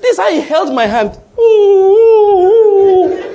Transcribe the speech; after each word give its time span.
This 0.00 0.18
how 0.18 0.30
he 0.30 0.40
held 0.40 0.74
my 0.74 0.86
hand. 0.86 1.18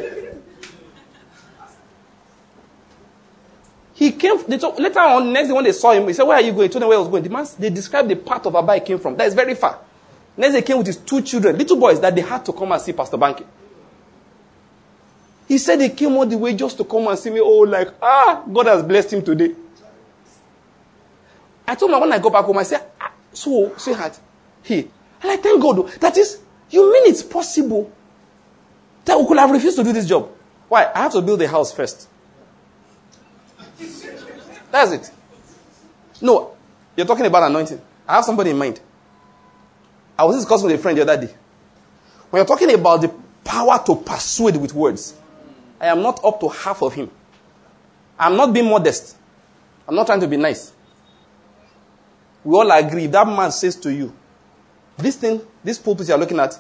He 4.00 4.14
came, 4.14 4.42
they 4.48 4.58
told, 4.58 4.80
later 4.80 5.00
on, 5.00 5.34
next 5.34 5.50
day 5.50 5.54
when 5.54 5.66
they 5.66 5.74
saw 5.74 5.92
him, 5.92 6.08
he 6.08 6.14
said, 6.14 6.24
Where 6.24 6.38
are 6.38 6.42
you 6.42 6.54
going? 6.54 6.70
He 6.70 6.72
told 6.72 6.84
them 6.84 6.88
where 6.88 6.98
I 6.98 7.02
was 7.02 7.10
going. 7.10 7.22
The 7.22 7.30
man, 7.30 7.46
they 7.60 7.70
described 7.70 8.08
the 8.08 8.16
part 8.16 8.46
of 8.46 8.56
Aba 8.56 8.76
he 8.76 8.80
came 8.80 8.98
from. 8.98 9.18
That 9.18 9.28
is 9.28 9.34
very 9.34 9.56
far. 9.56 9.78
Next 10.38 10.56
he 10.56 10.62
came 10.62 10.78
with 10.78 10.88
his 10.88 10.96
two 10.96 11.22
children, 11.22 11.58
little 11.58 11.76
boys, 11.76 12.00
that 12.00 12.16
they 12.16 12.22
had 12.22 12.46
to 12.46 12.54
come 12.54 12.72
and 12.72 12.82
see 12.82 12.94
Pastor 12.94 13.18
Banky. 13.18 13.46
He 15.50 15.58
said 15.58 15.82
he 15.82 15.90
came 15.90 16.14
all 16.14 16.26
the 16.26 16.38
way 16.38 16.54
just 16.54 16.78
to 16.78 16.86
come 16.86 17.08
and 17.10 17.20
see 17.20 17.30
me. 17.30 17.42
Oh, 17.42 17.60
like, 17.60 17.90
ah, 18.02 18.42
God 18.50 18.68
has 18.68 18.84
blessed 18.84 19.12
him 19.12 19.22
today. 19.22 19.54
I 21.68 21.76
told 21.76 21.92
him 21.92 22.00
when 22.00 22.14
I 22.14 22.20
go 22.20 22.30
back 22.30 22.46
home, 22.46 22.58
I 22.58 22.64
said, 22.64 22.90
ah, 23.02 23.12
so, 23.34 23.74
sweetheart, 23.76 24.18
he. 24.64 24.90
And 25.22 25.32
I 25.32 25.38
thank 25.38 25.62
God. 25.62 25.90
That 26.00 26.18
is, 26.18 26.40
you 26.70 26.92
mean 26.92 27.08
it's 27.08 27.24
possible 27.24 27.92
that 29.06 29.20
we 29.20 29.28
could 29.28 29.38
have 29.38 29.52
refused 29.52 29.78
to 29.78 29.84
do 29.84 29.92
this 29.92 30.08
job? 30.08 30.30
Why? 30.68 30.92
I 30.94 31.00
have 31.00 31.12
to 31.14 31.22
build 31.22 31.42
a 31.42 31.48
house 31.48 31.72
first. 31.74 32.08
That's 34.72 34.92
it. 34.92 35.12
No, 36.22 36.56
you're 36.96 37.08
talking 37.08 37.26
about 37.26 37.44
anointing. 37.44 37.82
I 38.08 38.16
have 38.16 38.26
somebody 38.26 38.52
in 38.52 38.58
mind. 38.58 38.80
I 40.18 40.26
was 40.26 40.36
discussing 40.36 40.68
with 40.68 40.80
a 40.80 40.82
friend 40.82 40.98
the 40.98 41.02
other 41.02 41.26
day. 41.26 41.34
When 42.30 42.40
you're 42.40 42.46
talking 42.46 42.74
about 42.74 43.02
the 43.02 43.12
power 43.44 43.82
to 43.86 43.96
persuade 43.96 44.58
with 44.58 44.74
words, 44.74 45.16
I 45.80 45.88
am 45.88 46.02
not 46.02 46.24
up 46.24 46.40
to 46.42 46.50
half 46.50 46.82
of 46.84 46.94
him. 46.94 47.10
I'm 48.18 48.36
not 48.36 48.54
being 48.54 48.70
modest. 48.70 49.16
I'm 49.88 49.96
not 49.96 50.06
trying 50.06 50.20
to 50.20 50.28
be 50.28 50.38
nice. 50.38 50.74
We 52.44 52.54
all 52.54 52.70
agree. 52.72 53.08
That 53.08 53.26
man 53.28 53.52
says 53.52 53.76
to 53.78 53.94
you, 53.94 54.14
this 55.00 55.16
thing, 55.18 55.42
this 55.64 55.78
pulpit 55.78 56.08
you're 56.08 56.18
looking 56.18 56.40
at 56.40 56.58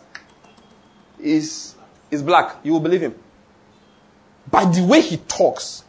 is, 1.19 1.75
is 2.09 2.23
black, 2.23 2.57
you 2.63 2.73
will 2.73 2.79
believe 2.79 3.01
him. 3.01 3.15
By 4.49 4.65
the 4.65 4.83
way 4.83 5.01
he 5.01 5.17
talks, 5.17 5.83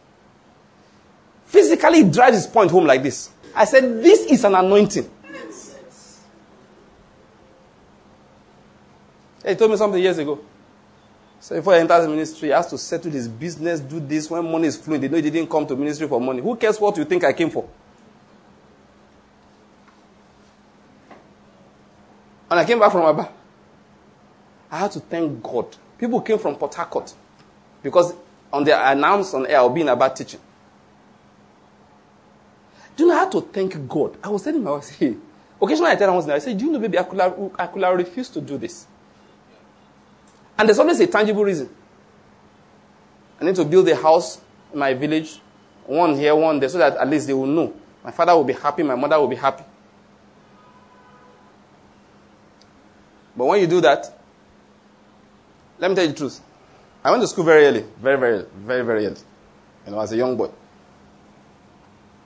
physically 1.45 2.03
drives 2.03 2.37
his 2.37 2.47
point 2.47 2.71
home 2.71 2.85
like 2.85 3.03
this. 3.03 3.29
I 3.55 3.65
said, 3.65 4.01
This 4.03 4.25
is 4.25 4.43
an 4.43 4.55
anointing. 4.55 5.09
He 9.45 9.55
told 9.55 9.71
me 9.71 9.77
something 9.77 10.01
years 10.01 10.19
ago. 10.19 10.39
So 11.39 11.55
before 11.55 11.73
he 11.73 11.79
enters 11.79 12.03
the 12.03 12.09
ministry, 12.09 12.49
he 12.49 12.53
has 12.53 12.67
to 12.67 12.77
settle 12.77 13.11
his 13.11 13.27
business, 13.27 13.79
do 13.79 13.99
this. 13.99 14.29
When 14.29 14.49
money 14.49 14.67
is 14.67 14.77
flowing, 14.77 15.01
they 15.01 15.07
know 15.07 15.15
he 15.15 15.23
didn't 15.23 15.49
come 15.49 15.65
to 15.65 15.75
ministry 15.75 16.07
for 16.07 16.21
money. 16.21 16.39
Who 16.39 16.55
cares 16.55 16.79
what 16.79 16.95
you 16.97 17.05
think 17.05 17.23
I 17.23 17.33
came 17.33 17.49
for? 17.49 17.67
And 22.51 22.59
I 22.59 22.65
came 22.65 22.79
back 22.79 22.91
from 22.91 23.03
Aba. 23.03 23.29
I 24.69 24.79
had 24.79 24.91
to 24.91 24.99
thank 24.99 25.41
God. 25.41 25.73
People 25.97 26.19
came 26.19 26.37
from 26.37 26.55
Port 26.55 26.75
Harcourt 26.75 27.13
because 27.81 28.13
on 28.51 28.65
their 28.65 28.77
announced 28.91 29.33
on 29.33 29.47
air, 29.47 29.59
I'll 29.59 29.69
be 29.69 29.79
in 29.81 29.87
Aba 29.87 30.09
teaching. 30.09 30.41
Do 32.97 33.05
you 33.05 33.09
know 33.09 33.15
how 33.17 33.29
to 33.29 33.39
thank 33.39 33.87
God? 33.87 34.17
I 34.21 34.27
was 34.27 34.43
telling 34.43 34.61
my 34.61 34.71
wife, 34.71 34.89
hey, 34.89 35.15
occasionally 35.61 35.91
I 35.91 35.95
tell 35.95 36.21
her, 36.21 36.33
I 36.33 36.39
say, 36.39 36.53
do 36.53 36.65
you 36.65 36.71
know, 36.71 36.79
baby, 36.79 36.99
I 36.99 37.03
could, 37.03 37.21
have, 37.21 37.39
I 37.57 37.67
could 37.67 37.83
have 37.83 37.95
refused 37.95 38.33
to 38.33 38.41
do 38.41 38.57
this. 38.57 38.85
And 40.59 40.67
there's 40.67 40.77
always 40.79 40.99
a 40.99 41.07
tangible 41.07 41.45
reason. 41.45 41.69
I 43.39 43.45
need 43.45 43.55
to 43.55 43.63
build 43.63 43.87
a 43.87 43.95
house 43.95 44.41
in 44.73 44.79
my 44.79 44.93
village, 44.93 45.39
one 45.85 46.15
here, 46.15 46.35
one 46.35 46.59
there, 46.59 46.67
so 46.67 46.79
that 46.79 46.97
at 46.97 47.09
least 47.09 47.27
they 47.27 47.33
will 47.33 47.47
know. 47.47 47.73
My 48.03 48.11
father 48.11 48.35
will 48.35 48.43
be 48.43 48.53
happy, 48.53 48.83
my 48.83 48.95
mother 48.95 49.17
will 49.19 49.29
be 49.29 49.37
happy. 49.37 49.63
But 53.41 53.47
when 53.47 53.59
you 53.59 53.65
do 53.65 53.81
that, 53.81 54.05
let 55.79 55.89
me 55.89 55.95
tell 55.95 56.05
you 56.05 56.11
the 56.11 56.15
truth. 56.15 56.39
I 57.03 57.09
went 57.09 57.23
to 57.23 57.27
school 57.27 57.43
very 57.43 57.65
early, 57.65 57.83
very, 57.99 58.19
very, 58.19 58.45
very, 58.55 58.85
very 58.85 59.05
early. 59.07 59.17
You 59.87 59.93
know, 59.93 59.99
as 59.99 60.11
a 60.11 60.15
young 60.15 60.37
boy. 60.37 60.51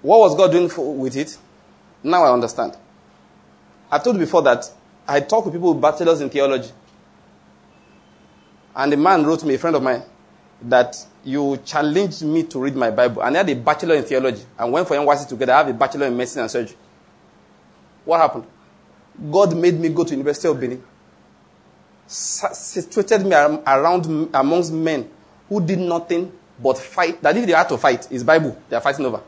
What 0.01 0.19
was 0.19 0.35
God 0.35 0.51
doing 0.51 0.67
for, 0.67 0.93
with 0.93 1.15
it? 1.15 1.37
Now 2.03 2.25
I 2.25 2.33
understand. 2.33 2.75
I've 3.89 4.03
told 4.03 4.17
you 4.17 4.23
before 4.25 4.41
that 4.41 4.69
I 5.07 5.21
talked 5.21 5.45
with 5.45 5.53
people 5.53 5.73
with 5.73 5.81
bachelors 5.81 6.19
in 6.19 6.29
theology. 6.29 6.69
And 8.75 8.91
a 8.91 8.97
man 8.97 9.25
wrote 9.25 9.45
me, 9.45 9.53
a 9.53 9.57
friend 9.57 9.77
of 9.77 9.83
mine, 9.83 10.03
that 10.63 10.97
you 11.23 11.55
challenged 11.63 12.23
me 12.23 12.43
to 12.43 12.59
read 12.59 12.75
my 12.75 12.91
Bible. 12.91 13.21
And 13.21 13.37
I 13.37 13.39
had 13.39 13.49
a 13.51 13.55
bachelor 13.55 13.95
in 13.95 14.03
theology. 14.03 14.43
And 14.59 14.69
went 14.69 14.85
for 14.85 14.97
NYSC 14.97 15.29
together. 15.29 15.53
I 15.53 15.57
have 15.59 15.69
a 15.69 15.73
bachelor 15.73 16.07
in 16.07 16.17
medicine 16.17 16.41
and 16.41 16.51
surgery. 16.51 16.75
What 18.03 18.19
happened? 18.19 18.43
God 19.31 19.55
made 19.55 19.79
me 19.79 19.87
go 19.87 20.03
to 20.03 20.11
University 20.11 20.49
of 20.49 20.59
Benin. 20.59 20.83
Situated 22.07 23.25
me 23.25 23.33
around 23.33 24.29
amongst 24.33 24.71
men 24.71 25.09
who 25.49 25.65
did 25.65 25.79
nothing 25.79 26.31
but 26.61 26.77
fight. 26.77 27.21
That 27.21 27.35
if 27.35 27.45
they 27.45 27.53
had 27.53 27.67
to 27.69 27.77
fight, 27.77 28.07
it's 28.11 28.23
Bible 28.23 28.57
they 28.69 28.75
are 28.75 28.81
fighting 28.81 29.05
over. 29.05 29.21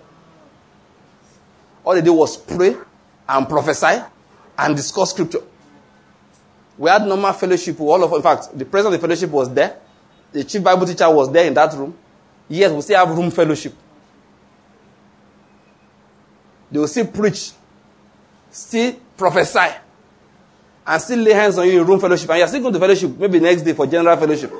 All 1.83 1.93
they 1.93 2.01
did 2.01 2.11
was 2.11 2.37
pray 2.37 2.75
and 3.27 3.47
prophesy 3.49 4.01
and 4.57 4.75
discuss 4.75 5.11
scripture. 5.11 5.41
We 6.77 6.89
had 6.89 7.05
normal 7.05 7.33
fellowship. 7.33 7.79
All 7.79 8.03
of, 8.03 8.13
in 8.13 8.21
fact, 8.21 8.57
the 8.57 8.65
president 8.65 8.95
of 8.95 9.01
the 9.01 9.07
fellowship 9.07 9.31
was 9.31 9.53
there. 9.53 9.77
The 10.31 10.43
chief 10.43 10.63
Bible 10.63 10.85
teacher 10.85 11.09
was 11.09 11.31
there 11.31 11.47
in 11.47 11.53
that 11.55 11.73
room. 11.73 11.97
Yes, 12.47 12.71
we 12.71 12.81
still 12.81 13.05
have 13.05 13.17
room 13.17 13.31
fellowship. 13.31 13.73
They 16.71 16.79
will 16.79 16.87
still 16.87 17.07
preach, 17.07 17.51
still 18.51 18.93
prophesy, 19.15 19.73
and 20.87 21.01
still 21.01 21.19
lay 21.19 21.33
hands 21.33 21.57
on 21.57 21.67
you 21.67 21.81
in 21.81 21.85
room 21.87 21.99
fellowship. 21.99 22.29
And 22.29 22.39
you're 22.39 22.47
still 22.47 22.61
going 22.61 22.73
to 22.73 22.79
fellowship, 22.79 23.17
maybe 23.17 23.39
next 23.41 23.63
day 23.63 23.73
for 23.73 23.85
general 23.85 24.15
fellowship. 24.15 24.53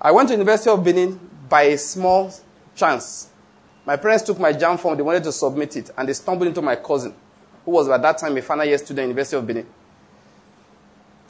I 0.00 0.10
went 0.10 0.28
to 0.28 0.34
University 0.34 0.70
of 0.70 0.82
Benin 0.82 1.18
by 1.48 1.62
a 1.62 1.78
small 1.78 2.32
chance. 2.74 3.28
My 3.86 3.96
parents 3.96 4.24
took 4.24 4.38
my 4.38 4.52
JAMB 4.52 4.80
form, 4.80 4.96
they 4.96 5.02
wanted 5.02 5.24
to 5.24 5.32
submit 5.32 5.76
it, 5.76 5.90
and 5.96 6.08
they 6.08 6.14
stumbled 6.14 6.48
into 6.48 6.62
my 6.62 6.76
cousin, 6.76 7.14
who 7.64 7.70
was 7.70 7.88
at 7.90 8.00
that 8.00 8.16
time 8.18 8.36
a 8.36 8.42
final 8.42 8.64
year 8.64 8.78
student 8.78 9.00
at 9.00 9.08
University 9.08 9.36
of 9.36 9.46
Benin. 9.46 9.66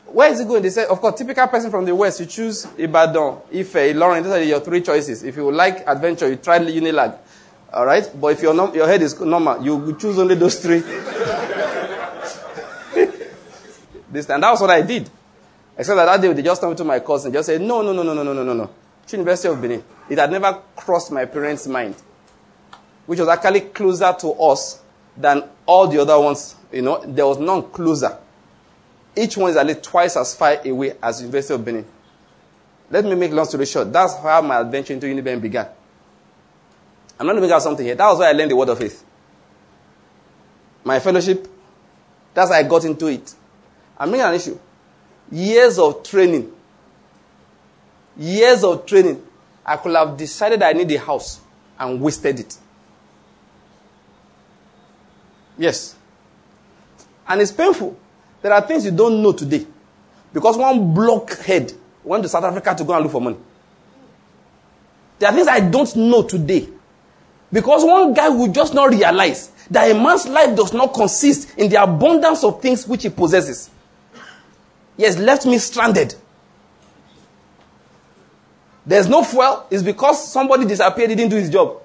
Where 0.06 0.30
is 0.30 0.38
he 0.38 0.44
going? 0.44 0.62
They 0.62 0.70
said, 0.70 0.86
of 0.88 1.00
course, 1.00 1.18
typical 1.18 1.46
person 1.48 1.70
from 1.72 1.84
the 1.84 1.94
West, 1.94 2.20
you 2.20 2.26
choose 2.26 2.66
Ibadan, 2.78 3.38
Ife, 3.52 3.72
Ilorin, 3.72 4.22
those 4.22 4.32
are 4.32 4.42
your 4.42 4.60
three 4.60 4.80
choices. 4.80 5.24
If 5.24 5.34
you 5.36 5.50
like 5.50 5.82
adventure, 5.88 6.28
you 6.28 6.36
try 6.36 6.60
Unilag. 6.60 7.18
All 7.74 7.84
right? 7.84 8.08
But 8.18 8.28
if 8.28 8.42
your, 8.42 8.54
your 8.74 8.86
head 8.86 9.02
is 9.02 9.20
normal, 9.20 9.62
you 9.64 9.96
choose 9.98 10.16
only 10.18 10.36
those 10.36 10.60
three. 10.60 10.78
this, 14.10 14.30
and 14.30 14.42
that 14.42 14.50
was 14.52 14.60
what 14.60 14.70
I 14.70 14.82
did. 14.82 15.10
Except 15.76 15.96
that 15.96 16.04
that 16.04 16.20
day, 16.22 16.32
they 16.32 16.42
just 16.42 16.62
me 16.62 16.72
to 16.76 16.84
my 16.84 17.00
cousin, 17.00 17.32
just 17.32 17.46
said, 17.46 17.60
no, 17.60 17.82
no, 17.82 17.92
no, 17.92 18.04
no, 18.04 18.14
no, 18.14 18.22
no, 18.22 18.32
no, 18.32 18.44
no, 18.44 18.54
no. 18.54 18.70
University 19.10 19.48
of 19.52 19.60
Benin. 19.60 19.82
It 20.08 20.18
had 20.18 20.30
never 20.30 20.60
crossed 20.76 21.10
my 21.10 21.24
parents' 21.24 21.66
mind, 21.66 21.96
which 23.06 23.18
was 23.18 23.28
actually 23.28 23.62
closer 23.62 24.14
to 24.20 24.32
us 24.34 24.80
than 25.16 25.42
all 25.66 25.88
the 25.88 26.00
other 26.00 26.18
ones. 26.18 26.54
You 26.72 26.82
know, 26.82 27.02
there 27.04 27.26
was 27.26 27.38
none 27.38 27.70
closer. 27.70 28.16
Each 29.16 29.36
one 29.36 29.50
is 29.50 29.56
at 29.56 29.66
least 29.66 29.82
twice 29.82 30.16
as 30.16 30.34
far 30.34 30.60
away 30.64 30.94
as 31.02 31.20
University 31.20 31.54
of 31.54 31.64
Benin. 31.64 31.84
Let 32.90 33.04
me 33.04 33.14
make 33.16 33.32
long 33.32 33.46
story 33.46 33.66
short. 33.66 33.92
That's 33.92 34.16
how 34.18 34.40
my 34.42 34.60
adventure 34.60 34.92
into 34.92 35.06
Uniben 35.06 35.40
began. 35.40 35.66
I'm 37.28 37.34
not 37.36 37.42
make 37.42 37.50
out 37.50 37.62
something 37.62 37.84
here. 37.84 37.94
That 37.94 38.06
was 38.08 38.18
where 38.18 38.28
I 38.28 38.32
learned 38.32 38.50
the 38.50 38.56
word 38.56 38.68
of 38.68 38.78
faith. 38.78 39.04
My 40.84 40.98
fellowship, 41.00 41.48
that's 42.34 42.50
how 42.50 42.56
I 42.56 42.62
got 42.62 42.84
into 42.84 43.06
it. 43.06 43.34
I'm 43.98 44.10
making 44.10 44.26
an 44.26 44.34
issue. 44.34 44.58
Years 45.30 45.78
of 45.78 46.02
training 46.02 46.52
years 48.16 48.64
of 48.64 48.86
training, 48.86 49.22
I 49.64 49.76
could 49.76 49.94
have 49.94 50.16
decided 50.16 50.62
I 50.62 50.72
need 50.72 50.90
a 50.92 50.98
house 50.98 51.40
and 51.78 52.00
wasted 52.00 52.40
it. 52.40 52.56
Yes. 55.56 55.96
And 57.26 57.40
it's 57.40 57.52
painful. 57.52 57.96
There 58.42 58.52
are 58.52 58.60
things 58.60 58.84
you 58.84 58.90
don't 58.90 59.22
know 59.22 59.32
today. 59.32 59.66
Because 60.32 60.56
one 60.56 60.92
blockhead 60.92 61.72
went 62.02 62.22
to 62.24 62.28
South 62.28 62.44
Africa 62.44 62.74
to 62.74 62.84
go 62.84 62.92
and 62.92 63.02
look 63.04 63.12
for 63.12 63.20
money. 63.20 63.38
There 65.18 65.30
are 65.30 65.34
things 65.34 65.48
I 65.48 65.60
don't 65.60 65.94
know 65.96 66.22
today. 66.22 66.68
Because 67.54 67.84
one 67.84 68.12
guy 68.14 68.28
will 68.30 68.48
just 68.48 68.74
not 68.74 68.90
realize 68.90 69.52
that 69.70 69.88
a 69.88 69.94
man's 69.94 70.26
life 70.26 70.56
does 70.56 70.72
not 70.72 70.92
consist 70.92 71.56
in 71.56 71.70
the 71.70 71.80
abundance 71.80 72.42
of 72.42 72.60
things 72.60 72.84
which 72.84 73.04
he 73.04 73.10
possesses. 73.10 73.70
He 74.96 75.04
has 75.04 75.16
left 75.16 75.46
me 75.46 75.58
stranded. 75.58 76.16
There's 78.84 79.08
no 79.08 79.22
fuel, 79.22 79.68
it's 79.70 79.84
because 79.84 80.32
somebody 80.32 80.64
disappeared, 80.64 81.10
didn't 81.10 81.28
do 81.28 81.36
his 81.36 81.48
job. 81.48 81.80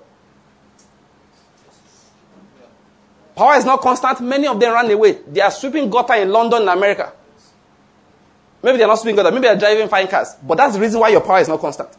Power 3.36 3.54
is 3.54 3.64
not 3.64 3.80
constant. 3.80 4.22
Many 4.22 4.48
of 4.48 4.60
them 4.60 4.74
ran 4.74 4.90
away. 4.90 5.20
They 5.28 5.42
are 5.42 5.52
sweeping 5.52 5.88
gutter 5.88 6.16
in 6.16 6.32
London 6.32 6.62
and 6.62 6.70
America. 6.70 7.14
Maybe 8.64 8.80
they're 8.80 8.88
not 8.88 8.98
sweeping 8.98 9.18
gutter. 9.18 9.30
Maybe 9.30 9.44
they're 9.44 9.56
driving 9.56 9.88
fine 9.88 10.08
cars. 10.08 10.36
But 10.42 10.56
that's 10.58 10.74
the 10.74 10.82
reason 10.82 11.00
why 11.00 11.10
your 11.10 11.22
power 11.22 11.40
is 11.40 11.48
not 11.48 11.60
constant. 11.60 11.90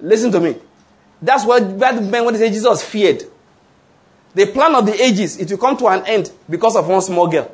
Listen 0.00 0.30
to 0.32 0.40
me. 0.40 0.56
That's 1.20 1.44
what 1.44 1.78
bad 1.78 2.04
men 2.04 2.24
when 2.24 2.34
they 2.34 2.40
say 2.40 2.50
Jesus 2.50 2.82
feared. 2.84 3.22
The 4.34 4.46
plan 4.46 4.74
of 4.74 4.84
the 4.84 5.02
ages, 5.02 5.38
it 5.38 5.50
will 5.50 5.58
come 5.58 5.76
to 5.78 5.86
an 5.88 6.04
end 6.06 6.30
because 6.48 6.76
of 6.76 6.86
one 6.86 7.00
small 7.00 7.26
girl. 7.26 7.50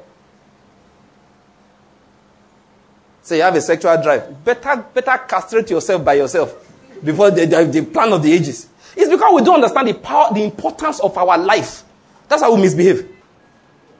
Say 3.22 3.36
you 3.36 3.42
have 3.42 3.54
a 3.54 3.60
sexual 3.60 4.02
drive. 4.02 4.44
Better, 4.44 4.84
better 4.92 5.16
castrate 5.28 5.70
yourself 5.70 6.04
by 6.04 6.14
yourself 6.14 6.56
before 7.04 7.30
the, 7.30 7.46
the, 7.46 7.64
the 7.64 7.82
plan 7.86 8.12
of 8.12 8.22
the 8.22 8.32
ages. 8.32 8.68
It's 8.96 9.08
because 9.08 9.32
we 9.34 9.42
don't 9.44 9.54
understand 9.54 9.88
the 9.88 9.94
power, 9.94 10.34
the 10.34 10.42
importance 10.42 10.98
of 11.00 11.16
our 11.16 11.38
life. 11.38 11.84
That's 12.28 12.42
how 12.42 12.54
we 12.54 12.60
misbehave. 12.60 13.08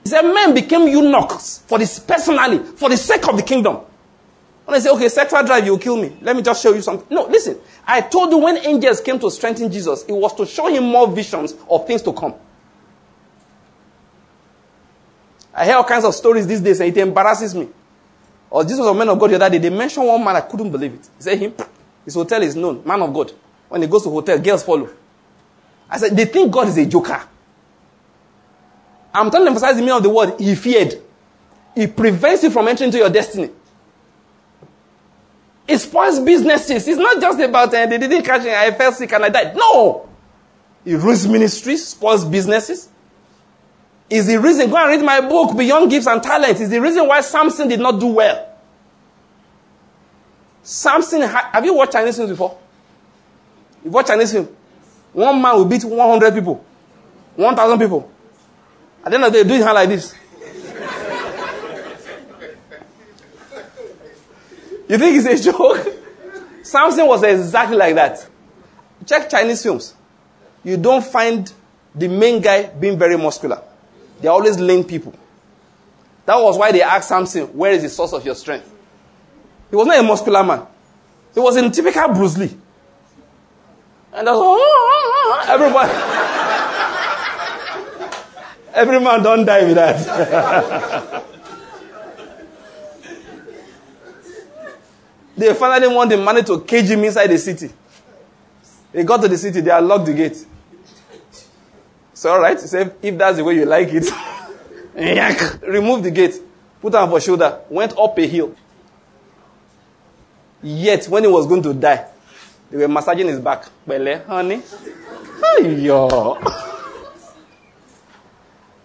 He 0.02 0.08
said 0.08 0.22
men 0.22 0.52
became 0.52 0.88
eunuchs 0.88 1.58
for 1.66 1.78
this 1.78 2.00
personally, 2.00 2.58
for 2.58 2.88
the 2.88 2.96
sake 2.96 3.28
of 3.28 3.36
the 3.36 3.42
kingdom. 3.42 3.78
When 4.64 4.76
I 4.76 4.79
say, 4.79 4.91
okay, 4.91 5.09
sexual 5.09 5.43
drive, 5.43 5.67
you'll 5.67 5.79
kill 5.79 5.97
me. 5.97 6.17
Let 6.20 6.37
me 6.37 6.43
just 6.43 6.62
show 6.62 6.73
you 6.73 6.82
something. 6.82 7.06
No, 7.11 7.26
listen. 7.26 7.59
I 7.87 8.00
told 8.00 8.31
you 8.31 8.38
when 8.38 8.59
angels 8.59 9.00
came 9.00 9.19
to 9.19 9.31
strengthen 9.31 9.70
Jesus, 9.70 10.05
it 10.05 10.12
was 10.12 10.35
to 10.35 10.47
show 10.47 10.69
him 10.69 10.85
more 10.85 11.09
visions 11.11 11.55
of 11.69 11.87
things 11.87 12.03
to 12.03 12.12
come. 12.12 12.35
I 15.55 15.67
hear 15.67 15.76
all 15.76 15.85
kinds 15.85 16.05
of 16.05 16.14
stories 16.14 16.47
these 16.47 16.61
days 16.61 16.81
and 16.81 16.97
it 16.97 17.00
embarrasses 17.00 17.55
me. 17.55 17.69
Or 18.50 18.62
was 18.64 18.79
a 18.79 18.94
man 18.94 19.09
of 19.09 19.19
God 19.19 19.31
the 19.31 19.37
other 19.37 19.50
day. 19.50 19.59
They 19.59 19.70
mentioned 19.70 20.06
one 20.06 20.23
man, 20.23 20.37
I 20.37 20.43
couldn't 20.43 20.70
believe 20.70 20.94
it. 20.94 21.09
He 21.17 21.23
said, 21.23 21.38
him, 21.38 21.55
his 22.05 22.14
hotel 22.14 22.43
is 22.43 22.55
known, 22.55 22.82
man 22.85 23.03
of 23.03 23.12
God. 23.12 23.32
When 23.69 23.82
he 23.82 23.88
goes 23.88 24.05
to 24.05 24.11
hotel, 24.11 24.38
girls 24.38 24.62
follow. 24.62 24.91
I 25.88 25.99
said, 25.99 26.17
they 26.17 26.26
think 26.26 26.53
God 26.53 26.69
is 26.69 26.79
a 26.79 26.87
joker. 26.87 27.20
I'm 29.14 29.31
trying 29.31 29.44
to 29.44 29.49
emphasize 29.49 29.75
the 29.75 29.81
meaning 29.81 29.97
of 29.97 30.03
the 30.03 30.11
word, 30.11 30.38
he 30.38 30.55
feared. 30.55 31.00
He 31.75 31.87
prevents 31.87 32.43
you 32.43 32.50
from 32.50 32.69
entering 32.69 32.88
into 32.88 32.99
your 32.99 33.11
destiny. 33.11 33.50
It 35.72 35.78
spoils 35.80 36.20
businesses. 36.20 36.86
It's 36.86 36.98
not 36.98 37.19
just 37.19 37.40
about 37.40 37.72
uh, 37.72 37.86
they 37.86 37.96
didn't 37.96 38.24
catch 38.24 38.44
me, 38.44 38.54
I 38.54 38.72
fell 38.72 38.92
sick 38.92 39.10
and 39.10 39.24
I 39.24 39.30
died. 39.30 39.56
No! 39.56 40.06
It 40.84 40.96
ruins 40.96 41.26
ministries, 41.26 41.88
spoils 41.88 42.26
businesses. 42.26 42.90
Is 44.10 44.26
the 44.26 44.38
reason, 44.38 44.69
go 44.69 44.76
and 44.76 44.90
read 44.90 45.02
my 45.02 45.22
book, 45.22 45.56
Beyond 45.56 45.90
Gifts 45.90 46.06
and 46.06 46.22
Talents, 46.22 46.60
is 46.60 46.69
the 46.69 46.78
reason 46.78 47.08
why 47.08 47.22
Samson 47.22 47.69
did 47.69 47.80
not 47.80 47.98
do 47.98 48.08
well. 48.08 48.54
Samson, 50.62 51.22
have 51.22 51.64
you 51.64 51.72
watched 51.72 51.92
Chinese 51.92 52.16
films 52.16 52.32
before? 52.32 52.58
You've 53.82 53.94
watched 53.94 54.08
Chinese 54.08 54.32
film? 54.32 54.54
One 55.14 55.40
man 55.40 55.56
will 55.56 55.64
beat 55.64 55.84
100 55.84 56.34
people, 56.34 56.62
1,000 57.36 57.78
people. 57.78 58.12
At 59.02 59.10
the 59.10 59.14
end 59.14 59.25
of 59.25 59.32
the 59.32 59.42
day, 59.42 59.48
doing 59.48 59.62
her 59.62 59.72
like 59.72 59.88
this. 59.88 60.14
You 64.92 64.98
think 64.98 65.24
it's 65.24 65.48
a 65.48 65.52
joke? 65.52 65.86
Samson 66.62 67.06
was 67.06 67.22
exactly 67.22 67.76
like 67.76 67.94
that. 67.94 68.26
Check 69.06 69.28
Chinese 69.28 69.62
films. 69.62 69.94
You 70.64 70.76
don't 70.76 71.04
find 71.04 71.52
the 71.94 72.08
main 72.08 72.40
guy 72.40 72.68
being 72.68 72.98
very 72.98 73.16
muscular. 73.16 73.62
They're 74.20 74.30
always 74.30 74.58
lean 74.60 74.84
people. 74.84 75.14
That 76.26 76.36
was 76.36 76.56
why 76.56 76.70
they 76.72 76.82
asked 76.82 77.08
Samson, 77.08 77.46
Where 77.48 77.72
is 77.72 77.82
the 77.82 77.88
source 77.88 78.12
of 78.12 78.24
your 78.24 78.36
strength? 78.36 78.70
He 79.70 79.76
was 79.76 79.86
not 79.86 79.98
a 79.98 80.02
muscular 80.02 80.44
man. 80.44 80.66
He 81.34 81.40
was 81.40 81.56
a 81.56 81.70
typical 81.70 82.08
Bruce 82.08 82.36
Lee. 82.36 82.56
And 84.12 84.26
that's 84.26 84.36
all. 84.36 84.60
Everybody. 85.46 85.92
Every 88.74 89.00
man 89.00 89.22
don't 89.22 89.44
die 89.44 89.64
with 89.64 89.74
that. 89.74 91.24
They 95.37 95.55
finally 95.55 95.94
want 95.94 96.11
the 96.11 96.17
money 96.17 96.43
to 96.43 96.61
cage 96.61 96.87
him 96.90 97.05
inside 97.05 97.29
the 97.29 97.38
city. 97.38 97.70
They 98.93 99.05
got 99.05 99.23
to 99.23 99.29
the 99.29 99.38
city, 99.38 99.61
they 99.61 99.70
unlocked 99.70 100.06
the 100.06 100.14
gate. 100.14 100.44
So, 102.14 102.32
all 102.32 102.40
right, 102.40 102.56
if 102.56 103.19
that's 103.19 103.37
the 103.38 103.44
way 103.44 103.55
you 103.55 103.64
like 103.64 103.88
it, 103.90 104.08
remove 105.67 106.02
the 106.02 106.11
gate, 106.11 106.34
put 106.81 106.94
on 106.94 107.08
for 107.08 107.20
shoulder, 107.20 107.61
went 107.70 107.96
up 107.99 108.19
a 108.19 108.26
hill. 108.26 108.55
Yet, 110.62 111.06
when 111.06 111.25
he 111.25 111.31
was 111.31 111.46
going 111.46 111.62
to 111.62 111.75
die, 111.75 112.06
they 112.70 112.76
were 112.78 112.88
massaging 112.88 113.26
his 113.26 113.40
back. 113.40 113.64
Bele, 113.87 114.23
honey. 114.26 114.62
Yo. 115.61 116.38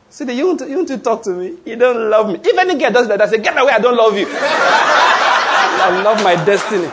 See, 0.09 0.33
you 0.33 0.47
want, 0.47 0.59
to, 0.59 0.69
you 0.69 0.77
want 0.77 0.87
to 0.87 0.97
talk 0.97 1.21
to 1.23 1.29
me? 1.29 1.57
You 1.63 1.75
don't 1.75 2.09
love 2.09 2.29
me. 2.29 2.39
If 2.43 2.57
any 2.57 2.75
girl 2.79 2.91
does 2.91 3.07
that, 3.07 3.21
I 3.21 3.27
say, 3.27 3.37
get 3.37 3.55
away, 3.55 3.71
I 3.71 3.79
don't 3.79 3.95
love 3.95 4.17
you. 4.17 4.25
I 5.79 6.01
love 6.03 6.23
my 6.23 6.35
destiny. 6.45 6.89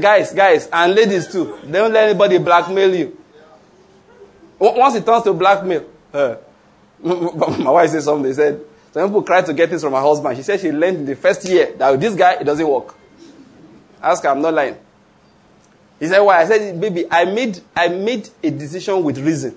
Guys, 0.00 0.32
guys, 0.32 0.68
and 0.72 0.94
ladies 0.94 1.26
too. 1.32 1.58
Don't 1.70 1.92
let 1.92 2.08
anybody 2.10 2.38
blackmail 2.38 2.94
you. 2.94 3.16
Once 4.58 4.94
it 4.94 5.04
turns 5.06 5.24
to 5.24 5.32
blackmail, 5.34 5.84
uh, 6.12 6.36
my 7.02 7.70
wife 7.70 7.90
said 7.90 8.02
something. 8.02 8.22
They 8.24 8.32
said, 8.34 8.60
some 8.92 9.08
people 9.08 9.22
cry 9.22 9.42
to 9.42 9.52
get 9.52 9.70
this 9.70 9.82
from 9.82 9.92
her 9.92 10.00
husband. 10.00 10.36
She 10.36 10.42
said 10.42 10.60
she 10.60 10.72
learned 10.72 10.98
in 10.98 11.06
the 11.06 11.16
first 11.16 11.44
year 11.44 11.72
that 11.78 11.90
with 11.90 12.00
this 12.00 12.14
guy, 12.14 12.34
it 12.34 12.44
doesn't 12.44 12.66
work. 12.66 12.94
Ask 14.02 14.22
her, 14.22 14.30
I'm 14.30 14.40
not 14.40 14.54
lying. 14.54 14.76
He 16.00 16.06
said, 16.06 16.20
why? 16.20 16.40
I 16.40 16.44
said, 16.46 16.80
baby, 16.80 17.04
I 17.10 17.24
made, 17.24 17.60
I 17.74 17.88
made 17.88 18.28
a 18.42 18.50
decision 18.50 19.02
with 19.02 19.18
reason, 19.18 19.56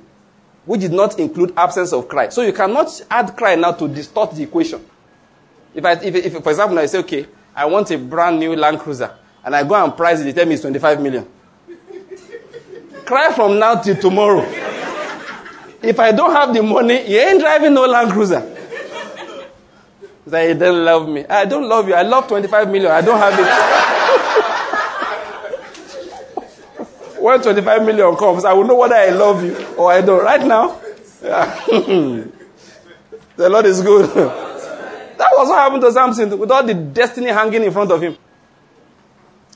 which 0.65 0.81
did 0.81 0.91
not 0.91 1.17
include 1.19 1.53
absence 1.57 1.93
of 1.93 2.07
cry. 2.07 2.29
So 2.29 2.41
you 2.41 2.53
cannot 2.53 2.89
add 3.09 3.35
cry 3.35 3.55
now 3.55 3.71
to 3.73 3.87
distort 3.87 4.35
the 4.35 4.43
equation. 4.43 4.85
If 5.73 5.83
I, 5.85 5.93
if, 5.93 6.15
if 6.15 6.43
for 6.43 6.49
example, 6.49 6.77
I 6.79 6.85
say, 6.85 6.99
okay, 6.99 7.25
I 7.55 7.65
want 7.65 7.89
a 7.91 7.97
brand 7.97 8.39
new 8.39 8.55
Land 8.55 8.79
Cruiser 8.79 9.15
and 9.43 9.55
I 9.55 9.63
go 9.63 9.75
and 9.75 9.95
price 9.95 10.19
it, 10.21 10.25
they 10.25 10.33
tell 10.33 10.45
me 10.45 10.53
it's 10.53 10.61
25 10.61 11.01
million. 11.01 11.27
Cry 13.05 13.33
from 13.33 13.57
now 13.59 13.75
till 13.75 13.95
tomorrow. 13.95 14.41
If 15.83 15.99
I 15.99 16.11
don't 16.11 16.31
have 16.31 16.53
the 16.53 16.61
money, 16.61 17.09
you 17.09 17.17
ain't 17.17 17.39
driving 17.39 17.73
no 17.73 17.85
Land 17.85 18.11
Cruiser. 18.11 18.57
Say, 20.29 20.49
you 20.49 20.53
don't 20.53 20.85
love 20.85 21.09
me. 21.09 21.25
I 21.25 21.45
don't 21.45 21.67
love 21.67 21.87
you. 21.87 21.95
I 21.95 22.03
love 22.03 22.27
25 22.27 22.69
million. 22.69 22.91
I 22.91 23.01
don't 23.01 23.17
have 23.17 23.33
it. 23.37 24.57
when 27.21 27.41
25 27.41 27.85
million 27.85 28.15
comes, 28.15 28.45
I 28.45 28.53
will 28.53 28.63
know 28.63 28.75
whether 28.75 28.95
I 28.95 29.09
love 29.09 29.43
you 29.43 29.55
or 29.75 29.91
I 29.91 30.01
don't. 30.01 30.23
Right 30.23 30.45
now, 30.45 30.79
the 31.21 32.31
Lord 33.37 33.65
is 33.65 33.81
good. 33.81 34.09
that 34.15 35.29
was 35.33 35.49
what 35.49 35.59
happened 35.59 35.81
to 35.83 35.91
Samson 35.91 36.37
with 36.37 36.51
all 36.51 36.63
the 36.63 36.73
destiny 36.73 37.27
hanging 37.27 37.63
in 37.63 37.71
front 37.71 37.91
of 37.91 38.01
him. 38.01 38.17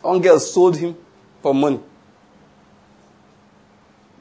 One 0.01 0.21
girl 0.21 0.39
sold 0.39 0.77
him 0.77 0.95
for 1.41 1.53
money. 1.53 1.79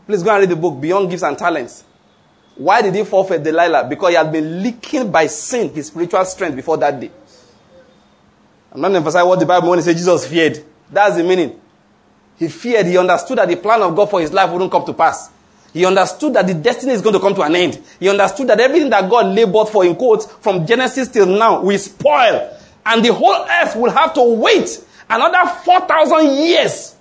Please 0.06 0.22
go 0.22 0.30
and 0.30 0.40
read 0.40 0.50
the 0.50 0.56
book, 0.56 0.80
Beyond 0.80 1.10
Gifts 1.10 1.22
and 1.22 1.36
Talents. 1.36 1.84
Why 2.56 2.82
did 2.82 2.94
he 2.94 3.04
forfeit 3.04 3.42
Delilah? 3.42 3.88
Because 3.88 4.10
he 4.10 4.16
had 4.16 4.30
been 4.30 4.62
leaking 4.62 5.10
by 5.10 5.26
sin 5.26 5.72
his 5.74 5.88
spiritual 5.88 6.24
strength 6.24 6.56
before 6.56 6.76
that 6.78 7.00
day. 7.00 7.10
I'm 8.70 8.80
not 8.80 8.94
emphasizing 8.94 9.28
what 9.28 9.40
the 9.40 9.46
Bible 9.46 9.70
when 9.70 9.78
it 9.78 9.82
says 9.82 9.96
Jesus 9.96 10.26
feared. 10.26 10.64
That's 10.90 11.16
the 11.16 11.24
meaning. 11.24 11.60
He 12.36 12.48
feared. 12.48 12.86
He 12.86 12.98
understood 12.98 13.38
that 13.38 13.48
the 13.48 13.56
plan 13.56 13.82
of 13.82 13.94
God 13.94 14.10
for 14.10 14.20
his 14.20 14.32
life 14.32 14.50
wouldn't 14.50 14.70
come 14.70 14.84
to 14.86 14.92
pass. 14.92 15.30
He 15.72 15.84
understood 15.84 16.34
that 16.34 16.46
the 16.46 16.54
destiny 16.54 16.92
is 16.92 17.02
going 17.02 17.14
to 17.14 17.20
come 17.20 17.34
to 17.34 17.42
an 17.42 17.54
end. 17.54 17.80
He 17.98 18.08
understood 18.08 18.46
that 18.48 18.60
everything 18.60 18.90
that 18.90 19.10
God 19.10 19.26
labored 19.34 19.68
for 19.68 19.84
in 19.84 19.96
quotes 19.96 20.26
from 20.26 20.66
Genesis 20.66 21.08
till 21.08 21.26
now 21.26 21.62
will 21.62 21.78
spoil. 21.78 22.58
And 22.86 23.04
the 23.04 23.12
whole 23.12 23.46
earth 23.62 23.74
will 23.76 23.90
have 23.90 24.14
to 24.14 24.22
wait 24.22 24.84
Another 25.08 25.48
4,000 25.64 26.26
years. 26.38 26.96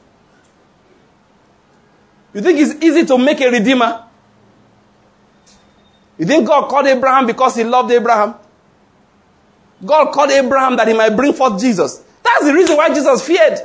You 2.34 2.42
think 2.42 2.60
it's 2.60 2.84
easy 2.84 3.06
to 3.06 3.18
make 3.18 3.40
a 3.42 3.50
redeemer? 3.50 4.06
You 6.18 6.26
think 6.26 6.48
God 6.48 6.70
called 6.70 6.88
Abraham 6.88 7.26
because 7.26 7.56
he 7.56 7.64
loved 7.64 7.92
Abraham? 7.92 8.36
God 9.86 10.12
called 10.12 10.32
Abraham 10.32 10.76
that 10.78 10.88
he 10.88 10.94
might 10.94 11.10
bring 11.16 11.34
forth 11.34 11.60
Jesus. 11.60 12.04
That's 12.22 12.46
the 12.46 12.54
reason 12.54 12.78
why 12.78 12.90
Jesus 12.94 13.26
feared. 13.26 13.60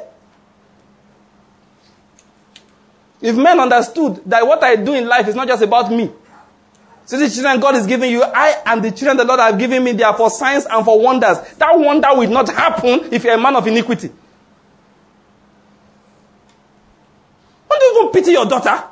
If 3.20 3.36
men 3.36 3.58
understood 3.58 4.22
that 4.26 4.46
what 4.46 4.62
I 4.62 4.76
do 4.76 4.94
in 4.94 5.08
life 5.08 5.26
is 5.28 5.34
not 5.34 5.48
just 5.48 5.62
about 5.62 5.90
me. 5.90 6.10
See 7.04 7.16
the 7.16 7.30
children 7.30 7.58
God 7.58 7.74
is 7.76 7.86
giving 7.86 8.10
you, 8.10 8.22
I 8.22 8.62
and 8.66 8.84
the 8.84 8.90
children 8.90 9.16
the 9.16 9.24
Lord 9.24 9.40
have 9.40 9.58
given 9.58 9.82
me, 9.82 9.92
they 9.92 10.02
are 10.02 10.16
for 10.16 10.28
signs 10.30 10.66
and 10.66 10.84
for 10.84 11.00
wonders. 11.00 11.38
That 11.56 11.78
wonder 11.78 12.08
will 12.12 12.30
not 12.30 12.48
happen 12.50 13.12
if 13.12 13.24
you're 13.24 13.34
a 13.34 13.40
man 13.40 13.56
of 13.56 13.66
iniquity. 13.66 14.10
Don't 17.70 17.96
even 17.96 18.12
pity 18.12 18.32
your 18.32 18.46
daughter? 18.46 18.84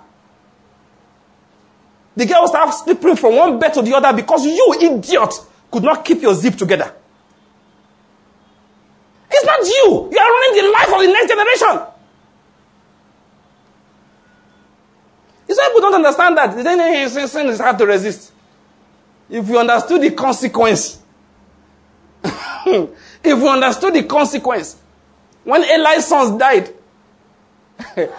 The 2.16 2.24
girl 2.24 2.40
will 2.42 2.48
start 2.48 2.72
slipping 2.72 3.16
from 3.16 3.36
one 3.36 3.58
bed 3.58 3.74
to 3.74 3.82
the 3.82 3.94
other 3.94 4.16
because 4.16 4.46
you, 4.46 4.74
idiot, 4.80 5.34
could 5.70 5.82
not 5.82 6.02
keep 6.04 6.22
your 6.22 6.34
zip 6.34 6.56
together. 6.56 6.94
It's 9.30 9.44
not 9.44 9.60
you. 9.60 10.08
You 10.10 10.18
are 10.18 10.30
running 10.30 10.64
the 10.64 10.72
life 10.72 10.88
of 10.94 11.00
the 11.02 11.12
next 11.12 11.28
generation. 11.28 11.92
People 15.56 15.80
don't 15.80 15.94
understand 15.94 16.36
that. 16.36 16.54
Then 16.62 17.08
sin, 17.08 17.48
is 17.48 17.60
hard 17.60 17.78
to 17.78 17.86
resist. 17.86 18.32
If 19.28 19.48
you 19.48 19.58
understood 19.58 20.02
the 20.02 20.10
consequence, 20.10 21.02
if 22.24 22.90
you 23.24 23.48
understood 23.48 23.94
the 23.94 24.04
consequence, 24.04 24.76
when 25.44 25.62
Eli's 25.64 26.06
sons 26.06 26.38
died, 26.38 26.72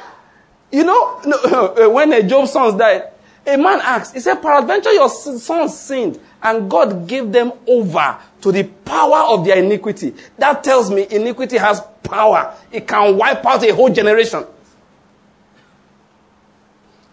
you 0.72 0.84
know, 0.84 1.22
no, 1.25 1.74
eh, 1.77 1.86
when 1.88 2.27
Job's 2.27 2.51
sons 2.51 2.77
died, 2.77 3.03
a 3.46 3.58
man 3.58 3.79
asked, 3.82 4.13
he 4.13 4.20
said, 4.20 4.36
Peradventure 4.41 4.91
your 4.91 5.10
sons 5.10 5.77
sinned, 5.77 6.20
and 6.44 6.70
God 6.70 7.08
gave 7.08 7.32
them 7.32 7.53
over 7.65 8.17
to 8.41 8.51
the 8.51 8.63
power 8.63 9.25
of 9.29 9.46
their 9.46 9.58
iniquity. 9.63 10.13
That 10.38 10.63
tells 10.63 10.91
me 10.91 11.08
iniquity 11.10 11.58
has 11.58 11.82
power. 12.03 12.53
It 12.72 12.88
can 12.88 13.17
wipe 13.17 13.46
out 13.46 13.63
a 13.63 13.74
whole 13.74 13.89
generation. 13.89 14.46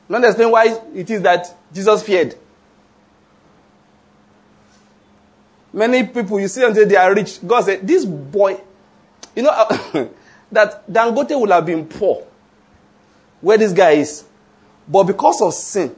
Not 0.09 0.25
explain 0.25 0.51
why 0.51 0.79
it 0.95 1.09
is 1.11 1.23
that 1.23 1.55
Jesus 1.73 2.03
feared. 2.03 2.37
Many 5.73 6.07
people, 6.07 6.39
you 6.39 6.49
see 6.49 6.61
them 6.61 6.89
they 6.89 6.97
are 6.97 7.13
rich. 7.15 7.45
God 7.45 7.63
said, 7.63 7.87
this 7.87 8.05
boy, 8.05 8.61
you 9.35 9.43
know, 9.43 9.51
that 10.53 10.87
Dangote 10.91 11.39
would 11.41 11.51
have 11.51 11.67
been 11.67 11.87
poor 11.87 12.25
where 13.41 13.59
this 13.59 13.73
guy 13.73 13.93
is. 13.93 14.25
But 14.87 15.05
because 15.05 15.41
of 15.43 15.53
sin, 15.55 15.95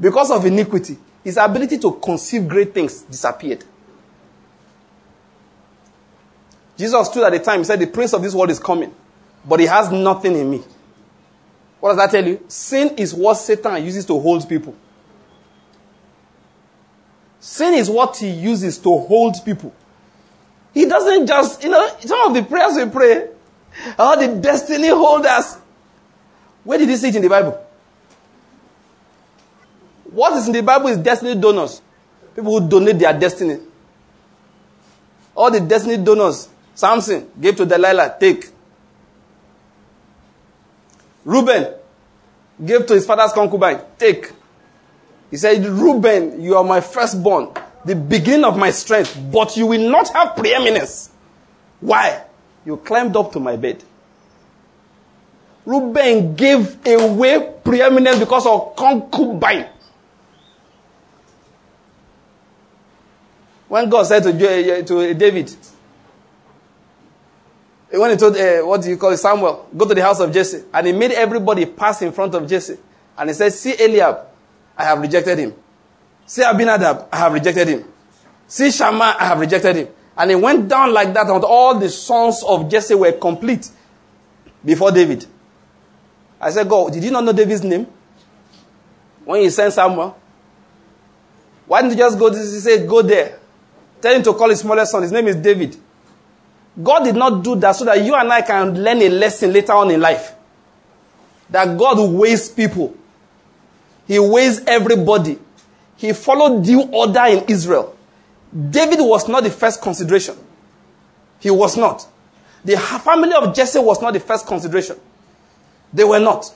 because 0.00 0.30
of 0.30 0.44
iniquity, 0.46 0.96
his 1.22 1.36
ability 1.36 1.78
to 1.78 1.92
conceive 1.92 2.48
great 2.48 2.72
things 2.72 3.02
disappeared. 3.02 3.64
Jesus 6.78 7.08
stood 7.08 7.24
at 7.24 7.32
the 7.32 7.38
time, 7.38 7.58
he 7.60 7.64
said, 7.64 7.80
The 7.80 7.86
prince 7.86 8.12
of 8.12 8.22
this 8.22 8.34
world 8.34 8.50
is 8.50 8.60
coming, 8.60 8.94
but 9.44 9.60
he 9.60 9.66
has 9.66 9.90
nothing 9.90 10.36
in 10.36 10.50
me. 10.50 10.62
What 11.80 11.90
does 11.90 11.98
that 11.98 12.10
tell 12.10 12.26
you? 12.26 12.44
Sin 12.48 12.96
is 12.96 13.14
what 13.14 13.34
Satan 13.34 13.84
uses 13.84 14.04
to 14.06 14.18
hold 14.18 14.48
people. 14.48 14.74
Sin 17.38 17.74
is 17.74 17.88
what 17.88 18.16
he 18.16 18.28
uses 18.30 18.78
to 18.78 18.98
hold 18.98 19.36
people. 19.44 19.72
He 20.74 20.84
doesn't 20.84 21.26
just, 21.26 21.62
you 21.62 21.70
know, 21.70 21.88
some 22.00 22.20
of 22.28 22.34
the 22.34 22.42
prayers 22.42 22.74
we 22.76 22.90
pray, 22.90 23.28
all 23.98 24.18
the 24.18 24.40
destiny 24.40 24.88
holders. 24.88 25.56
Where 26.64 26.78
did 26.78 26.88
he 26.88 26.96
see 26.96 27.08
it 27.08 27.16
in 27.16 27.22
the 27.22 27.28
Bible? 27.28 27.64
What 30.10 30.36
is 30.36 30.46
in 30.46 30.52
the 30.52 30.62
Bible 30.62 30.88
is 30.88 30.98
destiny 30.98 31.34
donors. 31.40 31.80
People 32.34 32.60
who 32.60 32.68
donate 32.68 32.98
their 32.98 33.18
destiny. 33.18 33.58
All 35.34 35.50
the 35.50 35.60
destiny 35.60 35.96
donors. 36.02 36.48
Samson 36.74 37.30
gave 37.40 37.56
to 37.56 37.64
Delilah, 37.64 38.16
take. 38.18 38.46
Reuben 41.26 41.74
gave 42.64 42.86
to 42.86 42.94
his 42.94 43.04
father's 43.04 43.32
concubine, 43.32 43.80
take. 43.98 44.30
He 45.30 45.36
said, 45.36 45.66
Reuben, 45.66 46.40
you 46.40 46.56
are 46.56 46.62
my 46.62 46.80
firstborn, 46.80 47.48
the 47.84 47.96
beginning 47.96 48.44
of 48.44 48.56
my 48.56 48.70
strength, 48.70 49.18
but 49.32 49.56
you 49.56 49.66
will 49.66 49.90
not 49.90 50.08
have 50.14 50.36
preeminence. 50.36 51.10
Why? 51.80 52.22
You 52.64 52.76
climbed 52.76 53.16
up 53.16 53.32
to 53.32 53.40
my 53.40 53.56
bed. 53.56 53.82
Reuben 55.64 56.36
gave 56.36 56.78
away 56.86 57.54
preeminence 57.64 58.20
because 58.20 58.46
of 58.46 58.76
concubine. 58.76 59.68
When 63.66 63.88
God 63.90 64.04
said 64.04 64.22
to, 64.22 64.30
eh, 64.30 64.78
eh, 64.78 64.82
to 64.82 65.12
David, 65.14 65.52
when 67.90 68.10
he 68.10 68.16
told, 68.16 68.36
uh, 68.36 68.62
what 68.62 68.82
do 68.82 68.90
you 68.90 68.96
call 68.96 69.12
it, 69.12 69.18
Samuel, 69.18 69.68
go 69.76 69.86
to 69.86 69.94
the 69.94 70.02
house 70.02 70.20
of 70.20 70.32
Jesse, 70.32 70.64
and 70.72 70.86
he 70.86 70.92
made 70.92 71.12
everybody 71.12 71.66
pass 71.66 72.02
in 72.02 72.12
front 72.12 72.34
of 72.34 72.48
Jesse. 72.48 72.78
And 73.16 73.30
he 73.30 73.34
said, 73.34 73.52
see 73.52 73.74
Eliab, 73.80 74.26
I 74.76 74.84
have 74.84 75.00
rejected 75.00 75.38
him. 75.38 75.54
See 76.26 76.42
Abinadab, 76.42 77.08
I 77.12 77.16
have 77.18 77.32
rejected 77.32 77.68
him. 77.68 77.84
See 78.48 78.70
Shammah, 78.70 79.16
I 79.18 79.24
have 79.26 79.40
rejected 79.40 79.76
him. 79.76 79.88
And 80.16 80.30
he 80.30 80.36
went 80.36 80.68
down 80.68 80.92
like 80.92 81.12
that 81.14 81.28
until 81.28 81.46
all 81.46 81.78
the 81.78 81.88
sons 81.88 82.42
of 82.46 82.68
Jesse 82.70 82.94
were 82.94 83.12
complete 83.12 83.70
before 84.64 84.90
David. 84.90 85.26
I 86.40 86.50
said, 86.50 86.68
God, 86.68 86.92
did 86.92 87.04
you 87.04 87.10
not 87.10 87.24
know 87.24 87.32
David's 87.32 87.62
name? 87.62 87.86
When 89.24 89.42
you 89.42 89.50
sent 89.50 89.72
Samuel? 89.72 90.16
Why 91.66 91.82
didn't 91.82 91.96
you 91.96 91.98
just 92.04 92.18
go? 92.18 92.30
He 92.32 92.44
said, 92.44 92.88
go 92.88 93.02
there. 93.02 93.38
Tell 94.00 94.14
him 94.14 94.22
to 94.22 94.32
call 94.34 94.50
his 94.50 94.60
smallest 94.60 94.92
son. 94.92 95.02
His 95.02 95.12
name 95.12 95.26
is 95.26 95.36
David. 95.36 95.76
God 96.82 97.04
did 97.04 97.16
not 97.16 97.42
do 97.42 97.56
that 97.56 97.72
so 97.72 97.84
that 97.86 98.04
you 98.04 98.14
and 98.14 98.30
I 98.32 98.42
can 98.42 98.82
learn 98.82 99.00
a 99.00 99.08
lesson 99.08 99.52
later 99.52 99.72
on 99.72 99.90
in 99.90 100.00
life. 100.00 100.34
That 101.50 101.78
God 101.78 102.10
weighs 102.10 102.50
people. 102.50 102.94
He 104.06 104.18
weighs 104.18 104.64
everybody. 104.66 105.38
He 105.96 106.12
followed 106.12 106.64
due 106.64 106.82
order 106.82 107.24
in 107.26 107.44
Israel. 107.48 107.96
David 108.70 108.98
was 109.00 109.28
not 109.28 109.42
the 109.44 109.50
first 109.50 109.80
consideration. 109.80 110.36
He 111.40 111.50
was 111.50 111.76
not. 111.76 112.06
The 112.64 112.76
family 112.76 113.32
of 113.34 113.54
Jesse 113.54 113.78
was 113.78 114.02
not 114.02 114.12
the 114.12 114.20
first 114.20 114.46
consideration. 114.46 114.96
They 115.92 116.04
were 116.04 116.18
not. 116.18 116.52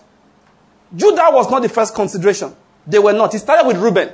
Judah 0.95 1.29
was 1.31 1.51
not 1.51 1.63
the 1.63 1.69
first 1.69 1.95
consideration. 1.95 2.55
They 2.87 2.99
were 2.99 3.13
not. 3.13 3.33
He 3.33 3.39
started 3.39 3.67
with 3.67 3.77
Reuben. 3.77 4.13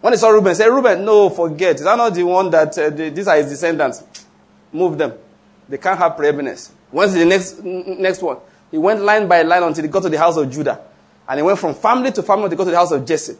When 0.00 0.12
he 0.12 0.16
saw 0.16 0.30
Reuben, 0.30 0.50
he 0.50 0.54
said, 0.54 0.66
Reuben, 0.66 1.04
no, 1.04 1.30
forget. 1.30 1.76
Is 1.76 1.82
that 1.82 1.96
not 1.96 2.14
the 2.14 2.24
one 2.24 2.50
that 2.50 2.76
uh, 2.76 2.90
the, 2.90 3.10
these 3.10 3.28
are 3.28 3.36
his 3.36 3.50
descendants? 3.50 4.02
Move 4.72 4.98
them. 4.98 5.12
They 5.68 5.78
can't 5.78 5.98
have 5.98 6.16
preeminence. 6.16 6.72
When's 6.90 7.14
the 7.14 7.24
next, 7.24 7.62
next 7.62 8.22
one? 8.22 8.38
He 8.70 8.78
went 8.78 9.02
line 9.02 9.28
by 9.28 9.42
line 9.42 9.62
until 9.62 9.84
he 9.84 9.88
got 9.88 10.02
to 10.02 10.08
the 10.08 10.18
house 10.18 10.36
of 10.36 10.50
Judah. 10.50 10.80
And 11.28 11.38
he 11.38 11.42
went 11.42 11.58
from 11.58 11.74
family 11.74 12.10
to 12.12 12.22
family 12.22 12.48
to 12.50 12.56
go 12.56 12.64
to 12.64 12.70
the 12.70 12.76
house 12.76 12.90
of 12.90 13.04
Jesse. 13.04 13.36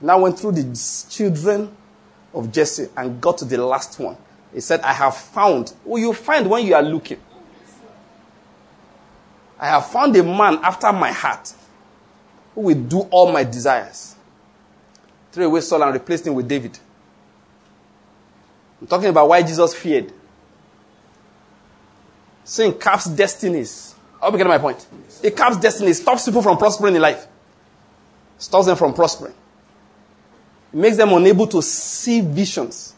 Now 0.00 0.20
went 0.20 0.38
through 0.38 0.52
the 0.52 1.06
children 1.08 1.74
of 2.34 2.52
Jesse 2.52 2.88
and 2.96 3.20
got 3.20 3.38
to 3.38 3.44
the 3.44 3.64
last 3.64 3.98
one. 3.98 4.16
He 4.52 4.60
said, 4.60 4.80
I 4.80 4.92
have 4.92 5.16
found. 5.16 5.72
Well, 5.84 6.00
you 6.00 6.12
find 6.12 6.48
when 6.48 6.66
you 6.66 6.74
are 6.74 6.82
looking. 6.82 7.20
I 9.58 9.68
have 9.68 9.86
found 9.86 10.14
a 10.16 10.22
man 10.22 10.58
after 10.62 10.92
my 10.92 11.12
heart 11.12 11.52
who 12.54 12.62
will 12.62 12.82
do 12.82 13.00
all 13.10 13.32
my 13.32 13.44
desires. 13.44 14.16
Threw 15.30 15.46
away 15.46 15.60
Saul 15.60 15.82
and 15.84 15.94
replaced 15.94 16.26
him 16.26 16.34
with 16.34 16.48
David. 16.48 16.78
I'm 18.80 18.86
talking 18.88 19.08
about 19.08 19.28
why 19.28 19.42
Jesus 19.42 19.74
feared. 19.74 20.12
Sin 22.44 22.72
caps 22.74 23.06
destinies. 23.06 23.94
I 24.20 24.26
hope 24.26 24.32
you 24.34 24.38
get 24.38 24.46
my 24.46 24.58
point. 24.58 24.86
It 25.22 25.36
caps 25.36 25.56
destinies, 25.56 26.00
stops 26.00 26.24
people 26.24 26.42
from 26.42 26.58
prospering 26.58 26.94
in 26.94 27.02
life, 27.02 27.26
stops 28.38 28.66
them 28.66 28.76
from 28.76 28.94
prospering. 28.94 29.34
It 30.72 30.76
makes 30.76 30.96
them 30.96 31.12
unable 31.12 31.46
to 31.48 31.62
see 31.62 32.20
visions 32.20 32.94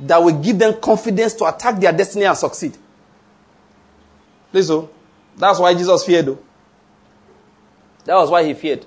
that 0.00 0.22
will 0.22 0.40
give 0.40 0.58
them 0.58 0.80
confidence 0.80 1.34
to 1.34 1.44
attack 1.44 1.78
their 1.80 1.92
destiny 1.92 2.24
and 2.24 2.36
succeed. 2.36 2.76
Please, 4.50 4.70
oh. 4.70 4.90
that's 5.36 5.58
why 5.58 5.72
Jesus 5.74 6.04
feared, 6.04 6.26
though. 6.26 6.38
That 8.04 8.16
was 8.16 8.30
why 8.30 8.44
he 8.44 8.54
feared. 8.54 8.84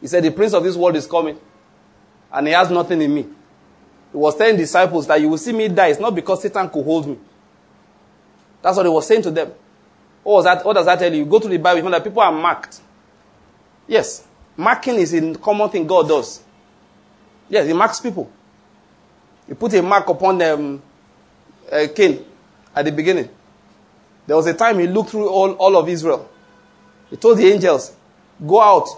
He 0.00 0.06
said, 0.06 0.24
The 0.24 0.30
prince 0.30 0.54
of 0.54 0.64
this 0.64 0.74
world 0.74 0.96
is 0.96 1.06
coming, 1.06 1.38
and 2.32 2.46
he 2.46 2.52
has 2.52 2.70
nothing 2.70 3.00
in 3.02 3.14
me. 3.14 3.22
He 3.22 4.16
was 4.18 4.36
telling 4.36 4.56
disciples 4.56 5.06
that 5.06 5.20
you 5.20 5.28
will 5.28 5.38
see 5.38 5.52
me 5.52 5.68
die. 5.68 5.88
It's 5.88 6.00
not 6.00 6.14
because 6.14 6.42
Satan 6.42 6.68
could 6.70 6.84
hold 6.84 7.06
me. 7.06 7.18
That's 8.66 8.76
what 8.78 8.84
he 8.84 8.90
was 8.90 9.06
saying 9.06 9.22
to 9.22 9.30
them. 9.30 9.52
What, 10.24 10.42
that, 10.42 10.64
what 10.64 10.72
does 10.72 10.86
that 10.86 10.98
tell 10.98 11.14
you? 11.14 11.24
Go 11.24 11.38
to 11.38 11.46
the 11.46 11.56
Bible, 11.56 11.76
you 11.76 11.84
know 11.84 11.90
that 11.92 12.02
people 12.02 12.20
are 12.20 12.32
marked. 12.32 12.80
Yes. 13.86 14.26
Marking 14.56 14.96
is 14.96 15.14
a 15.14 15.34
common 15.36 15.70
thing 15.70 15.86
God 15.86 16.08
does. 16.08 16.42
Yes, 17.48 17.64
he 17.68 17.72
marks 17.72 18.00
people. 18.00 18.28
He 19.46 19.54
put 19.54 19.72
a 19.74 19.82
mark 19.82 20.08
upon 20.08 20.38
them, 20.38 20.82
uh, 21.70 21.86
Cain 21.94 22.24
at 22.74 22.84
the 22.84 22.90
beginning. 22.90 23.28
There 24.26 24.34
was 24.34 24.48
a 24.48 24.54
time 24.54 24.80
he 24.80 24.88
looked 24.88 25.10
through 25.10 25.28
all, 25.28 25.52
all 25.52 25.76
of 25.76 25.88
Israel. 25.88 26.28
He 27.08 27.16
told 27.16 27.38
the 27.38 27.46
angels, 27.46 27.94
Go 28.44 28.60
out, 28.60 28.88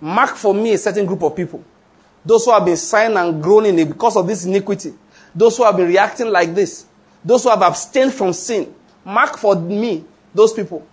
mark 0.00 0.36
for 0.36 0.54
me 0.54 0.72
a 0.72 0.78
certain 0.78 1.04
group 1.04 1.22
of 1.22 1.36
people. 1.36 1.62
Those 2.24 2.46
who 2.46 2.52
have 2.52 2.64
been 2.64 2.78
sighing 2.78 3.18
and 3.18 3.42
groaning 3.42 3.76
because 3.86 4.16
of 4.16 4.26
this 4.26 4.46
iniquity. 4.46 4.94
Those 5.34 5.58
who 5.58 5.64
have 5.64 5.76
been 5.76 5.88
reacting 5.88 6.30
like 6.30 6.54
this. 6.54 6.86
Those 7.22 7.42
who 7.42 7.50
have 7.50 7.60
abstained 7.60 8.14
from 8.14 8.32
sin. 8.32 8.74
Mark 9.06 9.38
for 9.38 9.54
me 9.54 10.04
those 10.34 10.52
people. 10.52 10.84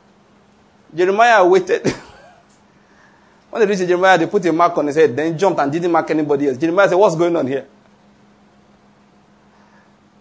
Jeremiah 0.95 1.43
waited. 1.45 1.83
when 3.49 3.59
they 3.59 3.65
reached 3.65 3.87
Jeremiah, 3.87 4.19
they 4.19 4.27
put 4.27 4.45
a 4.45 4.53
mark 4.53 4.77
on 4.77 4.85
his 4.85 4.95
head, 4.95 5.15
then 5.15 5.35
jumped 5.35 5.59
and 5.59 5.71
didn't 5.71 5.91
mark 5.91 6.09
anybody 6.11 6.47
else. 6.47 6.57
Jeremiah 6.57 6.87
said, 6.87 6.95
What's 6.95 7.15
going 7.15 7.35
on 7.35 7.47
here? 7.47 7.67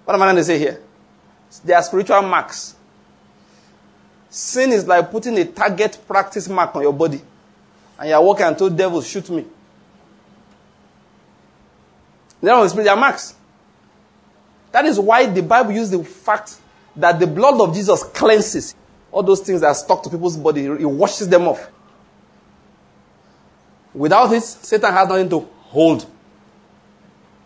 What 0.05 0.15
am 0.15 0.23
I 0.23 0.27
going 0.27 0.37
to 0.37 0.45
say 0.45 0.59
here? 0.59 0.81
There 1.65 1.77
are 1.77 1.83
spiritual 1.83 2.23
marks. 2.23 2.75
Sin 4.31 4.73
is 4.73 4.89
like 4.89 5.11
putting 5.11 5.37
a 5.37 5.45
target 5.45 5.99
practice 6.09 6.49
mark 6.49 6.75
on 6.75 6.83
your 6.83 6.95
body. 6.95 7.21
And 7.99 8.09
you're 8.09 8.23
walking 8.23 8.57
told 8.57 8.77
devils, 8.77 9.07
shoot 9.07 9.29
me. 9.29 9.45
They 12.41 12.51
on 12.51 12.63
the 12.63 12.71
spirit, 12.71 12.89
are 12.89 12.97
marks. 12.97 13.35
That 14.73 14.87
is 14.87 14.99
why 14.99 15.27
the 15.27 15.43
Bible 15.43 15.73
uses 15.73 15.91
the 15.91 16.03
fact 16.03 16.57
that 16.97 17.19
the 17.19 17.27
blood 17.27 17.61
of 17.61 17.75
Jesus 17.75 18.03
cleanses 18.05 18.75
all 19.11 19.23
those 19.23 19.41
things 19.41 19.61
that 19.61 19.69
are 19.69 19.75
stuck 19.75 20.03
to 20.03 20.11
people's 20.11 20.37
body. 20.37 20.65
It 20.65 20.85
washes 20.85 21.29
them 21.29 21.49
off. 21.49 21.71
Without 23.95 24.33
it, 24.33 24.43
Satan 24.43 24.93
has 24.93 25.09
nothing 25.09 25.29
to 25.31 25.41
hold. 25.41 26.07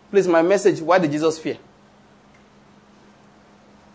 Please, 0.09 0.27
my 0.27 0.41
message 0.41 0.79
why 0.81 0.97
did 0.99 1.11
Jesus 1.11 1.37
fear? 1.39 1.57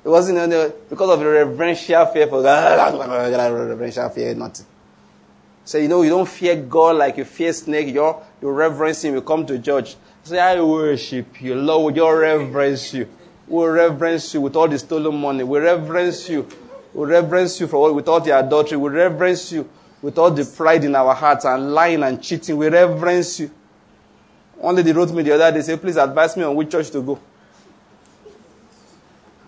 It 0.04 0.08
wasn't 0.08 0.50
know, 0.50 0.72
because 0.90 1.10
of 1.10 1.20
the 1.20 1.26
reverential 1.26 2.06
fear 2.06 2.26
for 2.26 2.42
reverential 2.42 4.08
fear, 4.10 4.34
nothing. 4.34 4.66
So 5.64 5.78
you 5.78 5.86
know 5.88 6.02
you 6.02 6.10
don't 6.10 6.28
fear 6.28 6.56
God 6.56 6.96
like 6.96 7.16
you 7.16 7.24
fear 7.24 7.52
snake. 7.52 7.94
You're, 7.94 8.20
you 8.40 8.50
reverence 8.50 9.04
Him. 9.04 9.14
You 9.14 9.22
come 9.22 9.46
to 9.46 9.58
church. 9.60 9.94
Say 10.24 10.38
I 10.38 10.60
worship 10.60 11.40
you, 11.40 11.54
Lord. 11.54 11.94
We 11.94 12.00
reverence 12.00 12.92
you. 12.92 13.08
We 13.52 13.66
reverence 13.66 14.32
you 14.32 14.40
with 14.40 14.56
all 14.56 14.66
the 14.66 14.78
stolen 14.78 15.14
money. 15.20 15.44
We 15.44 15.58
reverence 15.58 16.26
you. 16.26 16.48
We 16.94 17.04
reverence 17.04 17.60
you 17.60 17.66
for 17.66 17.76
all, 17.76 17.92
with 17.92 18.08
all 18.08 18.18
the 18.18 18.30
adultery. 18.38 18.78
We 18.78 18.88
reverence 18.88 19.52
you 19.52 19.68
with 20.00 20.16
all 20.16 20.30
the 20.30 20.42
pride 20.46 20.84
in 20.84 20.96
our 20.96 21.14
hearts 21.14 21.44
and 21.44 21.74
lying 21.74 22.02
and 22.02 22.22
cheating. 22.22 22.56
We 22.56 22.68
reverence 22.68 23.40
you. 23.40 23.50
One 24.56 24.74
lady 24.74 24.92
wrote 24.92 25.12
me 25.12 25.22
the 25.22 25.32
other 25.32 25.52
day, 25.52 25.60
say, 25.60 25.76
please 25.76 25.98
advise 25.98 26.34
me 26.34 26.44
on 26.44 26.56
which 26.56 26.70
church 26.70 26.90
to 26.92 27.02
go. 27.02 27.16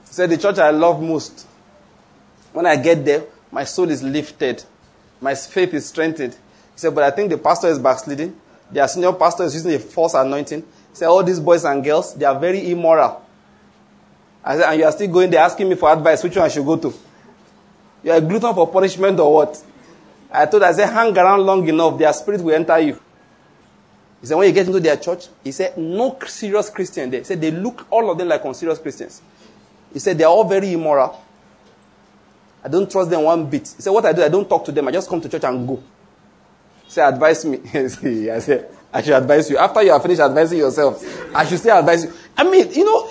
He 0.03 0.13
said, 0.13 0.29
the 0.29 0.37
church 0.37 0.59
I 0.59 0.69
love 0.69 1.01
most. 1.01 1.47
When 2.53 2.67
I 2.67 2.77
get 2.77 3.07
there, 3.07 3.25
my 3.51 3.65
soul 3.65 3.89
is 3.89 4.03
lifted. 4.03 4.63
My 5.19 5.35
faith 5.35 5.73
is 5.73 5.87
strengthened. 5.87 6.35
He 6.35 6.79
said, 6.79 6.95
but 6.95 7.05
I 7.05 7.11
think 7.11 7.31
the 7.31 7.39
pastor 7.39 7.69
is 7.69 7.79
backsliding. 7.79 8.39
Their 8.71 8.87
senior 8.87 9.15
pastor 9.15 9.45
is 9.45 9.55
using 9.55 9.73
a 9.73 9.79
false 9.79 10.13
anointing. 10.13 10.61
He 10.61 10.67
said, 10.93 11.07
all 11.07 11.25
these 11.25 11.41
boys 11.41 11.65
and 11.65 11.83
girls, 11.83 12.15
they 12.15 12.27
are 12.27 12.39
very 12.39 12.71
immoral. 12.71 13.24
I 14.45 14.57
said, 14.57 14.71
and 14.71 14.79
you 14.81 14.85
are 14.85 14.93
still 14.93 15.09
going 15.09 15.31
there 15.31 15.41
asking 15.41 15.69
me 15.69 15.75
for 15.75 15.91
advice, 15.91 16.23
which 16.23 16.37
one 16.37 16.45
I 16.45 16.49
should 16.49 16.67
go 16.67 16.77
to? 16.77 16.93
You 18.03 18.11
are 18.13 18.19
a 18.19 18.21
glutton 18.21 18.55
for 18.55 18.69
punishment 18.69 19.19
or 19.19 19.33
what? 19.33 19.65
I 20.31 20.47
told 20.47 20.63
her, 20.63 20.69
I 20.69 20.73
said, 20.73 20.93
hang 20.93 21.17
around 21.17 21.47
long 21.47 21.67
enough, 21.67 21.97
their 21.99 22.13
spirit 22.13 22.43
will 22.43 22.55
enter 22.55 22.79
you. 22.79 23.01
He 24.21 24.27
said, 24.27 24.37
when 24.37 24.49
you 24.49 24.55
get 24.55 24.67
into 24.67 24.81
their 24.81 24.97
church, 24.97 25.27
he 25.43 25.53
said, 25.53 25.79
no 25.79 26.19
serious 26.27 26.69
Christian 26.69 27.11
there. 27.11 27.21
He 27.21 27.25
said, 27.25 27.41
they 27.41 27.51
look, 27.51 27.87
all 27.91 28.11
of 28.11 28.19
them 28.19 28.29
like 28.29 28.45
unserious 28.45 28.79
Christians. 28.79 29.23
He 29.93 29.99
said, 29.99 30.19
they 30.19 30.25
are 30.25 30.31
all 30.31 30.45
very 30.45 30.73
immoral. 30.73 31.23
I 32.63 32.69
don't 32.69 32.91
trust 32.91 33.11
them 33.11 33.23
one 33.23 33.49
bit. 33.49 33.69
He 33.77 33.83
said, 33.83 33.91
what 33.91 34.05
I 34.05 34.13
do, 34.13 34.23
I 34.23 34.29
don't 34.29 34.49
talk 34.49 34.65
to 34.67 34.73
them. 34.73 34.89
I 34.89 34.93
just 34.93 35.09
come 35.09 35.21
to 35.21 35.29
church 35.29 35.45
and 35.45 35.67
go. 35.67 35.77
He 36.85 36.91
said, 36.91 37.13
advise 37.13 37.45
me. 37.45 37.61
I 37.75 37.87
said, 38.41 38.71
I 38.93 39.03
should 39.03 39.15
advise 39.15 39.49
you. 39.51 39.59
After 39.59 39.83
you 39.83 39.93
have 39.93 40.03
finished 40.03 40.21
advising 40.21 40.59
yourself, 40.59 41.05
I 41.35 41.45
should 41.45 41.59
still 41.59 41.79
advise 41.79 42.05
you. 42.05 42.13
I 42.37 42.45
mean, 42.45 42.73
you 42.73 42.85
know, 42.85 43.11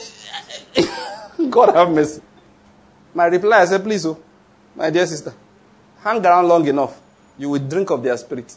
God 1.50 1.76
have 1.76 1.90
mercy. 1.90 2.22
My 3.14 3.26
reply, 3.26 3.62
I 3.62 3.66
said, 3.66 3.84
please, 3.84 4.06
oh, 4.06 4.20
my 4.76 4.90
dear 4.90 5.06
sister, 5.06 5.34
hang 6.02 6.26
around 6.26 6.48
long 6.48 6.68
enough 6.68 7.00
you 7.38 7.50
will 7.50 7.60
drink 7.60 7.90
of 7.90 8.04
their 8.04 8.18
spirit. 8.18 8.56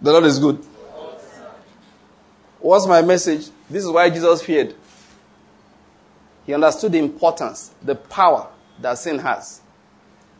The 0.00 0.12
Lord 0.12 0.24
is 0.24 0.38
good. 0.38 0.64
What's 2.60 2.86
my 2.86 3.02
message? 3.02 3.48
This 3.70 3.84
is 3.84 3.90
why 3.90 4.10
Jesus 4.10 4.42
feared. 4.42 4.74
He 6.46 6.54
understood 6.54 6.92
the 6.92 6.98
importance, 6.98 7.72
the 7.82 7.94
power 7.94 8.48
that 8.80 8.98
sin 8.98 9.18
has. 9.18 9.60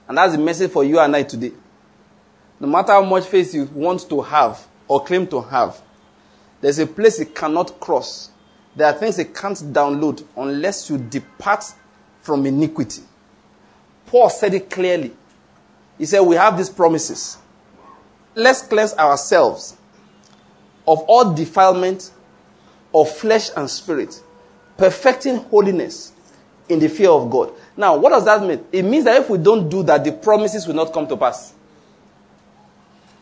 And 0.07 0.17
that's 0.17 0.33
the 0.33 0.39
message 0.39 0.71
for 0.71 0.85
you 0.85 0.99
and 0.99 1.15
I 1.15 1.23
today. 1.23 1.53
No 2.61 2.67
matter 2.67 2.93
how 2.93 3.05
much 3.05 3.27
faith 3.27 3.55
you 3.55 3.65
want 3.67 4.09
to 4.09 4.21
have 4.23 4.67
or 4.89 5.05
claim 5.05 5.27
to 5.29 5.41
have, 5.43 5.81
there's 6.61 6.79
a 6.79 6.87
place 6.87 7.21
it 7.21 7.35
cannot 7.35 7.79
cross. 7.81 8.31
There 8.75 8.87
are 8.87 8.93
things 8.93 9.19
it 9.19 9.35
can't 9.35 9.59
download 9.73 10.25
unless 10.37 10.91
you 10.91 10.99
depart 10.99 11.65
from 12.21 12.47
iniquity. 12.47 13.03
Paul 14.07 14.31
said 14.31 14.55
it 14.55 14.71
clearly. 14.71 15.13
He 15.99 16.07
said, 16.07 16.21
We 16.21 16.37
have 16.37 16.57
these 16.57 16.71
promises. 16.71 17.39
Let's 18.35 18.63
cleanse 18.63 18.95
ourselves 18.95 19.77
of 20.87 21.01
all 21.03 21.35
defilement 21.35 22.13
of 22.95 23.11
flesh 23.11 23.51
and 23.57 23.69
spirit, 23.69 24.23
perfecting 24.77 25.37
holiness 25.37 26.13
in 26.69 26.79
the 26.79 26.89
fear 26.89 27.11
of 27.11 27.31
God. 27.31 27.53
Now, 27.77 27.97
what 27.97 28.11
does 28.11 28.25
that 28.25 28.43
mean? 28.43 28.65
It 28.73 28.85
means 28.85 29.05
that 29.05 29.21
if 29.21 29.31
we 29.31 29.39
don't 29.39 29.69
do 29.69 29.83
that, 29.85 30.05
the 30.05 30.13
promises 30.13 30.67
will 30.67 30.75
not 30.75 30.93
come 30.93 31.07
to 31.09 31.17
pass. 31.17 31.53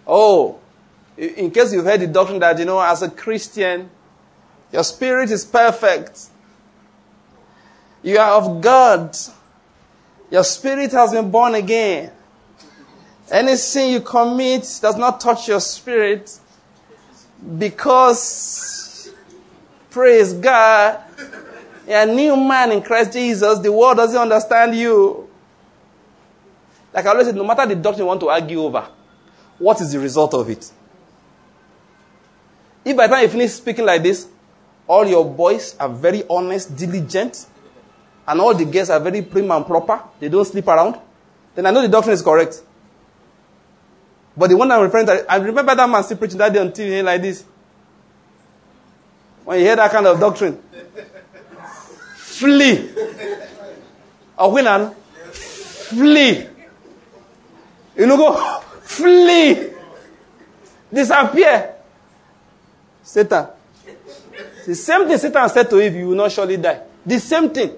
Oh, 0.06 0.60
in 1.16 1.50
case 1.50 1.72
you've 1.72 1.84
heard 1.84 2.00
the 2.00 2.06
doctrine 2.06 2.38
that, 2.40 2.58
you 2.58 2.64
know, 2.64 2.80
as 2.80 3.02
a 3.02 3.10
Christian, 3.10 3.88
your 4.72 4.84
spirit 4.84 5.30
is 5.30 5.44
perfect. 5.44 6.28
You 8.02 8.18
are 8.18 8.32
of 8.32 8.60
God. 8.60 9.16
Your 10.30 10.44
spirit 10.44 10.92
has 10.92 11.12
been 11.12 11.30
born 11.30 11.54
again. 11.54 12.12
Any 13.30 13.56
sin 13.56 13.92
you 13.92 14.00
commit 14.00 14.62
does 14.82 14.96
not 14.96 15.20
touch 15.20 15.48
your 15.48 15.60
spirit 15.60 16.38
because, 17.58 19.10
praise 19.90 20.32
God, 20.32 21.00
you're 21.88 22.00
a 22.00 22.06
new 22.06 22.36
man 22.36 22.72
in 22.72 22.82
Christ 22.82 23.12
Jesus. 23.12 23.58
The 23.60 23.72
world 23.72 23.96
doesn't 23.96 24.20
understand 24.20 24.76
you. 24.76 25.28
Like 26.92 27.06
I 27.06 27.10
always 27.10 27.26
say, 27.26 27.32
no 27.32 27.44
matter 27.44 27.66
the 27.66 27.74
doctrine 27.74 28.04
you 28.04 28.06
want 28.06 28.20
to 28.20 28.28
argue 28.28 28.62
over, 28.62 28.88
what 29.58 29.80
is 29.80 29.92
the 29.92 29.98
result 29.98 30.34
of 30.34 30.48
it? 30.50 30.70
If 32.86 32.96
by 32.96 33.08
the 33.08 33.14
time 33.14 33.22
you 33.24 33.28
finish 33.28 33.50
speaking 33.50 33.84
like 33.84 34.04
this, 34.04 34.28
all 34.86 35.04
your 35.04 35.24
boys 35.24 35.74
are 35.80 35.88
very 35.88 36.22
honest, 36.30 36.76
diligent, 36.76 37.44
and 38.28 38.40
all 38.40 38.54
the 38.54 38.64
girls 38.64 38.90
are 38.90 39.00
very 39.00 39.22
prim 39.22 39.50
and 39.50 39.66
proper, 39.66 40.00
they 40.20 40.28
don't 40.28 40.44
sleep 40.44 40.68
around, 40.68 40.96
then 41.56 41.66
I 41.66 41.72
know 41.72 41.82
the 41.82 41.88
doctrine 41.88 42.14
is 42.14 42.22
correct. 42.22 42.62
But 44.36 44.50
the 44.50 44.56
one 44.56 44.70
I'm 44.70 44.82
referring 44.82 45.06
to, 45.06 45.26
I 45.28 45.34
remember 45.38 45.74
that 45.74 45.90
man 45.90 46.04
still 46.04 46.16
preaching 46.16 46.38
that 46.38 46.52
day 46.52 46.60
on 46.60 46.70
TV 46.70 47.00
eh, 47.00 47.02
like 47.02 47.22
this. 47.22 47.44
When 49.44 49.58
you 49.58 49.64
hear 49.64 49.74
that 49.74 49.90
kind 49.90 50.06
of 50.06 50.20
doctrine, 50.20 50.62
flee. 52.14 52.88
A 54.38 54.48
winner, 54.48 54.90
flee. 55.32 56.46
You 57.96 58.06
know, 58.06 58.16
go, 58.16 58.60
flee. 58.82 59.70
Disappear. 60.92 61.75
Satan. 63.06 63.46
The 64.66 64.74
same 64.74 65.06
thing 65.06 65.16
Satan 65.16 65.48
said 65.48 65.70
to 65.70 65.80
Eve, 65.80 65.94
you 65.94 66.08
will 66.08 66.16
not 66.16 66.32
surely 66.32 66.56
die. 66.56 66.82
The 67.06 67.20
same 67.20 67.50
thing. 67.50 67.68
Is 67.70 67.76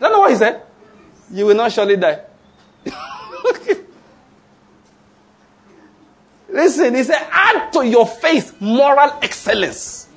that 0.00 0.10
not 0.10 0.18
what 0.18 0.32
he 0.32 0.36
said? 0.36 0.62
You 1.30 1.46
will 1.46 1.54
not 1.54 1.70
surely 1.70 1.96
die. 1.96 2.20
Listen, 6.48 6.96
he 6.96 7.04
said, 7.04 7.28
add 7.30 7.72
to 7.74 7.86
your 7.86 8.08
faith 8.08 8.60
moral 8.60 9.20
excellence. 9.22 10.08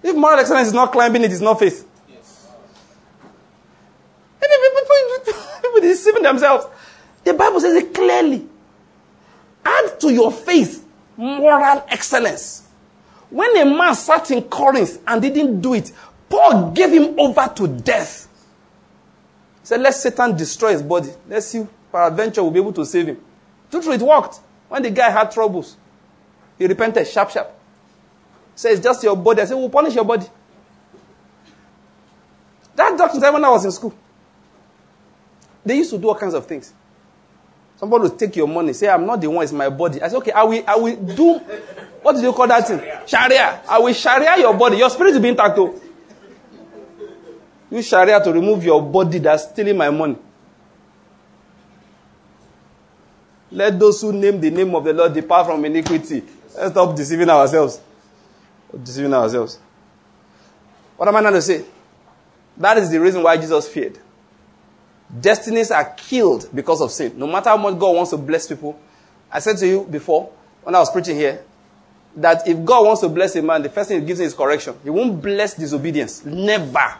If 0.00 0.14
moral 0.14 0.38
excellence 0.38 0.68
is 0.68 0.74
not 0.74 0.92
climbing, 0.92 1.24
it 1.24 1.32
is 1.32 1.40
not 1.40 1.58
faith. 1.58 1.84
Yes. 2.08 2.46
People, 4.40 4.58
people 5.60 5.80
deceiving 5.80 6.22
themselves. 6.22 6.66
The 7.24 7.34
Bible 7.34 7.58
says 7.60 7.74
it 7.74 7.92
clearly. 7.92 8.46
Add 9.64 9.98
to 9.98 10.14
your 10.14 10.30
faith 10.30 10.84
moral 11.18 11.84
excellence. 11.88 12.66
When 13.28 13.54
a 13.58 13.64
man 13.64 13.94
sat 13.94 14.30
in 14.30 14.44
Corinth 14.44 15.02
and 15.06 15.20
didn't 15.20 15.60
do 15.60 15.74
it, 15.74 15.92
Paul 16.30 16.70
gave 16.70 16.90
him 16.90 17.18
over 17.18 17.52
to 17.56 17.68
death. 17.68 18.26
He 19.60 19.66
said, 19.66 19.80
Let 19.80 19.94
Satan 19.94 20.36
destroy 20.36 20.72
his 20.72 20.82
body. 20.82 21.10
Let's 21.28 21.46
see, 21.46 21.66
peradventure, 21.92 22.42
we'll 22.42 22.52
be 22.52 22.60
able 22.60 22.72
to 22.74 22.86
save 22.86 23.06
him. 23.06 23.20
True, 23.70 23.92
it 23.92 24.00
worked. 24.00 24.40
When 24.68 24.82
the 24.82 24.90
guy 24.90 25.10
had 25.10 25.30
troubles, 25.30 25.76
he 26.58 26.66
repented 26.66 27.06
sharp, 27.06 27.30
sharp. 27.30 27.50
Says, 28.54 28.78
It's 28.78 28.84
just 28.84 29.02
your 29.02 29.16
body. 29.16 29.42
I 29.42 29.44
said, 29.44 29.54
We'll 29.56 29.68
punish 29.68 29.94
your 29.94 30.04
body. 30.04 30.26
That 32.76 32.96
doctrine 32.96 33.32
when 33.32 33.44
I 33.44 33.50
was 33.50 33.64
in 33.64 33.72
school. 33.72 33.92
They 35.64 35.78
used 35.78 35.90
to 35.90 35.98
do 35.98 36.08
all 36.08 36.14
kinds 36.14 36.34
of 36.34 36.46
things. 36.46 36.72
Somebody 37.78 38.02
will 38.02 38.16
take 38.16 38.34
your 38.34 38.48
money, 38.48 38.72
say, 38.72 38.88
I'm 38.88 39.06
not 39.06 39.20
the 39.20 39.30
one, 39.30 39.44
it's 39.44 39.52
my 39.52 39.68
body. 39.68 40.02
I 40.02 40.08
said, 40.08 40.16
okay, 40.18 40.32
I 40.32 40.42
will, 40.42 40.64
I 40.66 40.76
will 40.76 40.96
do, 40.96 41.38
what 42.02 42.16
do 42.16 42.22
you 42.22 42.32
call 42.32 42.48
that 42.48 42.66
thing? 42.66 42.80
Sharia. 43.06 43.62
I 43.68 43.78
will 43.78 43.94
Sharia 43.94 44.36
your 44.38 44.52
body. 44.54 44.78
Your 44.78 44.90
spirit 44.90 45.14
will 45.14 45.20
be 45.20 45.28
intact 45.28 45.54
though. 45.54 45.80
Use 47.70 47.86
Sharia 47.86 48.20
to 48.24 48.32
remove 48.32 48.64
your 48.64 48.82
body 48.82 49.18
that's 49.20 49.44
stealing 49.48 49.76
my 49.76 49.90
money. 49.90 50.16
Let 53.52 53.78
those 53.78 54.00
who 54.00 54.12
name 54.12 54.40
the 54.40 54.50
name 54.50 54.74
of 54.74 54.84
the 54.84 54.92
Lord 54.92 55.14
depart 55.14 55.46
from 55.46 55.64
iniquity. 55.64 56.22
Let's 56.56 56.72
stop 56.72 56.96
deceiving 56.96 57.30
ourselves. 57.30 57.80
Deceiving 58.82 59.14
ourselves. 59.14 59.58
What 60.96 61.08
am 61.08 61.16
I 61.16 61.20
trying 61.20 61.34
to 61.34 61.42
say? 61.42 61.64
That 62.56 62.76
is 62.78 62.90
the 62.90 63.00
reason 63.00 63.22
why 63.22 63.36
Jesus 63.36 63.68
feared. 63.68 63.98
Destinies 65.08 65.70
are 65.70 65.84
killed 65.96 66.48
because 66.54 66.80
of 66.80 66.90
sin. 66.90 67.18
No 67.18 67.26
matter 67.26 67.50
how 67.50 67.56
much 67.56 67.78
God 67.78 67.96
wants 67.96 68.10
to 68.10 68.16
bless 68.18 68.46
people. 68.46 68.78
I 69.30 69.38
said 69.40 69.56
to 69.58 69.66
you 69.66 69.84
before, 69.84 70.30
when 70.62 70.74
I 70.74 70.78
was 70.78 70.90
preaching 70.90 71.16
here, 71.16 71.42
that 72.16 72.46
if 72.48 72.64
God 72.64 72.84
wants 72.84 73.00
to 73.02 73.08
bless 73.08 73.36
a 73.36 73.42
man, 73.42 73.62
the 73.62 73.68
first 73.70 73.88
thing 73.88 74.00
he 74.00 74.06
gives 74.06 74.20
him 74.20 74.26
is 74.26 74.34
correction. 74.34 74.74
He 74.82 74.90
won't 74.90 75.22
bless 75.22 75.54
disobedience. 75.54 76.24
Never. 76.24 76.94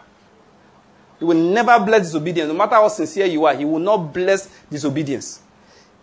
He 1.19 1.25
will 1.25 1.37
never 1.37 1.83
bless 1.83 2.03
disobedience. 2.03 2.47
No 2.47 2.57
matter 2.57 2.75
how 2.75 2.87
sincere 2.87 3.25
you 3.25 3.45
are, 3.45 3.53
he 3.53 3.65
will 3.65 3.79
not 3.79 3.97
bless 4.13 4.47
disobedience. 4.69 5.41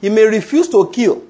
He 0.01 0.11
may 0.11 0.25
refuse 0.25 0.69
to 0.69 0.91
kill 0.93 1.23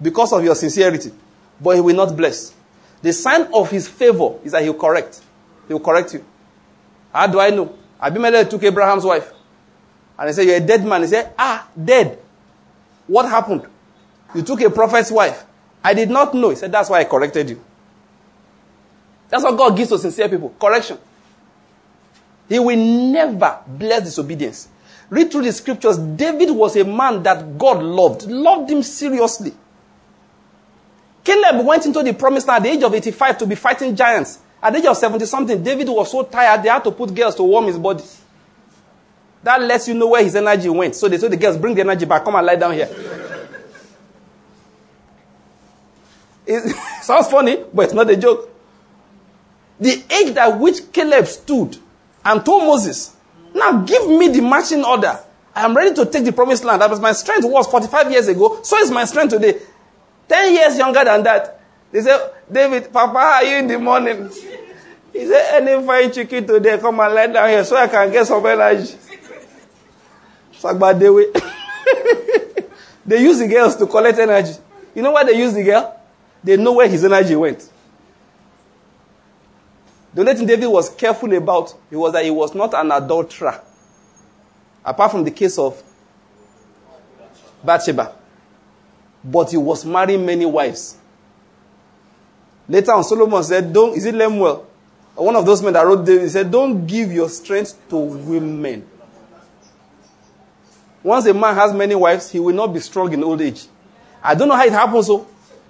because 0.00 0.32
of 0.32 0.44
your 0.44 0.54
sincerity, 0.54 1.12
but 1.60 1.74
he 1.76 1.80
will 1.80 1.96
not 1.96 2.14
bless. 2.14 2.52
The 3.00 3.12
sign 3.12 3.48
of 3.54 3.70
his 3.70 3.88
favor 3.88 4.34
is 4.44 4.52
that 4.52 4.62
he'll 4.62 4.74
correct. 4.74 5.22
He'll 5.68 5.80
correct 5.80 6.12
you. 6.14 6.24
How 7.12 7.26
do 7.26 7.40
I 7.40 7.50
know? 7.50 7.74
Abimelech 8.00 8.50
took 8.50 8.62
Abraham's 8.62 9.04
wife. 9.04 9.32
And 10.18 10.28
he 10.28 10.32
said, 10.32 10.46
You're 10.46 10.56
a 10.56 10.60
dead 10.60 10.84
man. 10.84 11.02
He 11.02 11.08
said, 11.08 11.32
Ah, 11.38 11.68
dead. 11.82 12.18
What 13.06 13.28
happened? 13.28 13.66
You 14.34 14.42
took 14.42 14.60
a 14.60 14.70
prophet's 14.70 15.10
wife. 15.10 15.44
I 15.82 15.94
did 15.94 16.10
not 16.10 16.34
know. 16.34 16.50
He 16.50 16.56
said, 16.56 16.72
That's 16.72 16.90
why 16.90 17.00
I 17.00 17.04
corrected 17.04 17.50
you. 17.50 17.64
That's 19.28 19.42
what 19.44 19.56
God 19.56 19.76
gives 19.76 19.90
to 19.90 19.98
sincere 19.98 20.28
people 20.28 20.54
correction. 20.60 20.98
He 22.48 22.58
will 22.58 22.76
never 22.76 23.58
bless 23.66 24.04
disobedience. 24.04 24.68
Read 25.10 25.30
through 25.30 25.42
the 25.42 25.52
scriptures. 25.52 25.98
David 25.98 26.50
was 26.50 26.76
a 26.76 26.84
man 26.84 27.22
that 27.22 27.58
God 27.58 27.82
loved, 27.82 28.26
loved 28.26 28.70
him 28.70 28.82
seriously. 28.82 29.52
Caleb 31.24 31.66
went 31.66 31.86
into 31.86 32.02
the 32.02 32.14
promised 32.14 32.46
land 32.46 32.64
at 32.64 32.70
the 32.70 32.76
age 32.76 32.82
of 32.84 32.94
85 32.94 33.38
to 33.38 33.46
be 33.46 33.54
fighting 33.56 33.94
giants. 33.96 34.38
At 34.62 34.72
the 34.72 34.78
age 34.78 34.86
of 34.86 34.96
70 34.96 35.26
something, 35.26 35.62
David 35.62 35.88
was 35.88 36.10
so 36.10 36.22
tired, 36.22 36.62
they 36.62 36.68
had 36.68 36.84
to 36.84 36.92
put 36.92 37.14
girls 37.14 37.34
to 37.36 37.42
warm 37.42 37.66
his 37.66 37.78
body. 37.78 38.04
That 39.46 39.62
lets 39.62 39.86
you 39.86 39.94
know 39.94 40.08
where 40.08 40.24
his 40.24 40.34
energy 40.34 40.68
went. 40.68 40.96
So 40.96 41.08
they 41.08 41.18
told 41.18 41.30
the 41.30 41.36
girls, 41.36 41.56
bring 41.56 41.76
the 41.76 41.82
energy 41.82 42.04
back, 42.04 42.24
come 42.24 42.34
and 42.34 42.44
lie 42.44 42.56
down 42.56 42.72
here. 42.72 42.88
it 46.44 46.74
sounds 47.02 47.28
funny, 47.28 47.62
but 47.72 47.82
it's 47.84 47.94
not 47.94 48.10
a 48.10 48.16
joke. 48.16 48.50
The 49.78 50.02
age 50.10 50.36
at 50.36 50.58
which 50.58 50.90
Caleb 50.92 51.28
stood 51.28 51.78
and 52.24 52.44
told 52.44 52.64
Moses, 52.64 53.14
now 53.54 53.82
give 53.84 54.08
me 54.08 54.26
the 54.30 54.40
marching 54.40 54.84
order. 54.84 55.16
I 55.54 55.64
am 55.64 55.76
ready 55.76 55.94
to 55.94 56.06
take 56.06 56.24
the 56.24 56.32
promised 56.32 56.64
land. 56.64 56.82
That 56.82 56.90
was 56.90 56.98
my 56.98 57.12
strength 57.12 57.44
was 57.44 57.68
45 57.68 58.10
years 58.10 58.26
ago. 58.26 58.60
So 58.64 58.76
is 58.78 58.90
my 58.90 59.04
strength 59.04 59.30
today. 59.30 59.60
10 60.28 60.54
years 60.54 60.76
younger 60.76 61.04
than 61.04 61.22
that. 61.22 61.60
They 61.92 62.02
said, 62.02 62.32
David, 62.50 62.92
Papa, 62.92 63.16
are 63.16 63.44
you 63.44 63.58
in 63.58 63.68
the 63.68 63.78
morning? 63.78 64.28
He 65.12 65.24
said, 65.24 65.62
any 65.62 65.86
fine 65.86 66.10
chicken 66.10 66.48
today, 66.48 66.78
come 66.78 66.98
and 66.98 67.14
lie 67.14 67.28
down 67.28 67.48
here 67.48 67.64
so 67.64 67.76
I 67.76 67.86
can 67.86 68.10
get 68.10 68.26
some 68.26 68.44
energy. 68.44 68.96
Sagbadewe. 70.60 71.32
they 73.06 73.22
use 73.22 73.38
the 73.38 73.48
girls 73.48 73.76
to 73.76 73.86
collect 73.86 74.18
energy. 74.18 74.54
You 74.94 75.02
know 75.02 75.12
why 75.12 75.24
they 75.24 75.36
use 75.38 75.52
the 75.54 75.62
girl? 75.62 75.98
They 76.42 76.56
know 76.56 76.72
where 76.74 76.88
his 76.88 77.04
energy 77.04 77.36
went. 77.36 77.68
The 80.14 80.20
only 80.22 80.34
thing 80.34 80.46
David 80.46 80.68
was 80.68 80.88
careful 80.88 81.32
about 81.34 81.74
it 81.90 81.96
was 81.96 82.12
that 82.14 82.24
he 82.24 82.30
was 82.30 82.54
not 82.54 82.72
an 82.72 82.90
adulterer. 82.90 83.60
Apart 84.84 85.10
from 85.10 85.24
the 85.24 85.30
case 85.30 85.58
of 85.58 85.82
Bathsheba. 87.62 88.14
But 89.22 89.50
he 89.50 89.56
was 89.56 89.84
marrying 89.84 90.24
many 90.24 90.46
wives. 90.46 90.96
Later 92.68 92.92
on, 92.92 93.04
Solomon 93.04 93.42
said, 93.42 93.72
Don't, 93.72 93.96
is 93.96 94.06
it 94.06 94.14
Lemuel? 94.14 94.66
One 95.16 95.36
of 95.36 95.44
those 95.46 95.62
men 95.62 95.72
that 95.74 95.84
wrote 95.86 96.04
David, 96.04 96.30
said, 96.30 96.50
Don't 96.50 96.86
give 96.86 97.12
your 97.12 97.28
strength 97.28 97.78
to 97.90 97.96
women. 97.96 98.86
Once 101.06 101.26
a 101.26 101.34
man 101.34 101.54
has 101.54 101.72
many 101.72 101.94
wives, 101.94 102.30
he 102.30 102.40
will 102.40 102.54
not 102.54 102.66
be 102.74 102.80
strong 102.80 103.12
in 103.12 103.22
old 103.22 103.40
age. 103.40 103.66
I 104.22 104.34
don't 104.34 104.48
know 104.48 104.56
how 104.56 104.64
it 104.64 104.72
happens, 104.72 105.06
so 105.06 105.26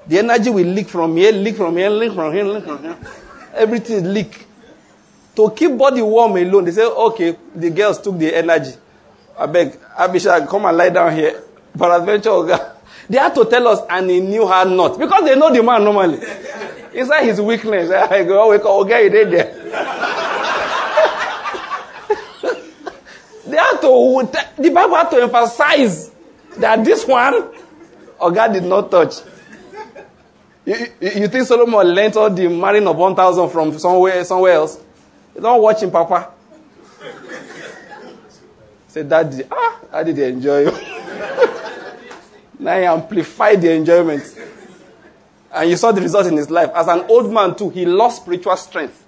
the 0.07 0.19
energy 0.19 0.49
will 0.51 0.65
leak 0.67 0.89
from 0.89 1.17
here, 1.17 1.33
leak 1.33 1.57
from 1.57 1.77
here, 1.77 1.91
leak 1.91 2.13
from 2.15 2.33
here, 2.33 2.45
leak 2.45 2.65
from 2.65 2.83
here 2.83 2.97
everything 3.57 4.13
leak. 4.13 4.45
To 5.35 5.51
keep 5.51 5.77
body 5.77 6.01
warm 6.03 6.37
alone, 6.37 6.65
they 6.65 6.71
say, 6.71 6.85
okay, 6.85 7.37
the 7.55 7.71
girls 7.71 8.01
took 8.01 8.19
the 8.19 8.35
energy. 8.35 8.73
I 9.39 9.47
beg, 9.47 9.79
Abishag, 9.99 10.49
come 10.49 10.65
and 10.65 10.77
lie 10.77 10.89
down 10.89 11.15
here. 11.15 11.43
Peradventure, 11.77 12.43
they 13.09 13.19
had 13.19 13.35
to 13.35 13.45
tell 13.45 13.69
us, 13.69 13.81
and 13.91 14.09
he 14.09 14.21
knew 14.21 14.47
her 14.47 14.65
not. 14.65 14.99
Because 14.99 15.25
they 15.25 15.35
know 15.39 15.53
the 15.53 15.63
man 15.63 15.85
normally. 15.85 16.21
Inside 16.95 17.25
his 17.25 17.41
weakness, 17.41 17.91
I 18.11 18.25
go, 18.25 18.45
oh, 18.45 18.51
wake 18.51 18.61
up, 18.63 18.67
okay, 18.87 19.05
you 19.05 19.11
there. 19.11 19.53
they 23.47 23.57
had 23.57 23.76
to, 23.87 24.63
the 24.63 24.71
Bible 24.71 24.97
had 24.97 25.11
to 25.11 25.17
emphasize 25.23 26.11
that 26.59 26.85
this 26.85 27.07
one, 27.07 27.35
oh 28.21 28.31
God 28.31 28.53
did 28.53 28.65
not 28.65 28.91
touch. 28.91 29.15
You, 30.65 30.75
you, 31.01 31.29
think 31.29 31.47
Solomon 31.47 31.87
learned 31.87 32.17
all 32.17 32.29
the 32.29 32.49
marrying 32.49 32.89
of 32.89 32.97
1,000 32.97 33.51
from 33.51 33.79
somewhere, 33.79 34.25
somewhere 34.25 34.55
else? 34.55 34.83
You 35.35 35.41
don't 35.41 35.63
watch 35.63 35.81
him, 35.83 35.93
Papa. 35.93 36.33
Say, 38.89 39.05
Daddy, 39.05 39.45
ah, 39.51 40.03
did 40.03 40.17
they 40.17 40.29
enjoy 40.31 40.63
you? 40.63 40.73
now 42.59 42.79
he 42.79 42.85
amplified 42.85 43.63
the 43.63 43.73
enjoyment. 43.73 44.25
And 45.53 45.71
you 45.71 45.77
saw 45.77 45.93
the 45.93 46.01
result 46.01 46.27
in 46.27 46.37
his 46.37 46.51
life. 46.51 46.71
As 46.75 46.89
an 46.89 47.05
old 47.09 47.33
man, 47.33 47.55
too, 47.55 47.71
he 47.71 47.87
lost 47.87 48.23
spiritual 48.23 48.57
strength. 48.57 49.05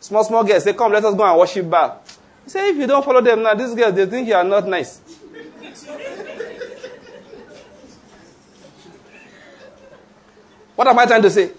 Small, 0.00 0.24
small 0.24 0.42
girls 0.42 0.64
say, 0.64 0.72
Come, 0.72 0.92
let 0.92 1.04
us 1.04 1.14
go 1.14 1.24
and 1.24 1.38
worship 1.38 1.70
Baal. 1.70 2.02
Said, 2.46 2.70
If 2.70 2.76
you 2.76 2.86
don't 2.86 3.04
follow 3.04 3.20
them 3.20 3.42
now, 3.42 3.54
these 3.54 3.74
girls, 3.74 3.94
they 3.94 4.06
think 4.06 4.28
you 4.28 4.34
are 4.34 4.44
not 4.44 4.66
nice. 4.66 5.00
What 10.74 10.88
am 10.88 10.98
I 10.98 11.06
trying 11.06 11.22
to 11.22 11.30
say? 11.30 11.50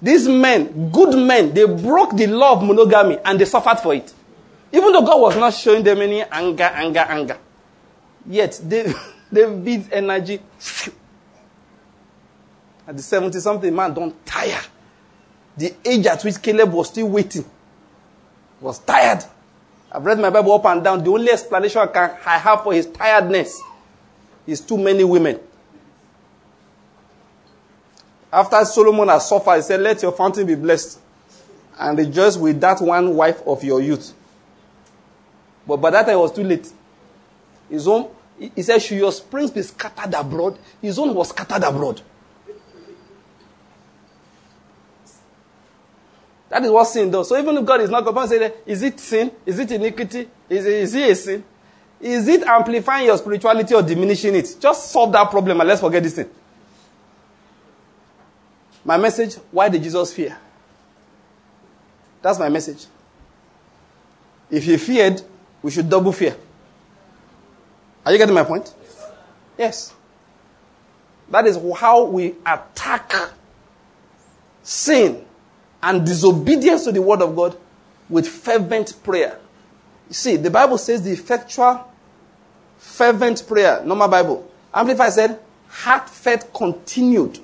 These 0.00 0.28
men, 0.28 0.90
good 0.90 1.18
men, 1.18 1.52
they 1.52 1.64
broke 1.66 2.16
the 2.16 2.28
law 2.28 2.52
of 2.52 2.62
monogamy 2.62 3.18
and 3.24 3.40
they 3.40 3.44
suffered 3.44 3.80
for 3.80 3.92
it. 3.94 4.12
Even 4.72 4.92
though 4.92 5.02
God 5.02 5.20
was 5.20 5.36
not 5.36 5.52
showing 5.54 5.82
them 5.82 6.00
any 6.00 6.22
anger, 6.22 6.62
anger, 6.62 7.00
anger. 7.00 7.38
Yet, 8.26 8.60
they, 8.62 8.92
David's 9.32 9.88
energy, 9.90 10.40
at 12.86 12.96
the 12.96 13.02
70 13.02 13.40
something 13.40 13.74
man, 13.74 13.92
don't 13.92 14.24
tire. 14.24 14.60
The 15.56 15.74
age 15.84 16.06
at 16.06 16.22
which 16.22 16.40
Caleb 16.40 16.72
was 16.72 16.88
still 16.88 17.08
waiting 17.08 17.44
was 18.60 18.78
tired. 18.78 19.24
I've 19.90 20.04
read 20.04 20.18
my 20.18 20.30
Bible 20.30 20.52
up 20.52 20.66
and 20.66 20.84
down. 20.84 21.02
The 21.02 21.10
only 21.10 21.30
explanation 21.30 21.80
I, 21.80 21.86
can, 21.86 22.10
I 22.26 22.38
have 22.38 22.62
for 22.62 22.72
his 22.72 22.86
tiredness 22.86 23.60
is 24.46 24.60
too 24.60 24.76
many 24.76 25.04
women. 25.04 25.40
After 28.32 28.62
Solomon 28.64 29.08
has 29.08 29.28
suffered, 29.28 29.56
he 29.56 29.62
said, 29.62 29.80
Let 29.80 30.02
your 30.02 30.12
fountain 30.12 30.46
be 30.46 30.54
blessed 30.54 30.98
and 31.78 31.96
rejoice 31.96 32.36
with 32.36 32.60
that 32.60 32.80
one 32.80 33.14
wife 33.14 33.40
of 33.46 33.64
your 33.64 33.80
youth. 33.80 34.12
But 35.66 35.78
by 35.78 35.90
that 35.90 36.06
time, 36.06 36.16
it 36.16 36.20
was 36.20 36.32
too 36.32 36.44
late. 36.44 36.70
His 37.70 37.88
own, 37.88 38.10
he 38.38 38.62
said, 38.62 38.80
Should 38.80 38.98
your 38.98 39.12
springs 39.12 39.50
be 39.50 39.62
scattered 39.62 40.12
abroad? 40.14 40.58
His 40.82 40.98
own 40.98 41.14
was 41.14 41.30
scattered 41.30 41.62
abroad. 41.62 42.02
That 46.48 46.64
is 46.64 46.70
what 46.70 46.86
sin 46.86 47.10
does. 47.10 47.28
So 47.28 47.38
even 47.38 47.58
if 47.58 47.64
God 47.64 47.80
is 47.80 47.90
not 47.90 48.00
to 48.02 48.28
say, 48.28 48.52
is 48.66 48.82
it 48.82 48.98
sin? 48.98 49.30
Is 49.44 49.58
it 49.58 49.70
iniquity? 49.70 50.28
Is 50.48 50.64
is 50.64 50.94
it 50.94 51.10
a 51.10 51.14
sin? 51.14 51.44
Is 52.00 52.28
it 52.28 52.42
amplifying 52.44 53.06
your 53.06 53.18
spirituality 53.18 53.74
or 53.74 53.82
diminishing 53.82 54.34
it? 54.34 54.56
Just 54.58 54.90
solve 54.90 55.12
that 55.12 55.30
problem 55.30 55.60
and 55.60 55.68
let's 55.68 55.80
forget 55.80 56.02
this 56.02 56.14
thing. 56.14 56.30
My 58.84 58.96
message 58.96 59.34
why 59.50 59.68
did 59.68 59.82
Jesus 59.82 60.14
fear? 60.14 60.36
That's 62.22 62.38
my 62.38 62.48
message. 62.48 62.86
If 64.50 64.64
he 64.64 64.76
feared, 64.76 65.20
we 65.62 65.70
should 65.70 65.90
double 65.90 66.12
fear. 66.12 66.36
Are 68.06 68.12
you 68.12 68.18
getting 68.18 68.34
my 68.34 68.44
point? 68.44 68.72
Yes. 69.58 69.92
That 71.30 71.46
is 71.46 71.58
how 71.76 72.04
we 72.04 72.34
attack 72.46 73.12
sin 74.62 75.26
and 75.82 76.04
disobedience 76.04 76.84
to 76.84 76.92
the 76.92 77.02
word 77.02 77.22
of 77.22 77.34
God 77.34 77.56
with 78.08 78.26
fervent 78.28 79.02
prayer. 79.02 79.38
You 80.08 80.14
see, 80.14 80.36
the 80.36 80.50
Bible 80.50 80.78
says 80.78 81.02
the 81.02 81.10
effectual, 81.12 81.90
fervent 82.78 83.46
prayer, 83.46 83.82
normal 83.84 84.08
Bible. 84.08 84.50
Amplified 84.72 85.12
said, 85.12 85.40
heartfelt 85.68 86.52
continued 86.52 87.38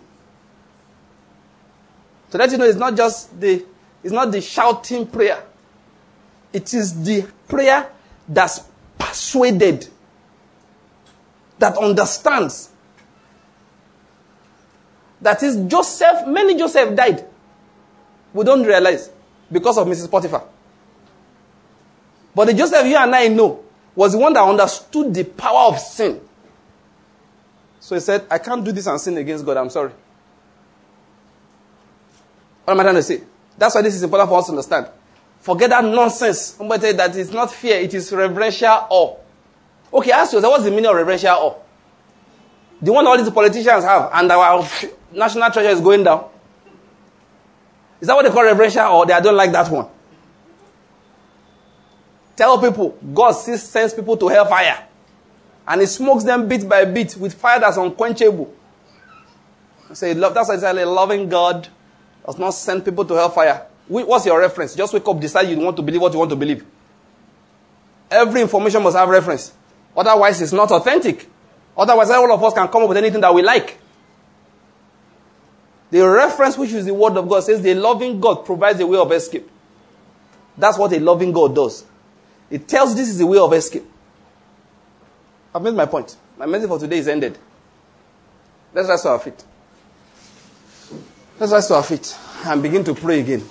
to 2.35 2.39
let 2.39 2.51
you 2.51 2.59
know 2.59 2.65
it's 2.65 2.77
not 2.77 2.97
just 2.97 3.39
the, 3.41 3.65
it's 4.03 4.13
not 4.13 4.33
the 4.33 4.41
shouting 4.41 5.07
prayer. 5.07 5.41
It 6.53 6.75
is 6.75 7.05
the 7.05 7.29
prayer 7.47 7.89
that's 8.29 8.61
persuaded, 8.99 9.87
that 11.61 11.79
understands. 11.79 12.71
That 15.21 15.45
is 15.45 15.57
Joseph, 15.69 16.27
many 16.27 16.59
Joseph 16.59 16.97
died. 16.97 17.25
We 18.35 18.45
don't 18.45 18.65
realize 18.65 19.11
because 19.51 19.79
of 19.79 19.87
Mrs. 19.87 20.11
Potiphar. 20.11 20.45
But 22.35 22.47
the 22.47 22.55
Joseph 22.55 22.85
you 22.87 22.97
and 22.97 23.15
I 23.15 23.29
know 23.29 23.65
was 23.95 24.13
the 24.13 24.19
one 24.19 24.33
that 24.33 24.43
understood 24.43 25.15
the 25.15 25.25
power 25.25 25.69
of 25.73 25.79
sin. 25.79 26.21
So 27.79 27.95
he 27.95 28.01
said, 28.01 28.27
I 28.31 28.39
can't 28.39 28.65
do 28.65 28.73
this 28.73 28.87
and 28.87 29.01
sin 29.01 29.17
against 29.17 29.47
God. 29.47 29.57
I'm 29.57 29.71
sorry. 29.71 29.93
What 32.65 32.73
am 32.73 32.81
I 32.81 32.83
trying 32.83 32.97
to 32.97 33.03
say? 33.03 33.23
That's 33.57 33.75
why 33.75 33.83
this 33.83 33.95
is 33.95 34.03
important 34.03 34.29
for 34.29 34.39
us 34.39 34.47
to 34.47 34.53
understand. 34.53 34.89
Forget 35.41 35.71
that 35.71 35.85
nonsense. 35.85 36.41
Somebody 36.41 36.81
said 36.81 36.97
that 36.97 37.17
it's 37.17 37.31
not 37.31 37.53
fear, 37.53 37.79
it 37.79 37.93
is 37.95 38.11
reverential 38.11 38.87
awe. 38.91 39.17
Okay, 39.93 40.11
ask 40.11 40.33
yourself, 40.33 40.53
what's 40.53 40.65
the 40.65 40.71
meaning 40.71 40.87
of 40.87 40.97
reverential 40.97 41.31
awe? 41.31 41.55
The 42.81 42.93
one 42.93 43.07
all 43.07 43.17
these 43.17 43.31
politicians 43.31 43.85
have, 43.85 44.11
and 44.13 44.33
our 44.33 44.67
national 45.13 45.51
treasure 45.51 45.69
is 45.69 45.81
going 45.81 46.03
down. 46.03 46.31
Is 48.05 48.09
that 48.09 48.17
what 48.17 48.27
they 48.27 48.31
call 48.31 48.45
reverential 48.45 48.83
or 48.83 49.07
they 49.07 49.19
don't 49.19 49.35
like 49.35 49.51
that 49.53 49.71
one? 49.71 49.87
Tell 52.37 52.61
people 52.61 52.91
God 53.15 53.33
sends 53.33 53.95
people 53.95 54.15
to 54.19 54.29
hellfire. 54.29 54.87
And 55.67 55.81
he 55.81 55.87
smokes 55.87 56.23
them 56.23 56.47
bit 56.47 56.69
by 56.69 56.85
bit 56.85 57.17
with 57.17 57.33
fire 57.33 57.61
that's 57.61 57.79
unquenchable. 57.79 58.55
Say, 59.95 60.13
love, 60.13 60.35
that's 60.35 60.51
a 60.51 60.85
loving 60.85 61.31
God 61.31 61.67
does 62.27 62.39
not 62.39 62.51
send 62.51 62.85
people 62.85 63.07
to 63.07 63.15
hellfire. 63.15 63.67
What's 63.89 64.27
your 64.27 64.39
reference? 64.39 64.75
Just 64.75 64.93
wake 64.93 65.09
up, 65.09 65.19
decide 65.19 65.49
you 65.49 65.59
want 65.59 65.75
to 65.79 65.83
believe 65.83 66.03
what 66.03 66.13
you 66.13 66.19
want 66.19 66.31
to 66.31 66.37
believe. 66.37 66.63
Every 68.11 68.43
information 68.43 68.83
must 68.83 68.99
have 68.99 69.09
reference. 69.09 69.55
Otherwise, 69.97 70.43
it's 70.43 70.53
not 70.53 70.71
authentic. 70.71 71.27
Otherwise, 71.75 72.11
all 72.11 72.31
of 72.31 72.45
us 72.45 72.53
can 72.53 72.69
come 72.69 72.83
up 72.83 72.89
with 72.91 72.99
anything 72.99 73.23
that 73.23 73.33
we 73.33 73.41
like. 73.41 73.79
The 75.95 76.05
reference, 76.09 76.59
which 76.59 76.73
is 76.73 76.87
the 76.87 76.93
word 76.93 77.17
of 77.17 77.29
God, 77.29 77.45
says 77.45 77.63
the 77.63 77.73
loving 77.73 78.19
God 78.19 78.45
provides 78.45 78.81
a 78.81 78.87
way 78.87 78.99
of 78.99 79.13
escape. 79.13 79.49
That's 80.59 80.77
what 80.77 80.93
a 80.93 80.99
loving 80.99 81.31
God 81.31 81.55
does. 81.55 81.85
It 82.51 82.67
tells 82.67 82.97
this 82.97 83.09
is 83.09 83.19
the 83.19 83.27
way 83.29 83.39
of 83.39 83.53
escape. 83.53 83.85
I've 85.55 85.63
made 85.63 85.75
my 85.75 85.87
point. 85.87 86.17
My 86.37 86.47
message 86.47 86.67
for 86.67 86.81
today 86.81 86.99
is 86.99 87.07
ended. 87.07 87.39
Let's 88.73 88.89
rise 88.89 89.03
to 89.03 89.11
our 89.11 89.21
feet. 89.21 89.45
Let's 91.39 91.53
rise 91.53 91.69
to 91.69 91.75
our 91.75 91.85
feet 91.85 92.19
and 92.45 92.61
begin 92.61 92.83
to 92.83 92.95
pray 92.95 93.21
again. 93.21 93.45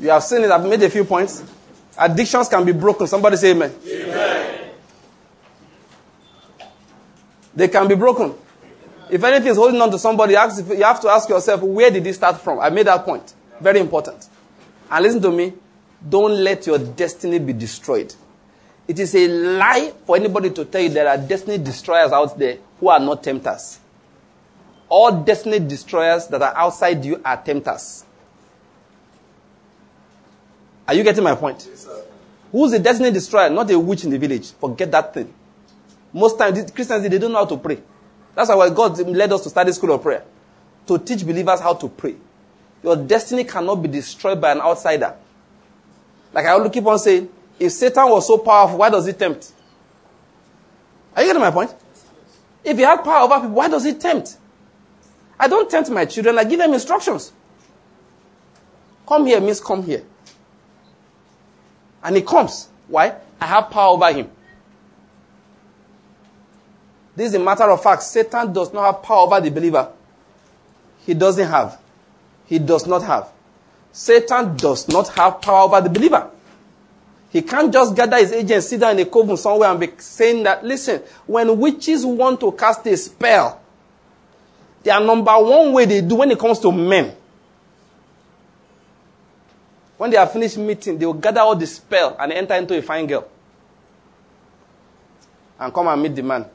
You 0.00 0.10
have 0.10 0.24
seen 0.24 0.42
it. 0.42 0.50
I've 0.50 0.68
made 0.68 0.82
a 0.82 0.90
few 0.90 1.04
points. 1.04 1.44
Addictions 1.96 2.48
can 2.48 2.64
be 2.64 2.72
broken. 2.72 3.06
Somebody 3.06 3.36
say 3.36 3.52
amen. 3.52 3.72
amen. 3.86 4.70
They 7.54 7.68
can 7.68 7.86
be 7.86 7.94
broken. 7.94 8.34
If 9.10 9.22
anything 9.24 9.48
is 9.48 9.56
holding 9.56 9.80
on 9.80 9.90
to 9.90 9.98
somebody, 9.98 10.32
you 10.32 10.38
have 10.38 11.00
to 11.00 11.08
ask 11.08 11.28
yourself, 11.28 11.62
where 11.62 11.90
did 11.90 12.06
it 12.06 12.14
start 12.14 12.40
from? 12.40 12.60
I 12.60 12.70
made 12.70 12.86
that 12.86 13.04
point. 13.04 13.34
Very 13.60 13.80
important. 13.80 14.28
And 14.90 15.02
listen 15.04 15.22
to 15.22 15.30
me. 15.30 15.54
Don't 16.08 16.32
let 16.44 16.66
your 16.66 16.78
destiny 16.78 17.38
be 17.38 17.52
destroyed. 17.52 18.14
It 18.86 18.98
is 18.98 19.14
a 19.14 19.26
lie 19.28 19.92
for 20.06 20.16
anybody 20.16 20.50
to 20.50 20.64
tell 20.64 20.80
you 20.80 20.88
there 20.88 21.08
are 21.08 21.18
destiny 21.18 21.58
destroyers 21.58 22.12
out 22.12 22.38
there 22.38 22.58
who 22.80 22.88
are 22.88 23.00
not 23.00 23.22
tempters. 23.22 23.80
All 24.88 25.12
destiny 25.22 25.58
destroyers 25.58 26.26
that 26.28 26.40
are 26.40 26.56
outside 26.56 27.04
you 27.04 27.20
are 27.24 27.36
tempters. 27.36 28.04
Are 30.86 30.94
you 30.94 31.02
getting 31.02 31.24
my 31.24 31.34
point? 31.34 31.66
Yes, 31.68 31.86
Who's 32.50 32.72
a 32.72 32.78
destiny 32.78 33.10
destroyer? 33.10 33.50
Not 33.50 33.70
a 33.70 33.78
witch 33.78 34.04
in 34.04 34.10
the 34.10 34.18
village. 34.18 34.52
Forget 34.52 34.90
that 34.92 35.12
thing. 35.12 35.34
Most 36.12 36.38
times, 36.38 36.70
Christians, 36.70 37.02
they 37.02 37.18
don't 37.18 37.32
know 37.32 37.38
how 37.38 37.44
to 37.44 37.58
pray. 37.58 37.78
That's 38.38 38.50
why 38.50 38.70
God 38.70 38.96
led 39.00 39.32
us 39.32 39.42
to 39.42 39.50
study 39.50 39.72
school 39.72 39.90
of 39.90 40.00
prayer. 40.00 40.22
To 40.86 40.96
teach 40.96 41.26
believers 41.26 41.58
how 41.58 41.74
to 41.74 41.88
pray. 41.88 42.14
Your 42.84 42.94
destiny 42.94 43.42
cannot 43.42 43.82
be 43.82 43.88
destroyed 43.88 44.40
by 44.40 44.52
an 44.52 44.60
outsider. 44.60 45.16
Like 46.32 46.46
I 46.46 46.56
will 46.56 46.70
keep 46.70 46.86
on 46.86 47.00
saying, 47.00 47.28
if 47.58 47.72
Satan 47.72 48.08
was 48.08 48.28
so 48.28 48.38
powerful, 48.38 48.78
why 48.78 48.90
does 48.90 49.06
he 49.06 49.12
tempt? 49.12 49.50
Are 51.16 51.22
you 51.22 51.30
getting 51.30 51.42
my 51.42 51.50
point? 51.50 51.74
If 52.62 52.76
he 52.76 52.84
had 52.84 53.02
power 53.02 53.24
over 53.24 53.40
people, 53.40 53.56
why 53.56 53.66
does 53.66 53.82
he 53.82 53.94
tempt? 53.94 54.36
I 55.36 55.48
don't 55.48 55.68
tempt 55.68 55.90
my 55.90 56.04
children, 56.04 56.38
I 56.38 56.44
give 56.44 56.60
them 56.60 56.72
instructions. 56.72 57.32
Come 59.04 59.26
here 59.26 59.40
means 59.40 59.60
come 59.60 59.82
here. 59.82 60.04
And 62.04 62.14
he 62.14 62.22
comes. 62.22 62.68
Why? 62.86 63.16
I 63.40 63.46
have 63.46 63.68
power 63.70 63.94
over 63.94 64.12
him. 64.12 64.30
This 67.18 67.30
is 67.30 67.34
a 67.34 67.40
matter 67.40 67.68
of 67.68 67.82
fact. 67.82 68.04
Satan 68.04 68.52
does 68.52 68.72
not 68.72 68.94
have 68.94 69.02
power 69.02 69.26
over 69.26 69.40
the 69.40 69.50
believer. 69.50 69.90
He 71.04 71.14
doesn't 71.14 71.48
have. 71.48 71.80
He 72.46 72.60
does 72.60 72.86
not 72.86 73.02
have. 73.02 73.28
Satan 73.90 74.56
does 74.56 74.86
not 74.86 75.08
have 75.08 75.42
power 75.42 75.62
over 75.64 75.80
the 75.80 75.90
believer. 75.90 76.30
He 77.30 77.42
can't 77.42 77.72
just 77.72 77.96
gather 77.96 78.18
his 78.18 78.30
agents, 78.30 78.68
sit 78.68 78.78
down 78.78 78.92
in 78.96 79.04
a 79.04 79.10
coven 79.10 79.36
somewhere 79.36 79.68
and 79.68 79.80
be 79.80 79.90
saying 79.98 80.44
that, 80.44 80.62
listen, 80.62 81.02
when 81.26 81.58
witches 81.58 82.06
want 82.06 82.38
to 82.38 82.52
cast 82.52 82.86
a 82.86 82.96
spell, 82.96 83.60
their 84.84 85.00
number 85.00 85.32
one 85.32 85.72
way 85.72 85.86
they 85.86 86.00
do 86.00 86.14
when 86.14 86.30
it 86.30 86.38
comes 86.38 86.60
to 86.60 86.70
men. 86.70 87.16
When 89.96 90.08
they 90.12 90.16
are 90.18 90.26
finished 90.28 90.56
meeting, 90.56 90.96
they 90.96 91.04
will 91.04 91.14
gather 91.14 91.40
all 91.40 91.56
the 91.56 91.66
spell 91.66 92.16
and 92.20 92.30
enter 92.32 92.54
into 92.54 92.78
a 92.78 92.82
fine 92.82 93.08
girl. 93.08 93.26
And 95.58 95.74
come 95.74 95.88
and 95.88 96.00
meet 96.00 96.14
the 96.14 96.22
man. 96.22 96.46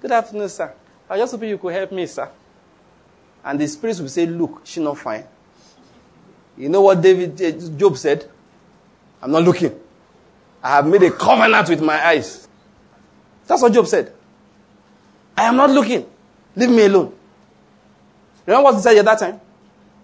Good 0.00 0.12
afternoon, 0.12 0.48
sir. 0.48 0.72
I 1.08 1.18
just 1.18 1.32
hope 1.32 1.42
you 1.42 1.58
could 1.58 1.74
help 1.74 1.92
me, 1.92 2.06
sir. 2.06 2.30
And 3.44 3.60
the 3.60 3.66
spirits 3.66 4.00
will 4.00 4.08
say, 4.08 4.26
look, 4.26 4.62
she's 4.64 4.82
not 4.82 4.96
fine. 4.98 5.24
You 6.56 6.68
know 6.68 6.80
what 6.80 7.00
David, 7.02 7.40
eh, 7.40 7.52
Job 7.76 7.96
said? 7.96 8.28
I'm 9.20 9.30
not 9.30 9.42
looking. 9.42 9.78
I 10.62 10.76
have 10.76 10.86
made 10.86 11.02
a 11.02 11.10
covenant 11.10 11.68
with 11.68 11.82
my 11.82 12.06
eyes. 12.06 12.48
That's 13.46 13.60
what 13.62 13.72
Job 13.72 13.86
said. 13.86 14.12
I 15.36 15.44
am 15.44 15.56
not 15.56 15.70
looking. 15.70 16.06
Leave 16.56 16.70
me 16.70 16.84
alone. 16.84 17.14
Remember 18.46 18.64
what 18.64 18.74
he 18.76 18.80
said 18.82 18.96
at 18.96 19.04
that 19.04 19.18
time? 19.18 19.40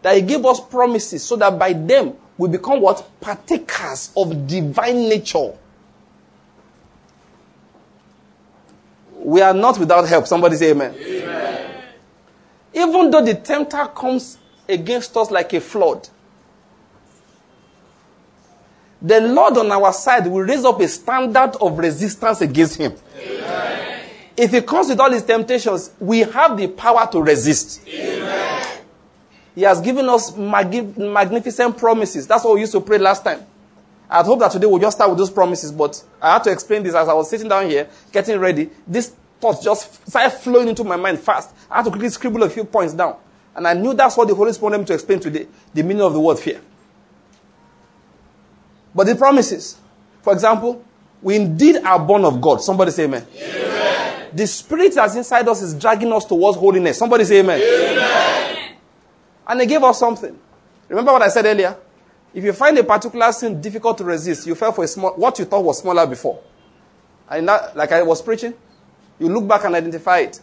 That 0.02 0.16
he 0.16 0.22
gave 0.22 0.44
us 0.44 0.60
promises 0.60 1.24
so 1.24 1.36
that 1.36 1.58
by 1.58 1.72
them 1.72 2.14
we 2.36 2.48
become 2.48 2.80
what? 2.80 3.06
Partakers 3.20 4.12
of 4.16 4.46
divine 4.46 5.08
nature. 5.08 5.52
We 9.26 9.40
are 9.42 9.52
not 9.52 9.76
without 9.76 10.06
help. 10.06 10.28
Somebody 10.28 10.54
say 10.54 10.70
amen. 10.70 10.94
amen. 10.94 11.82
Even 12.72 13.10
though 13.10 13.24
the 13.24 13.34
tempter 13.34 13.84
comes 13.86 14.38
against 14.68 15.16
us 15.16 15.32
like 15.32 15.52
a 15.52 15.60
flood, 15.60 16.08
the 19.02 19.20
Lord 19.20 19.56
on 19.58 19.72
our 19.72 19.92
side 19.92 20.28
will 20.28 20.42
raise 20.42 20.64
up 20.64 20.78
a 20.80 20.86
standard 20.86 21.56
of 21.60 21.76
resistance 21.76 22.40
against 22.40 22.76
him. 22.76 22.94
Amen. 23.18 24.04
If 24.36 24.52
he 24.52 24.60
comes 24.60 24.90
with 24.90 25.00
all 25.00 25.10
his 25.10 25.24
temptations, 25.24 25.90
we 25.98 26.20
have 26.20 26.56
the 26.56 26.68
power 26.68 27.08
to 27.10 27.20
resist. 27.20 27.84
Amen. 27.88 28.78
He 29.56 29.62
has 29.62 29.80
given 29.80 30.08
us 30.08 30.36
magnificent 30.36 31.76
promises. 31.76 32.28
That's 32.28 32.44
what 32.44 32.54
we 32.54 32.60
used 32.60 32.72
to 32.72 32.80
pray 32.80 32.98
last 32.98 33.24
time. 33.24 33.44
I 34.08 34.22
hope 34.22 34.38
that 34.40 34.52
today 34.52 34.66
we'll 34.66 34.78
just 34.78 34.96
start 34.96 35.10
with 35.10 35.18
those 35.18 35.30
promises, 35.30 35.72
but 35.72 36.02
I 36.22 36.34
had 36.34 36.44
to 36.44 36.52
explain 36.52 36.82
this 36.82 36.94
as 36.94 37.08
I 37.08 37.12
was 37.12 37.28
sitting 37.28 37.48
down 37.48 37.68
here, 37.68 37.88
getting 38.12 38.38
ready. 38.38 38.70
This 38.86 39.14
thought 39.40 39.62
just 39.62 40.06
started 40.08 40.30
flowing 40.30 40.68
into 40.68 40.84
my 40.84 40.96
mind 40.96 41.18
fast. 41.18 41.54
I 41.70 41.76
had 41.76 41.84
to 41.86 41.90
quickly 41.90 42.08
scribble 42.10 42.42
a 42.44 42.50
few 42.50 42.64
points 42.64 42.94
down. 42.94 43.16
And 43.54 43.66
I 43.66 43.72
knew 43.72 43.94
that's 43.94 44.16
what 44.16 44.28
the 44.28 44.34
Holy 44.34 44.52
Spirit 44.52 44.70
wanted 44.70 44.78
me 44.78 44.84
to 44.86 44.94
explain 44.94 45.18
today 45.18 45.46
the 45.72 45.82
meaning 45.82 46.02
of 46.02 46.12
the 46.12 46.20
word 46.20 46.38
fear. 46.38 46.60
But 48.94 49.06
the 49.06 49.16
promises, 49.16 49.78
for 50.22 50.32
example, 50.32 50.84
we 51.22 51.36
indeed 51.36 51.76
are 51.76 51.98
born 51.98 52.24
of 52.24 52.40
God. 52.40 52.62
Somebody 52.62 52.90
say 52.92 53.04
amen. 53.04 53.26
amen. 53.34 54.28
The 54.32 54.46
spirit 54.46 54.94
that's 54.94 55.16
inside 55.16 55.48
us 55.48 55.62
is 55.62 55.74
dragging 55.74 56.12
us 56.12 56.24
towards 56.24 56.58
holiness. 56.58 56.98
Somebody 56.98 57.24
say 57.24 57.40
amen. 57.40 57.60
amen. 57.60 58.74
And 59.46 59.60
they 59.60 59.66
gave 59.66 59.82
us 59.82 59.98
something. 59.98 60.38
Remember 60.88 61.12
what 61.12 61.22
I 61.22 61.28
said 61.28 61.44
earlier? 61.46 61.76
If 62.36 62.44
you 62.44 62.52
find 62.52 62.76
a 62.76 62.84
particular 62.84 63.32
sin 63.32 63.62
difficult 63.62 63.96
to 63.96 64.04
resist, 64.04 64.46
you 64.46 64.54
fell 64.54 64.70
for 64.70 64.84
a 64.84 64.86
small, 64.86 65.14
what 65.14 65.38
you 65.38 65.46
thought 65.46 65.64
was 65.64 65.78
smaller 65.78 66.06
before. 66.06 66.38
And 67.30 67.48
that, 67.48 67.74
like 67.74 67.92
I 67.92 68.02
was 68.02 68.20
preaching, 68.20 68.52
you 69.18 69.30
look 69.30 69.48
back 69.48 69.64
and 69.64 69.74
identify 69.74 70.18
it. 70.18 70.38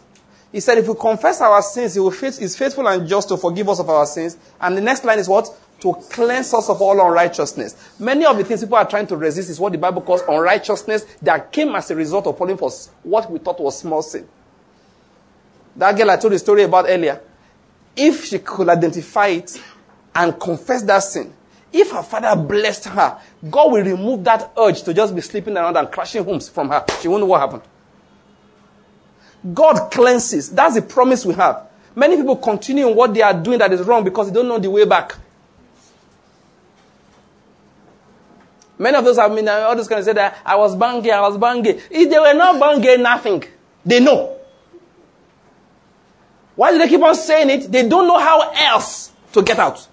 He 0.50 0.58
said, 0.58 0.78
if 0.78 0.88
we 0.88 0.96
confess 0.96 1.40
our 1.40 1.62
sins, 1.62 1.94
he 1.94 2.00
will 2.00 2.12
is 2.12 2.56
faithful 2.56 2.88
and 2.88 3.06
just 3.06 3.28
to 3.28 3.36
forgive 3.36 3.68
us 3.68 3.78
of 3.78 3.88
our 3.88 4.06
sins. 4.06 4.36
And 4.60 4.76
the 4.76 4.80
next 4.80 5.04
line 5.04 5.20
is 5.20 5.28
what? 5.28 5.48
to 5.80 5.92
cleanse 6.10 6.54
us 6.54 6.68
of 6.70 6.80
all 6.80 6.98
unrighteousness. 7.00 7.76
Many 7.98 8.24
of 8.24 8.36
the 8.38 8.44
things 8.44 8.60
people 8.60 8.76
are 8.76 8.88
trying 8.88 9.06
to 9.08 9.16
resist 9.16 9.50
is 9.50 9.60
what 9.60 9.72
the 9.72 9.78
Bible 9.78 10.02
calls 10.02 10.22
unrighteousness 10.22 11.04
that 11.22 11.52
came 11.52 11.74
as 11.74 11.90
a 11.90 11.94
result 11.94 12.26
of 12.26 12.38
falling 12.38 12.56
for 12.56 12.70
what 13.02 13.30
we 13.30 13.38
thought 13.38 13.60
was 13.60 13.78
small 13.78 14.00
sin. 14.00 14.26
That 15.76 15.96
girl 15.96 16.10
I 16.10 16.16
told 16.16 16.32
the 16.32 16.38
story 16.38 16.62
about 16.62 16.86
earlier, 16.88 17.20
if 17.96 18.24
she 18.24 18.38
could 18.38 18.68
identify 18.68 19.28
it 19.28 19.60
and 20.14 20.38
confess 20.40 20.82
that 20.84 21.00
sin, 21.00 21.32
if 21.74 21.90
her 21.90 22.04
father 22.04 22.40
blessed 22.40 22.84
her, 22.86 23.18
God 23.50 23.72
will 23.72 23.82
remove 23.84 24.22
that 24.24 24.52
urge 24.56 24.84
to 24.84 24.94
just 24.94 25.12
be 25.12 25.20
sleeping 25.20 25.56
around 25.56 25.76
and 25.76 25.90
crashing 25.90 26.24
homes 26.24 26.48
from 26.48 26.68
her. 26.68 26.84
She 27.00 27.08
won't 27.08 27.22
know 27.22 27.26
what 27.26 27.40
happened. 27.40 27.62
God 29.52 29.90
cleanses. 29.90 30.50
That's 30.50 30.76
the 30.76 30.82
promise 30.82 31.26
we 31.26 31.34
have. 31.34 31.66
Many 31.96 32.16
people 32.16 32.36
continue 32.36 32.88
in 32.88 32.96
what 32.96 33.12
they 33.12 33.22
are 33.22 33.34
doing 33.34 33.58
that 33.58 33.72
is 33.72 33.82
wrong 33.82 34.04
because 34.04 34.28
they 34.28 34.34
don't 34.34 34.46
know 34.46 34.58
the 34.58 34.70
way 34.70 34.84
back. 34.84 35.16
Many 38.78 38.96
of 38.96 39.04
those 39.04 39.18
have 39.18 39.34
been 39.34 39.48
uh, 39.48 39.66
all 39.68 39.76
this 39.76 39.88
kind 39.88 39.98
of 39.98 40.04
say 40.04 40.12
that 40.12 40.38
I 40.44 40.56
was 40.56 40.76
banging, 40.76 41.10
I 41.10 41.20
was 41.20 41.36
banging. 41.38 41.80
If 41.90 42.10
they 42.10 42.18
were 42.18 42.34
not 42.34 42.58
banging, 42.60 43.02
nothing. 43.02 43.44
They 43.84 43.98
know. 43.98 44.36
Why 46.54 46.70
do 46.70 46.78
they 46.78 46.88
keep 46.88 47.02
on 47.02 47.14
saying 47.16 47.50
it? 47.50 47.70
They 47.70 47.88
don't 47.88 48.06
know 48.06 48.18
how 48.18 48.50
else 48.52 49.12
to 49.32 49.42
get 49.42 49.58
out. 49.58 49.88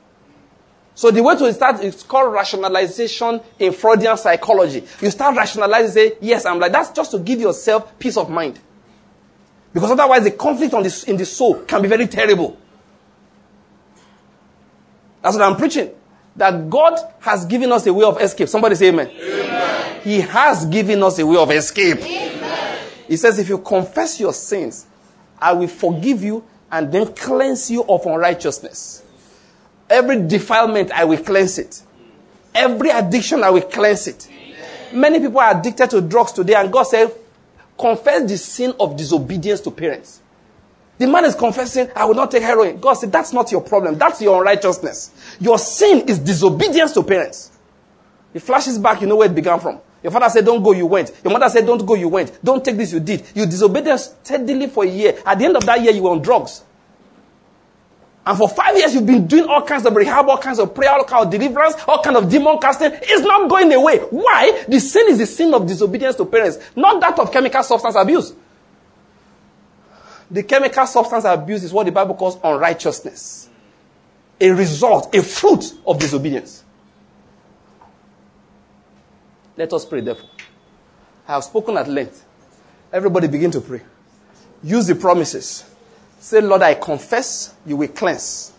So 0.94 1.10
the 1.10 1.24
way 1.24 1.36
to 1.38 1.54
start 1.54 1.82
is 1.84 2.04
called 2.04 2.34
rationalization 2.34 3.42
in 3.58 3.72
Freudian 3.72 4.18
psychology. 4.18 4.84
You 5.00 5.10
start 5.10 5.36
rationalizing, 5.36 5.92
say, 5.92 6.18
yes, 6.22 6.46
I'm 6.46 6.60
like, 6.60 6.72
that's 6.72 6.92
just 6.92 7.12
to 7.12 7.20
give 7.20 7.40
yourself 7.40 7.98
peace 7.98 8.18
of 8.18 8.30
mind. 8.30 8.60
Because 9.74 9.92
otherwise 9.92 10.24
the 10.24 10.32
conflict 10.32 10.74
on 10.74 10.84
this, 10.84 11.04
in 11.04 11.18
the 11.18 11.26
soul 11.26 11.62
can 11.64 11.82
be 11.82 11.88
very 11.88 12.08
terrible. 12.08 12.58
That's 15.22 15.36
what 15.36 15.44
I'm 15.44 15.56
preaching. 15.56 15.92
That 16.36 16.70
God 16.70 16.98
has 17.20 17.46
given 17.46 17.72
us 17.72 17.86
a 17.88 17.94
way 17.94 18.06
of 18.06 18.20
escape. 18.22 18.50
Somebody 18.50 18.76
say 18.76 18.90
amen. 18.90 19.10
amen. 19.10 20.02
He 20.02 20.22
has 20.22 20.66
given 20.66 21.02
us 21.04 21.20
a 21.20 21.26
way 21.26 21.38
of 21.38 21.52
escape. 21.52 22.00
Amen. 22.00 22.80
He 23.08 23.18
says, 23.18 23.40
if 23.40 23.50
you 23.50 23.60
confess 23.60 24.20
your 24.20 24.34
sins, 24.34 24.88
I 25.38 25.54
will 25.54 25.68
forgive 25.68 26.24
you 26.24 26.44
and 26.72 26.92
then 26.92 27.14
cleanse 27.14 27.70
you 27.70 27.84
of 27.84 28.06
unrighteousness. 28.06 29.04
Every 29.92 30.26
defilement, 30.26 30.92
I 30.92 31.04
will 31.06 31.22
cleanse 31.22 31.60
it. 31.60 31.82
Every 32.56 32.90
addiction, 32.90 33.44
I 33.44 33.50
will 33.50 33.62
cleanse 33.62 34.08
it. 34.08 34.30
Many 34.94 35.20
people 35.20 35.40
are 35.40 35.58
addicted 35.58 35.90
to 35.92 36.02
drugs 36.02 36.32
today, 36.32 36.56
and 36.56 36.72
God 36.72 36.84
said, 36.84 37.14
confess 37.78 38.30
the 38.30 38.38
sin 38.38 38.74
of 38.80 38.96
disobedience 38.96 39.60
to 39.62 39.72
parents. 39.72 40.22
The 40.98 41.08
man 41.08 41.26
is 41.26 41.34
confessing, 41.34 41.90
I 41.96 42.06
will 42.06 42.14
not 42.14 42.30
take 42.30 42.44
heroin. 42.44 42.80
God 42.80 42.94
said, 42.94 43.12
That's 43.12 43.34
not 43.34 43.52
your 43.52 43.62
problem. 43.62 43.98
That's 43.98 44.22
your 44.22 44.38
unrighteousness. 44.40 45.36
Your 45.40 45.58
sin 45.58 46.08
is 46.08 46.20
disobedience 46.20 46.92
to 46.94 47.02
parents. 47.02 47.50
He 48.34 48.38
flashes 48.38 48.78
back, 48.78 49.02
you 49.02 49.08
know 49.08 49.16
where 49.16 49.28
it 49.28 49.34
began 49.34 49.60
from. 49.60 49.80
Your 50.04 50.12
father 50.12 50.30
said, 50.30 50.46
Don't 50.46 50.62
go, 50.62 50.74
you 50.74 50.86
went. 50.86 51.12
Your 51.24 51.34
mother 51.34 51.50
said, 51.50 51.66
Don't 51.66 51.84
go, 51.84 51.96
you 51.96 52.08
went. 52.08 52.38
Don't 52.44 52.64
take 52.64 52.78
this, 52.78 52.94
you 52.94 53.00
did. 53.00 53.24
You 53.34 53.48
disobeyed 53.48 54.00
steadily 54.00 54.68
for 54.68 54.84
a 54.84 54.88
year. 54.88 55.18
At 55.26 55.40
the 55.40 55.46
end 55.46 55.58
of 55.58 55.66
that 55.66 55.82
year, 55.82 55.92
you 55.92 56.04
were 56.04 56.12
on 56.12 56.22
drugs. 56.22 56.64
And 58.26 58.38
for 58.38 58.48
five 58.48 58.78
years, 58.78 58.94
you've 58.94 59.06
been 59.06 59.26
doing 59.26 59.50
all 59.50 59.64
kinds 59.64 59.86
of 59.86 59.96
rehab, 59.96 60.30
all 60.30 60.38
kinds 60.38 60.60
of 60.60 60.76
prayer, 60.76 60.92
all 60.92 61.04
kinds 61.04 61.26
of 61.26 61.32
deliverance, 61.32 61.76
all 61.88 62.04
kinds 62.04 62.18
of 62.18 62.30
demon 62.30 62.60
casting. 62.60 62.92
It's 62.94 63.26
not 63.26 63.50
going 63.50 63.74
away. 63.74 63.98
Why? 63.98 64.64
The 64.68 64.80
sin 64.80 65.08
is 65.10 65.18
the 65.18 65.26
sin 65.26 65.54
of 65.54 65.66
disobedience 65.66 66.16
to 66.18 66.26
parents, 66.26 66.60
not 66.76 67.02
that 67.02 67.18
of 67.18 67.32
chemical 67.32 67.64
substance 67.64 67.96
abuse. 67.96 68.34
The 70.30 70.44
chemical 70.44 70.86
substance 70.86 71.26
abuse 71.26 71.64
is 71.64 71.74
what 71.74 71.86
the 71.86 71.92
Bible 71.92 72.14
calls 72.16 72.38
unrighteousness. 72.44 73.50
A 74.40 74.52
result, 74.52 75.16
a 75.16 75.24
fruit 75.24 75.74
of 75.86 76.00
disobedience. 76.00 76.64
Let 79.58 79.74
us 79.74 79.84
pray, 79.84 80.02
therefore. 80.02 80.30
I 81.28 81.34
have 81.34 81.44
spoken 81.44 81.76
at 81.78 81.88
length. 81.88 82.24
Everybody 82.94 83.28
begin 83.28 83.52
to 83.52 83.62
pray. 83.62 83.82
Use 84.64 84.88
the 84.88 84.96
promises. 84.96 85.71
Say, 86.22 86.40
Lord, 86.40 86.62
I 86.62 86.76
confess, 86.76 87.52
you 87.66 87.76
will 87.76 87.88
cleanse. 87.88 88.54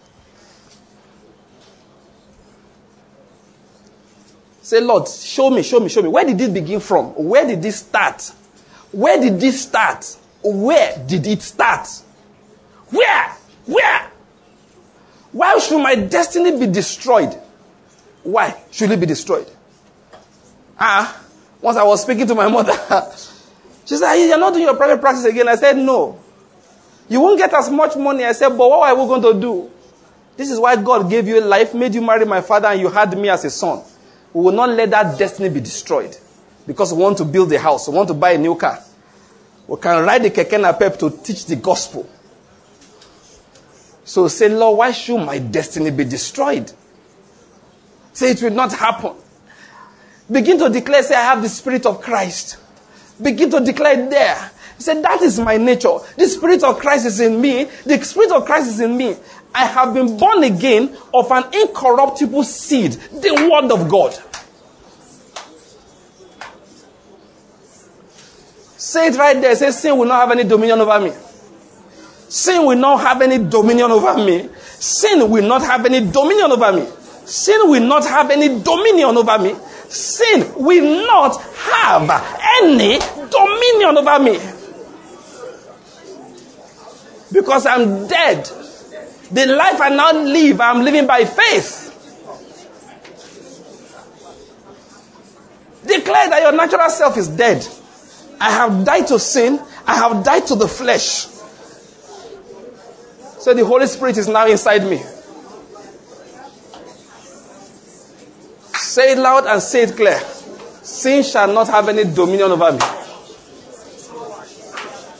Say, 4.62 4.80
Lord, 4.80 5.06
show 5.06 5.48
me, 5.48 5.62
show 5.62 5.78
me, 5.78 5.88
show 5.88 6.02
me. 6.02 6.08
Where 6.08 6.24
did 6.24 6.38
this 6.38 6.48
begin 6.48 6.80
from? 6.80 7.10
Where 7.10 7.46
did 7.46 7.62
this 7.62 7.76
start? 7.76 8.32
Where 8.90 9.20
did 9.20 9.38
this 9.38 9.62
start? 9.62 10.04
Where 10.42 10.98
did 11.06 11.24
it 11.24 11.40
start? 11.40 11.86
Where? 12.90 13.28
Where? 13.66 14.10
Why 15.30 15.56
should 15.60 15.80
my 15.80 15.94
destiny 15.94 16.58
be 16.58 16.66
destroyed? 16.66 17.32
Why 18.24 18.60
should 18.72 18.90
it 18.90 18.98
be 18.98 19.06
destroyed? 19.06 19.48
Ah, 20.80 21.22
once 21.60 21.76
I 21.76 21.84
was 21.84 22.02
speaking 22.02 22.26
to 22.26 22.34
my 22.34 22.48
mother, 22.50 22.72
she 23.86 23.96
said, 23.96 24.14
You're 24.16 24.36
not 24.36 24.52
doing 24.52 24.64
your 24.64 24.76
private 24.76 25.00
practice 25.00 25.24
again. 25.24 25.48
I 25.48 25.54
said, 25.54 25.76
No. 25.76 26.18
You 27.12 27.20
won't 27.20 27.38
get 27.38 27.52
as 27.52 27.68
much 27.68 27.94
money. 27.94 28.24
I 28.24 28.32
said, 28.32 28.48
But 28.48 28.70
what 28.70 28.88
are 28.88 28.94
we 28.94 29.06
going 29.06 29.34
to 29.34 29.38
do? 29.38 29.70
This 30.34 30.50
is 30.50 30.58
why 30.58 30.76
God 30.76 31.10
gave 31.10 31.28
you 31.28 31.42
life, 31.42 31.74
made 31.74 31.94
you 31.94 32.00
marry 32.00 32.24
my 32.24 32.40
father, 32.40 32.68
and 32.68 32.80
you 32.80 32.88
had 32.88 33.16
me 33.18 33.28
as 33.28 33.44
a 33.44 33.50
son. 33.50 33.82
We 34.32 34.42
will 34.42 34.52
not 34.52 34.70
let 34.70 34.90
that 34.92 35.18
destiny 35.18 35.50
be 35.50 35.60
destroyed 35.60 36.16
because 36.66 36.94
we 36.94 37.02
want 37.02 37.18
to 37.18 37.26
build 37.26 37.52
a 37.52 37.58
house, 37.58 37.86
we 37.86 37.94
want 37.94 38.08
to 38.08 38.14
buy 38.14 38.30
a 38.30 38.38
new 38.38 38.54
car. 38.54 38.82
We 39.68 39.76
can 39.76 40.06
ride 40.06 40.22
the 40.22 40.30
keke 40.30 40.58
napep 40.58 40.98
to 41.00 41.10
teach 41.22 41.44
the 41.44 41.56
gospel. 41.56 42.08
So 44.04 44.26
say, 44.28 44.48
Lord, 44.48 44.78
why 44.78 44.92
should 44.92 45.18
my 45.18 45.38
destiny 45.38 45.90
be 45.90 46.04
destroyed? 46.04 46.72
Say 48.14 48.30
it 48.30 48.42
will 48.42 48.52
not 48.52 48.72
happen. 48.72 49.12
Begin 50.30 50.58
to 50.60 50.70
declare, 50.70 51.02
say, 51.02 51.14
I 51.14 51.24
have 51.24 51.42
the 51.42 51.50
spirit 51.50 51.84
of 51.84 52.00
Christ. 52.00 52.56
Begin 53.20 53.50
to 53.50 53.60
declare 53.60 54.08
there. 54.08 54.50
Say, 54.82 55.00
that 55.00 55.22
is 55.22 55.38
my 55.38 55.56
nature. 55.56 55.98
The 56.16 56.26
spirit 56.26 56.64
of 56.64 56.78
Christ 56.78 57.06
is 57.06 57.20
in 57.20 57.40
me. 57.40 57.64
The 57.64 58.02
spirit 58.04 58.32
of 58.32 58.44
Christ 58.44 58.68
is 58.68 58.80
in 58.80 58.96
me. 58.96 59.16
I 59.54 59.66
have 59.66 59.94
been 59.94 60.16
born 60.16 60.42
again 60.44 60.96
of 61.12 61.30
an 61.30 61.44
incorruptible 61.52 62.42
seed, 62.44 62.92
the 62.92 63.48
word 63.50 63.70
of 63.70 63.88
God. 63.88 64.16
Say 68.76 69.06
it 69.08 69.16
right 69.16 69.40
there. 69.40 69.54
Say, 69.54 69.70
sin 69.70 69.96
will 69.96 70.06
not 70.06 70.20
have 70.20 70.30
any 70.32 70.44
dominion 70.44 70.80
over 70.80 70.98
me. 70.98 71.12
Sin 72.28 72.66
will 72.66 72.78
not 72.78 73.00
have 73.00 73.22
any 73.22 73.38
dominion 73.38 73.90
over 73.90 74.14
me. 74.14 74.48
Sin 74.78 75.30
will 75.30 75.46
not 75.46 75.62
have 75.62 75.86
any 75.86 76.00
dominion 76.10 76.50
over 76.50 76.72
me. 76.72 76.86
Sin 77.24 77.70
will 77.70 77.86
not 77.86 78.04
have 78.04 78.30
any 78.30 78.48
dominion 78.62 79.16
over 79.16 79.38
me. 79.38 79.54
Sin 79.88 80.52
will 80.56 81.06
not 81.06 81.40
have 81.40 82.10
any 82.62 82.98
dominion 83.30 83.98
over 83.98 84.18
me. 84.18 84.61
Because 87.32 87.66
I'm 87.66 88.06
dead. 88.06 88.44
The 89.30 89.46
life 89.46 89.80
I 89.80 89.88
now 89.88 90.12
live, 90.12 90.60
I'm 90.60 90.82
living 90.84 91.06
by 91.06 91.24
faith. 91.24 91.88
Declare 95.86 96.28
that 96.30 96.42
your 96.42 96.52
natural 96.52 96.90
self 96.90 97.16
is 97.16 97.28
dead. 97.28 97.66
I 98.40 98.50
have 98.50 98.84
died 98.84 99.06
to 99.08 99.18
sin. 99.18 99.60
I 99.86 99.96
have 99.96 100.24
died 100.24 100.46
to 100.46 100.54
the 100.54 100.68
flesh. 100.68 101.26
So 103.38 103.54
the 103.54 103.64
Holy 103.64 103.86
Spirit 103.86 104.16
is 104.18 104.28
now 104.28 104.46
inside 104.46 104.84
me. 104.84 105.02
Say 108.74 109.12
it 109.12 109.18
loud 109.18 109.46
and 109.46 109.60
say 109.60 109.82
it 109.82 109.96
clear. 109.96 110.20
Sin 110.82 111.22
shall 111.24 111.52
not 111.52 111.68
have 111.68 111.88
any 111.88 112.04
dominion 112.04 112.52
over 112.52 112.72
me. 112.72 112.80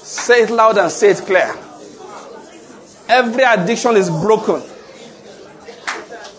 Say 0.03 0.43
it 0.43 0.51
loud 0.51 0.79
and 0.79 0.91
say 0.91 1.11
it 1.11 1.19
clear. 1.19 1.57
Every 3.13 3.43
addiction 3.43 3.95
is 3.97 4.09
broken. 4.09 4.63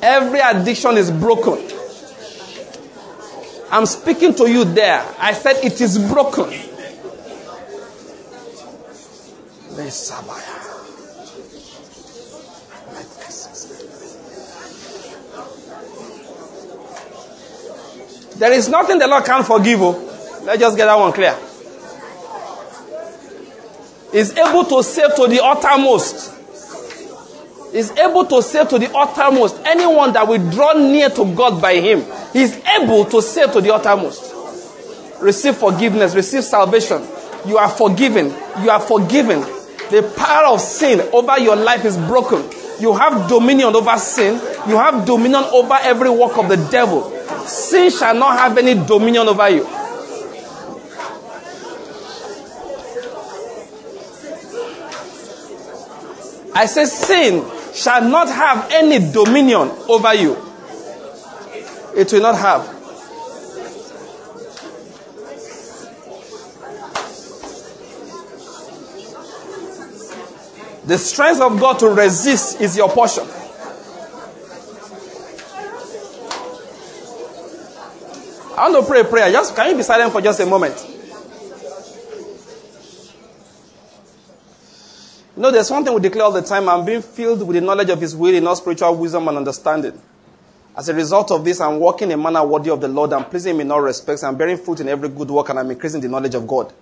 Every 0.01 0.39
addiction 0.39 0.97
is 0.97 1.11
broken. 1.11 1.69
I'm 3.71 3.85
speaking 3.85 4.33
to 4.33 4.49
you 4.49 4.65
there. 4.65 5.05
I 5.19 5.33
said 5.33 5.63
it 5.63 5.79
is 5.79 5.99
broken. 5.99 6.49
There 18.39 18.51
is 18.51 18.67
nothing 18.67 18.97
the 18.97 19.07
Lord 19.07 19.25
can't 19.25 19.45
forgive. 19.45 19.79
Oh. 19.79 20.41
Let's 20.43 20.59
just 20.59 20.75
get 20.75 20.87
that 20.87 20.97
one 20.97 21.13
clear. 21.13 21.37
Is 24.11 24.35
able 24.35 24.65
to 24.65 24.81
save 24.81 25.15
to 25.17 25.27
the 25.27 25.39
uttermost. 25.43 26.32
Is 27.73 27.89
able 27.91 28.25
to 28.25 28.41
save 28.43 28.69
to 28.69 28.77
the 28.77 28.95
uttermost 28.95 29.59
anyone 29.65 30.13
that 30.13 30.27
will 30.27 30.51
draw 30.51 30.73
near 30.73 31.09
to 31.09 31.33
God 31.33 31.59
by 31.59 31.75
Him. 31.75 32.05
He's 32.31 32.55
able 32.67 33.05
to 33.05 33.19
save 33.19 33.51
to 33.53 33.61
the 33.61 33.73
uttermost. 33.73 34.31
Receive 35.19 35.57
forgiveness, 35.57 36.13
receive 36.13 36.43
salvation. 36.43 37.01
You 37.47 37.57
are 37.57 37.69
forgiven. 37.69 38.27
You 38.61 38.69
are 38.69 38.79
forgiven. 38.79 39.41
The 39.89 40.13
power 40.15 40.53
of 40.53 40.61
sin 40.61 41.01
over 41.13 41.39
your 41.39 41.55
life 41.55 41.83
is 41.83 41.97
broken. 41.97 42.47
You 42.79 42.93
have 42.93 43.27
dominion 43.27 43.75
over 43.75 43.97
sin. 43.97 44.35
You 44.67 44.77
have 44.77 45.05
dominion 45.05 45.43
over 45.45 45.75
every 45.81 46.09
work 46.09 46.37
of 46.37 46.49
the 46.49 46.57
devil. 46.69 47.09
Sin 47.45 47.89
shall 47.89 48.15
not 48.15 48.37
have 48.37 48.57
any 48.57 48.75
dominion 48.85 49.27
over 49.27 49.49
you. 49.49 49.67
I 56.55 56.67
say 56.67 56.85
sin 56.85 57.43
shall 57.73 58.07
not 58.07 58.29
have 58.29 58.71
any 58.71 58.99
dominion 59.11 59.71
over 59.89 60.13
you. 60.13 60.33
It 61.95 62.11
will 62.11 62.21
not 62.21 62.37
have. 62.37 62.73
The 70.85 70.97
strength 70.97 71.39
of 71.39 71.59
God 71.59 71.79
to 71.79 71.87
resist 71.87 72.59
is 72.59 72.75
your 72.75 72.89
portion. 72.89 73.23
I 78.55 78.69
want 78.69 78.85
to 78.85 78.91
pray 78.91 79.01
a 79.01 79.03
prayer. 79.03 79.31
Just 79.31 79.55
can 79.55 79.71
you 79.71 79.77
be 79.77 79.83
silent 79.83 80.11
for 80.11 80.21
just 80.21 80.39
a 80.39 80.45
moment? 80.45 80.75
You 85.35 85.41
know, 85.41 85.42
there's 85.53 85.71
one 85.71 85.83
thing 85.85 85.93
we 85.93 86.01
declare 86.01 86.25
all 86.25 86.31
the 86.31 86.41
time. 86.41 86.67
I'm 86.67 86.83
being 86.83 87.01
filled 87.01 87.47
with 87.47 87.55
the 87.55 87.61
knowledge 87.61 87.89
of 87.89 88.01
His 88.01 88.15
will 88.15 88.33
in 88.33 88.45
all 88.45 88.55
spiritual 88.55 88.95
wisdom 88.95 89.27
and 89.27 89.37
understanding. 89.37 89.99
As 90.75 90.89
a 90.89 90.93
result 90.93 91.31
of 91.31 91.45
this, 91.45 91.61
I'm 91.61 91.79
walking 91.79 92.11
in 92.11 92.19
a 92.19 92.21
manner 92.21 92.43
worthy 92.45 92.71
of 92.71 92.81
the 92.81 92.87
Lord. 92.87 93.13
I'm 93.13 93.25
pleasing 93.25 93.55
Him 93.55 93.61
in 93.61 93.71
all 93.71 93.81
respects. 93.81 94.23
I'm 94.23 94.35
bearing 94.35 94.57
fruit 94.57 94.79
in 94.79 94.89
every 94.89 95.09
good 95.09 95.29
work, 95.29 95.49
and 95.49 95.59
I'm 95.59 95.69
increasing 95.71 96.01
the 96.01 96.09
knowledge 96.09 96.35
of 96.35 96.47
God. 96.47 96.73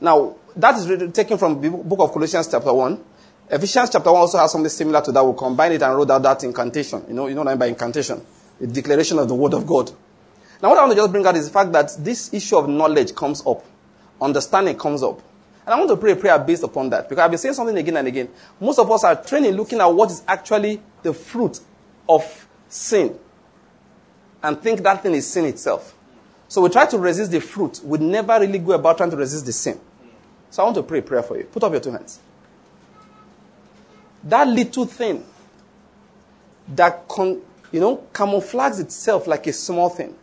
Now, 0.00 0.36
that 0.56 0.76
is 0.76 1.12
taken 1.12 1.38
from 1.38 1.60
the 1.60 1.70
book 1.70 2.00
of 2.00 2.12
Colossians, 2.12 2.48
chapter 2.48 2.72
1. 2.72 3.04
Ephesians 3.50 3.90
chapter 3.90 4.12
1 4.12 4.20
also 4.20 4.38
has 4.38 4.52
something 4.52 4.68
similar 4.68 5.00
to 5.00 5.12
that. 5.12 5.24
We'll 5.24 5.34
combine 5.34 5.72
it 5.72 5.82
and 5.82 5.96
wrote 5.96 6.10
out 6.10 6.22
that 6.22 6.44
incantation. 6.44 7.04
You 7.08 7.14
know, 7.14 7.26
you 7.28 7.34
know 7.34 7.42
what 7.42 7.48
I 7.48 7.52
mean 7.52 7.58
by 7.58 7.66
incantation? 7.66 8.24
The 8.60 8.66
declaration 8.66 9.18
of 9.18 9.28
the 9.28 9.34
word 9.34 9.54
of 9.54 9.66
God. 9.66 9.90
Now, 10.62 10.70
what 10.70 10.78
I 10.78 10.82
want 10.82 10.92
to 10.92 10.96
just 10.96 11.12
bring 11.12 11.24
out 11.24 11.36
is 11.36 11.46
the 11.46 11.52
fact 11.52 11.72
that 11.72 11.96
this 12.00 12.34
issue 12.34 12.56
of 12.58 12.68
knowledge 12.68 13.14
comes 13.14 13.42
up, 13.46 13.64
understanding 14.20 14.76
comes 14.76 15.02
up. 15.02 15.22
And 15.68 15.74
I 15.74 15.78
want 15.80 15.90
to 15.90 15.98
pray 15.98 16.12
a 16.12 16.16
prayer 16.16 16.38
based 16.38 16.62
upon 16.62 16.88
that 16.88 17.10
because 17.10 17.22
I've 17.22 17.30
been 17.30 17.36
saying 17.36 17.52
something 17.52 17.76
again 17.76 17.98
and 17.98 18.08
again. 18.08 18.30
Most 18.58 18.78
of 18.78 18.90
us 18.90 19.04
are 19.04 19.22
training 19.22 19.52
looking 19.52 19.78
at 19.82 19.84
what 19.84 20.10
is 20.10 20.22
actually 20.26 20.80
the 21.02 21.12
fruit 21.12 21.60
of 22.08 22.48
sin 22.70 23.18
and 24.42 24.58
think 24.62 24.80
that 24.80 25.02
thing 25.02 25.12
is 25.12 25.30
sin 25.30 25.44
itself. 25.44 25.94
So 26.48 26.62
we 26.62 26.70
try 26.70 26.86
to 26.86 26.96
resist 26.96 27.32
the 27.32 27.40
fruit. 27.40 27.82
We 27.84 27.98
never 27.98 28.40
really 28.40 28.58
go 28.58 28.72
about 28.72 28.96
trying 28.96 29.10
to 29.10 29.16
resist 29.18 29.44
the 29.44 29.52
sin. 29.52 29.78
So 30.48 30.62
I 30.62 30.64
want 30.64 30.76
to 30.76 30.82
pray 30.82 31.00
a 31.00 31.02
prayer 31.02 31.22
for 31.22 31.36
you. 31.36 31.44
Put 31.44 31.62
up 31.62 31.72
your 31.72 31.82
two 31.82 31.90
hands. 31.90 32.18
That 34.24 34.48
little 34.48 34.86
thing 34.86 35.22
that 36.68 37.06
con, 37.08 37.42
you 37.72 37.80
know 37.80 38.06
camouflages 38.14 38.80
itself 38.80 39.26
like 39.26 39.46
a 39.46 39.52
small 39.52 39.90
thing, 39.90 40.14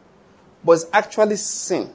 but 0.63 0.71
it's 0.71 0.85
actually 0.91 1.35
sin. 1.35 1.93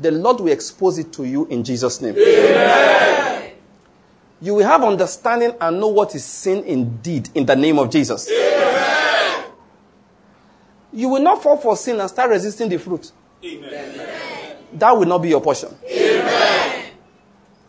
The 0.00 0.10
Lord 0.10 0.40
will 0.40 0.52
expose 0.52 0.98
it 0.98 1.12
to 1.14 1.24
you 1.24 1.46
in 1.46 1.64
Jesus' 1.64 2.00
name. 2.00 2.14
Amen. 2.16 3.52
You 4.40 4.54
will 4.54 4.66
have 4.66 4.82
understanding 4.82 5.54
and 5.60 5.78
know 5.78 5.88
what 5.88 6.14
is 6.14 6.24
sin 6.24 6.64
indeed 6.64 7.28
in 7.34 7.46
the 7.46 7.54
name 7.54 7.78
of 7.78 7.90
Jesus. 7.90 8.28
Amen. 8.30 9.44
You 10.92 11.08
will 11.08 11.22
not 11.22 11.42
fall 11.42 11.56
for 11.56 11.76
sin 11.76 12.00
and 12.00 12.08
start 12.08 12.30
resisting 12.30 12.68
the 12.68 12.78
fruit. 12.78 13.12
Amen. 13.44 14.16
That 14.72 14.96
will 14.96 15.06
not 15.06 15.18
be 15.18 15.28
your 15.28 15.40
portion. 15.40 15.76
Amen. 15.88 16.90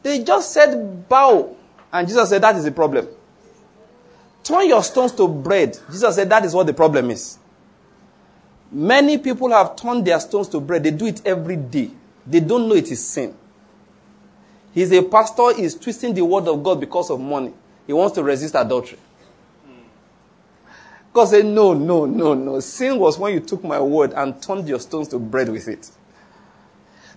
They 0.02 0.24
just 0.24 0.52
said 0.52 1.08
bow, 1.08 1.56
and 1.92 2.08
Jesus 2.08 2.30
said 2.30 2.42
that 2.42 2.56
is 2.56 2.64
the 2.64 2.72
problem. 2.72 3.08
Turn 4.44 4.68
your 4.68 4.84
stones 4.84 5.14
to 5.14 5.28
bread. 5.28 5.78
Jesus 5.90 6.16
said 6.16 6.30
that 6.30 6.44
is 6.44 6.54
what 6.54 6.68
the 6.68 6.74
problem 6.74 7.12
is. 7.12 7.38
Many 8.72 9.18
people 9.18 9.52
have 9.52 9.76
turned 9.76 10.06
their 10.06 10.20
stones 10.20 10.50
to 10.50 10.60
bread. 10.60 10.84
They 10.84 10.92
do 10.92 11.06
it 11.06 11.22
every 11.26 11.56
day. 11.56 11.92
They 12.26 12.40
don't 12.40 12.68
know 12.68 12.76
it 12.76 12.92
is 12.92 13.06
sin. 13.06 13.36
He's 14.74 14.92
a 14.92 15.04
pastor, 15.04 15.56
he's 15.56 15.76
twisting 15.76 16.14
the 16.14 16.24
word 16.24 16.48
of 16.48 16.64
God 16.64 16.80
because 16.80 17.10
of 17.10 17.20
money. 17.20 17.54
He 17.86 17.94
wants 17.94 18.16
to 18.16 18.24
resist 18.24 18.56
adultery. 18.56 18.98
God 21.14 21.26
said, 21.26 21.46
No, 21.46 21.74
no, 21.74 22.06
no, 22.06 22.34
no. 22.34 22.60
Sin 22.60 22.98
was 22.98 23.20
when 23.20 23.34
you 23.34 23.40
took 23.40 23.64
my 23.64 23.80
word 23.80 24.14
and 24.14 24.42
turned 24.42 24.68
your 24.68 24.80
stones 24.80 25.08
to 25.10 25.20
bread 25.20 25.50
with 25.50 25.68
it. 25.68 25.92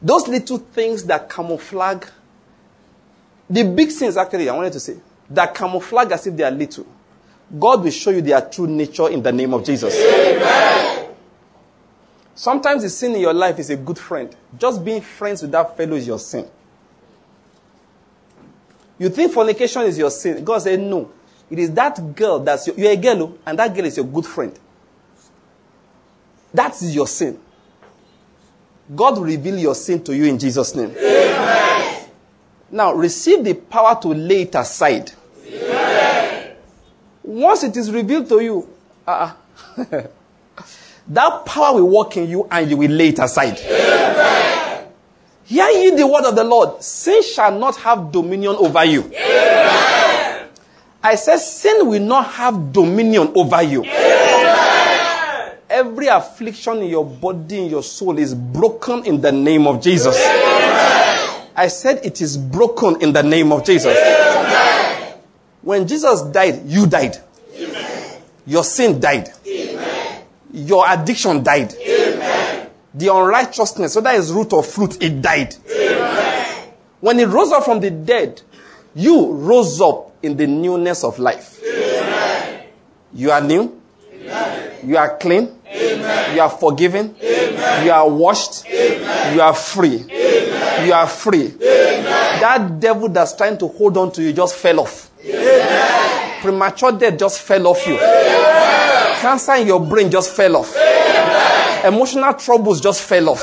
Those 0.03 0.29
little 0.29 0.59
things 0.59 1.05
that 1.05 1.31
camouflage, 1.31 2.07
the 3.49 3.63
big 3.65 3.91
sins 3.91 4.19
actually, 4.19 4.49
I 4.51 4.55
wanted 4.55 4.75
to 4.75 4.81
say, 4.81 4.97
that 5.31 5.55
camouflage 5.55 6.13
as 6.13 6.27
if 6.27 6.37
they 6.37 6.45
are 6.45 6.51
little. 6.51 6.87
God 7.59 7.83
will 7.85 7.91
show 7.91 8.11
you 8.11 8.21
their 8.21 8.43
true 8.43 8.67
nature 8.67 9.09
in 9.09 9.23
the 9.23 9.33
name 9.33 9.55
of 9.55 9.65
Jesus. 9.65 9.95
Amen. 9.95 10.86
Sometimes 12.37 12.83
the 12.83 12.91
sin 12.91 13.15
in 13.15 13.23
your 13.23 13.33
life 13.33 13.59
is 13.59 13.71
a 13.71 13.77
good 13.77 13.99
friend. 13.99 14.37
Just 14.59 14.85
being 14.85 15.01
friends 15.01 15.41
with 15.41 15.51
that 15.53 15.75
fellow 15.75 15.97
is 15.97 16.07
your 16.07 16.19
sin. 16.19 16.47
You 18.99 19.09
think 19.09 19.33
fornication 19.33 19.83
is 19.83 19.97
your 19.97 20.11
sin. 20.11 20.45
God 20.45 20.59
said, 20.59 20.79
no. 20.79 21.11
It 21.51 21.59
is 21.59 21.73
that 21.73 22.15
girl 22.15 22.41
that's 22.41 22.67
your, 22.67 22.77
you're 22.77 22.93
a 22.93 22.97
girl, 22.97 23.23
oh, 23.23 23.39
and 23.47 23.59
that 23.59 23.75
girl 23.75 23.87
is 23.87 23.97
your 23.97 24.05
good 24.05 24.27
friend. 24.27 24.59
That 26.53 26.75
is 26.83 26.95
your 26.95 27.07
sin. 27.07 27.41
God 28.95 29.17
will 29.17 29.25
reveal 29.25 29.59
your 29.59 29.75
sin 29.75 30.05
to 30.05 30.15
you 30.15 30.27
in 30.27 30.39
Jesus' 30.39 30.75
name. 30.75 30.91
Amen. 30.91 32.09
Now, 32.71 32.93
receive 32.93 33.45
the 33.45 33.55
power 33.55 33.99
to 34.03 34.09
lay 34.09 34.43
it 34.43 34.55
aside. 34.55 35.11
Amen. 35.47 36.57
Once 37.23 37.65
it 37.65 37.77
is 37.79 37.91
revealed 37.91 38.29
to 38.29 38.41
you, 38.41 38.69
uh, 39.07 39.33
that 41.09 41.47
power 41.47 41.75
will 41.75 41.89
work 41.89 42.17
in 42.17 42.29
you 42.29 42.47
and 42.51 42.69
you 42.71 42.77
will 42.77 42.91
lay 42.91 43.09
it 43.09 43.19
aside. 43.19 43.59
Amen. 43.59 44.89
Hear 45.45 45.69
ye 45.69 45.91
the 45.91 46.07
word 46.07 46.25
of 46.25 46.35
the 46.35 46.43
Lord. 46.43 46.83
Sin 46.83 47.23
shall 47.23 47.57
not 47.57 47.77
have 47.77 48.11
dominion 48.11 48.57
over 48.57 48.85
you. 48.85 49.05
Amen. 49.05 50.49
I 51.03 51.15
said, 51.15 51.37
sin 51.39 51.89
will 51.89 52.03
not 52.03 52.33
have 52.33 52.73
dominion 52.73 53.31
over 53.37 53.63
you. 53.63 53.85
Amen. 53.85 55.57
Every 55.71 56.09
affliction 56.09 56.79
in 56.79 56.89
your 56.89 57.05
body, 57.05 57.65
in 57.65 57.71
your 57.71 57.83
soul 57.83 58.19
is 58.19 58.35
broken 58.35 59.05
in 59.05 59.21
the 59.21 59.31
name 59.31 59.67
of 59.69 59.81
Jesus. 59.81 60.17
I 61.55 61.69
said 61.69 62.05
it 62.05 62.21
is 62.21 62.37
broken 62.37 63.01
in 63.01 63.13
the 63.13 63.23
name 63.23 63.53
of 63.53 63.65
Jesus. 63.65 63.97
When 65.63 65.87
Jesus 65.87 66.23
died, 66.23 66.63
you 66.67 66.87
died. 66.87 67.19
Your 68.47 68.65
sin 68.65 69.01
died. 69.01 69.33
Your 70.57 70.91
addiction 70.91 71.43
died. 71.43 71.75
Amen. 71.75 72.71
The 72.95 73.15
unrighteousness, 73.15 73.95
whether 73.97 74.11
it's 74.13 74.31
root 74.31 74.55
or 74.55 74.63
fruit, 74.63 75.03
it 75.03 75.21
died. 75.21 75.55
Amen. 75.71 76.73
When 77.01 77.21
it 77.21 77.27
rose 77.27 77.53
up 77.53 77.65
from 77.65 77.81
the 77.81 77.91
dead, 77.91 78.41
you 78.95 79.33
rose 79.33 79.83
up 79.83 80.17
in 80.23 80.35
the 80.35 80.47
newness 80.47 81.05
of 81.05 81.19
life. 81.19 81.61
Amen. 81.63 82.69
You 83.13 83.31
are 83.33 83.43
new. 83.43 83.79
Amen. 84.15 84.73
You 84.83 84.97
are 84.97 85.19
clean. 85.19 85.59
Amen. 85.67 86.35
You 86.35 86.41
are 86.41 86.49
forgiven. 86.49 87.15
You 87.21 87.91
are 87.93 88.09
washed. 88.09 88.67
You 88.67 89.43
are 89.43 89.55
free. 89.55 90.07
You 90.87 90.93
are 90.95 91.07
free. 91.07 91.49
That 91.49 92.81
devil 92.81 93.11
that's 93.11 93.35
trying 93.37 93.59
to 93.59 93.69
hold 93.69 93.99
on 93.99 94.11
to 94.13 94.23
you 94.23 94.33
just 94.33 94.55
fell 94.55 94.81
off. 94.81 95.11
Premature 96.41 96.93
death 96.93 97.19
just 97.19 97.43
fell 97.43 97.67
off 97.67 97.87
you. 97.87 97.99
Cancer 99.27 99.55
in 99.55 99.67
your 99.67 99.81
brain 99.81 100.09
just 100.09 100.37
fell 100.37 100.55
off. 100.59 100.73
Emotional 101.85 102.33
troubles 102.35 102.81
just 102.81 103.03
fell 103.03 103.31
off. 103.31 103.41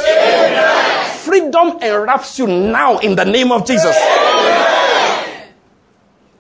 Freedom 1.25 1.77
enwraps 1.81 2.39
you 2.39 2.47
now 2.47 2.99
in 2.99 3.17
the 3.17 3.25
name 3.25 3.51
of 3.51 3.67
Jesus. 3.67 3.93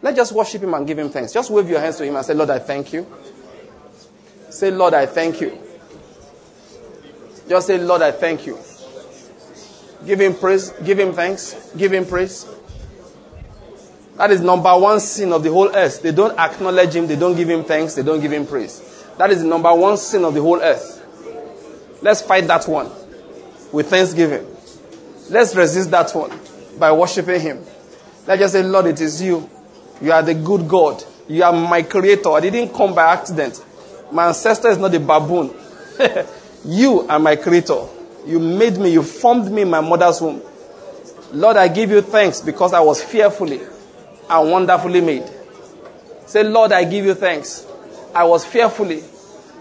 Let's 0.01 0.15
just 0.15 0.31
worship 0.31 0.63
Him 0.63 0.73
and 0.75 0.87
give 0.87 0.97
Him 0.97 1.09
thanks. 1.09 1.33
Just 1.33 1.51
wave 1.51 1.69
your 1.69 1.81
hands 1.81 1.97
to 1.97 2.05
Him 2.05 2.15
and 2.15 2.25
say, 2.25 2.33
Lord, 2.33 2.51
I 2.51 2.59
thank 2.59 2.93
you. 2.93 3.05
Say, 4.49 4.71
Lord, 4.71 4.93
I 4.93 5.07
thank 5.07 5.41
you. 5.41 5.59
Just 7.49 7.67
say, 7.67 7.77
Lord, 7.79 8.01
I 8.01 8.11
thank 8.11 8.45
you. 8.45 8.57
Give 10.05 10.21
Him 10.21 10.35
praise. 10.35 10.69
Give 10.85 10.97
Him 10.97 11.11
thanks. 11.11 11.73
Give 11.75 11.91
Him 11.91 12.05
praise. 12.05 12.47
That 14.15 14.31
is 14.31 14.39
number 14.39 14.73
one 14.77 15.01
sin 15.01 15.33
of 15.33 15.43
the 15.43 15.51
whole 15.51 15.67
earth. 15.75 16.01
They 16.01 16.13
don't 16.13 16.39
acknowledge 16.39 16.95
Him. 16.95 17.07
They 17.07 17.17
don't 17.17 17.35
give 17.35 17.49
Him 17.49 17.65
thanks. 17.65 17.95
They 17.95 18.03
don't 18.03 18.21
give 18.21 18.31
Him 18.31 18.47
praise. 18.47 18.91
That 19.17 19.31
is 19.31 19.41
the 19.43 19.47
number 19.47 19.73
one 19.73 19.97
sin 19.97 20.23
of 20.25 20.33
the 20.33 20.41
whole 20.41 20.59
earth. 20.61 20.99
Let's 22.01 22.21
fight 22.21 22.47
that 22.47 22.67
one 22.67 22.89
with 23.71 23.89
thanksgiving. 23.89 24.45
Let's 25.29 25.55
resist 25.55 25.91
that 25.91 26.11
one 26.13 26.37
by 26.77 26.91
worshiping 26.91 27.39
Him. 27.39 27.63
Let's 28.27 28.41
just 28.41 28.53
say, 28.53 28.63
Lord, 28.63 28.87
it 28.87 28.99
is 29.01 29.21
you. 29.21 29.49
You 30.01 30.11
are 30.11 30.21
the 30.21 30.33
good 30.33 30.67
God. 30.67 31.03
You 31.27 31.43
are 31.43 31.53
my 31.53 31.83
creator. 31.83 32.29
I 32.31 32.41
didn't 32.41 32.73
come 32.73 32.93
by 32.93 33.13
accident. 33.13 33.63
My 34.11 34.27
ancestor 34.27 34.69
is 34.69 34.77
not 34.77 34.93
a 34.93 34.99
baboon. 34.99 35.53
you 36.65 37.01
are 37.07 37.19
my 37.19 37.35
creator. 37.35 37.85
You 38.25 38.39
made 38.39 38.77
me. 38.77 38.91
You 38.91 39.03
formed 39.03 39.51
me 39.51 39.61
in 39.61 39.69
my 39.69 39.81
mother's 39.81 40.21
womb. 40.21 40.41
Lord, 41.31 41.57
I 41.57 41.67
give 41.67 41.89
you 41.89 42.01
thanks 42.01 42.41
because 42.41 42.73
I 42.73 42.79
was 42.81 43.03
fearfully 43.03 43.61
and 44.29 44.51
wonderfully 44.51 45.01
made. 45.01 45.23
Say, 46.25 46.43
Lord, 46.43 46.71
I 46.71 46.83
give 46.83 47.05
you 47.05 47.13
thanks. 47.13 47.65
I 48.13 48.23
was 48.23 48.45
fearfully 48.45 49.03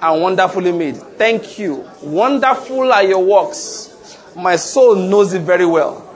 and 0.01 0.23
wonderfully 0.23 0.73
made. 0.73 0.97
Thank 0.97 1.59
you. 1.59 1.89
Wonderful 2.03 2.93
are 2.93 3.05
your 3.05 3.25
works. 3.25 4.19
My 4.37 4.57
soul 4.57 4.97
knows 4.97 5.33
it 5.33 5.43
very 5.43 5.67
well. 5.67 6.09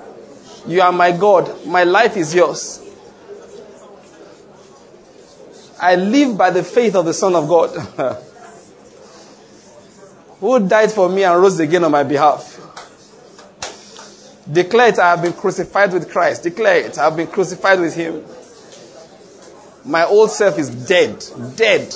You 0.66 0.80
are 0.80 0.92
my 0.92 1.12
God. 1.12 1.66
My 1.66 1.84
life 1.84 2.16
is 2.16 2.34
yours. 2.34 2.82
I 5.80 5.94
live 5.96 6.36
by 6.36 6.50
the 6.50 6.64
faith 6.64 6.96
of 6.96 7.04
the 7.04 7.12
Son 7.12 7.34
of 7.34 7.48
God, 7.48 7.68
who 10.40 10.66
died 10.66 10.90
for 10.90 11.08
me 11.08 11.22
and 11.22 11.40
rose 11.40 11.60
again 11.60 11.84
on 11.84 11.92
my 11.92 12.02
behalf. 12.02 12.54
Declare 14.50 14.88
it, 14.88 14.98
I 14.98 15.10
have 15.10 15.22
been 15.22 15.34
crucified 15.34 15.92
with 15.92 16.10
Christ. 16.10 16.44
Declare 16.44 16.86
it, 16.86 16.98
I 16.98 17.04
have 17.04 17.16
been 17.16 17.26
crucified 17.26 17.78
with 17.80 17.94
Him. 17.94 18.24
My 19.84 20.04
old 20.04 20.30
self 20.30 20.58
is 20.58 20.70
dead. 20.70 21.22
Dead. 21.56 21.94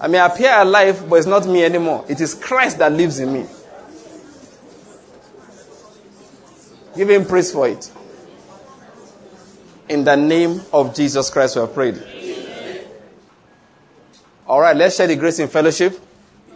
I 0.00 0.08
may 0.08 0.18
appear 0.18 0.50
alive, 0.56 1.08
but 1.08 1.16
it's 1.16 1.26
not 1.26 1.46
me 1.46 1.62
anymore. 1.62 2.06
It 2.08 2.20
is 2.20 2.34
Christ 2.34 2.78
that 2.78 2.90
lives 2.92 3.18
in 3.18 3.32
me. 3.32 3.46
Give 6.96 7.10
Him 7.10 7.26
praise 7.26 7.52
for 7.52 7.68
it. 7.68 7.90
In 9.88 10.04
the 10.04 10.16
name 10.16 10.62
of 10.72 10.94
Jesus 10.94 11.28
Christ, 11.30 11.56
we 11.56 11.60
have 11.60 11.74
prayed. 11.74 12.02
All 14.46 14.60
right, 14.60 14.76
let's 14.76 14.96
share 14.96 15.06
the 15.06 15.16
grace 15.16 15.38
in 15.38 15.48
fellowship. 15.48 16.00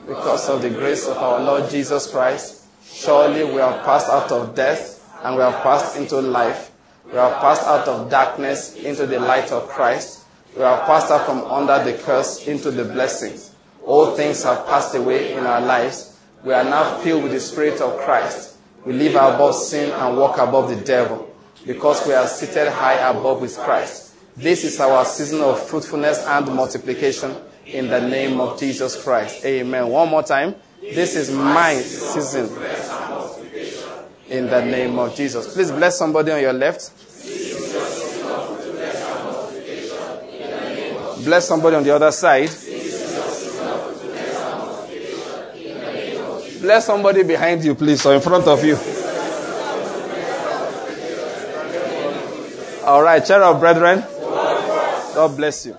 Because 0.07 0.49
of 0.49 0.63
the 0.63 0.71
grace 0.71 1.07
of 1.07 1.17
our 1.19 1.41
Lord 1.41 1.71
Jesus 1.71 2.11
Christ, 2.11 2.65
surely 2.85 3.45
we 3.45 3.57
have 3.57 3.85
passed 3.85 4.09
out 4.09 4.33
of 4.33 4.55
death 4.55 5.01
and 5.23 5.37
we 5.37 5.43
have 5.43 5.63
passed 5.63 5.97
into 5.97 6.21
life. 6.21 6.73
We 7.07 7.13
have 7.13 7.41
passed 7.41 7.63
out 7.67 7.87
of 7.89 8.11
darkness 8.11 8.75
into 8.75 9.07
the 9.07 9.21
light 9.21 9.53
of 9.53 9.69
Christ. 9.69 10.24
We 10.57 10.63
have 10.63 10.87
passed 10.87 11.11
out 11.11 11.27
from 11.27 11.45
under 11.45 11.83
the 11.83 11.99
curse 11.99 12.47
into 12.47 12.71
the 12.71 12.85
blessings. 12.85 13.55
All 13.85 14.13
things 14.13 14.43
have 14.45 14.67
passed 14.67 14.95
away 14.95 15.35
in 15.35 15.45
our 15.45 15.61
lives. 15.61 16.19
We 16.45 16.53
are 16.53 16.65
now 16.65 16.99
filled 16.99 17.25
with 17.25 17.33
the 17.33 17.41
Spirit 17.41 17.81
of 17.81 17.99
Christ. 18.01 18.57
We 18.85 18.93
live 18.93 19.15
above 19.15 19.55
sin 19.55 19.91
and 19.91 20.17
walk 20.17 20.39
above 20.39 20.69
the 20.71 20.77
devil 20.85 21.35
because 21.67 22.07
we 22.07 22.13
are 22.13 22.27
seated 22.27 22.69
high 22.69 23.09
above 23.09 23.41
with 23.41 23.57
Christ. 23.59 24.15
This 24.37 24.65
is 24.65 24.79
our 24.81 25.05
season 25.05 25.41
of 25.41 25.61
fruitfulness 25.69 26.25
and 26.27 26.47
multiplication 26.55 27.35
in 27.67 27.89
the 27.89 28.01
name 28.01 28.41
of 28.41 28.59
Jesus 28.59 29.03
Christ. 29.03 29.45
Amen. 29.45 29.89
One 29.89 30.09
more 30.09 30.23
time. 30.23 30.55
This 30.81 31.17
is 31.17 31.31
my 31.31 31.75
season 31.77 32.51
in 34.29 34.47
the 34.47 34.65
name 34.65 34.99
of 34.99 35.15
Jesus. 35.17 35.55
Please 35.55 35.71
bless 35.71 35.99
somebody 35.99 36.33
on 36.33 36.41
your 36.41 36.53
left. 36.53 36.91
Bless 41.25 41.49
somebody 41.49 41.77
on 41.77 41.83
the 41.85 41.95
other 41.95 42.11
side. 42.13 42.51
Bless 46.61 46.87
somebody 46.87 47.23
behind 47.23 47.65
you, 47.65 47.75
please, 47.75 48.05
or 48.07 48.15
in 48.15 48.21
front 48.21 48.47
of 48.47 48.65
you. 48.65 48.77
All 52.85 53.03
right, 53.03 53.25
chair 53.25 53.43
of 53.43 53.61
brethren. 53.61 54.05
God 55.15 55.37
bless 55.37 55.67
you. 55.67 55.77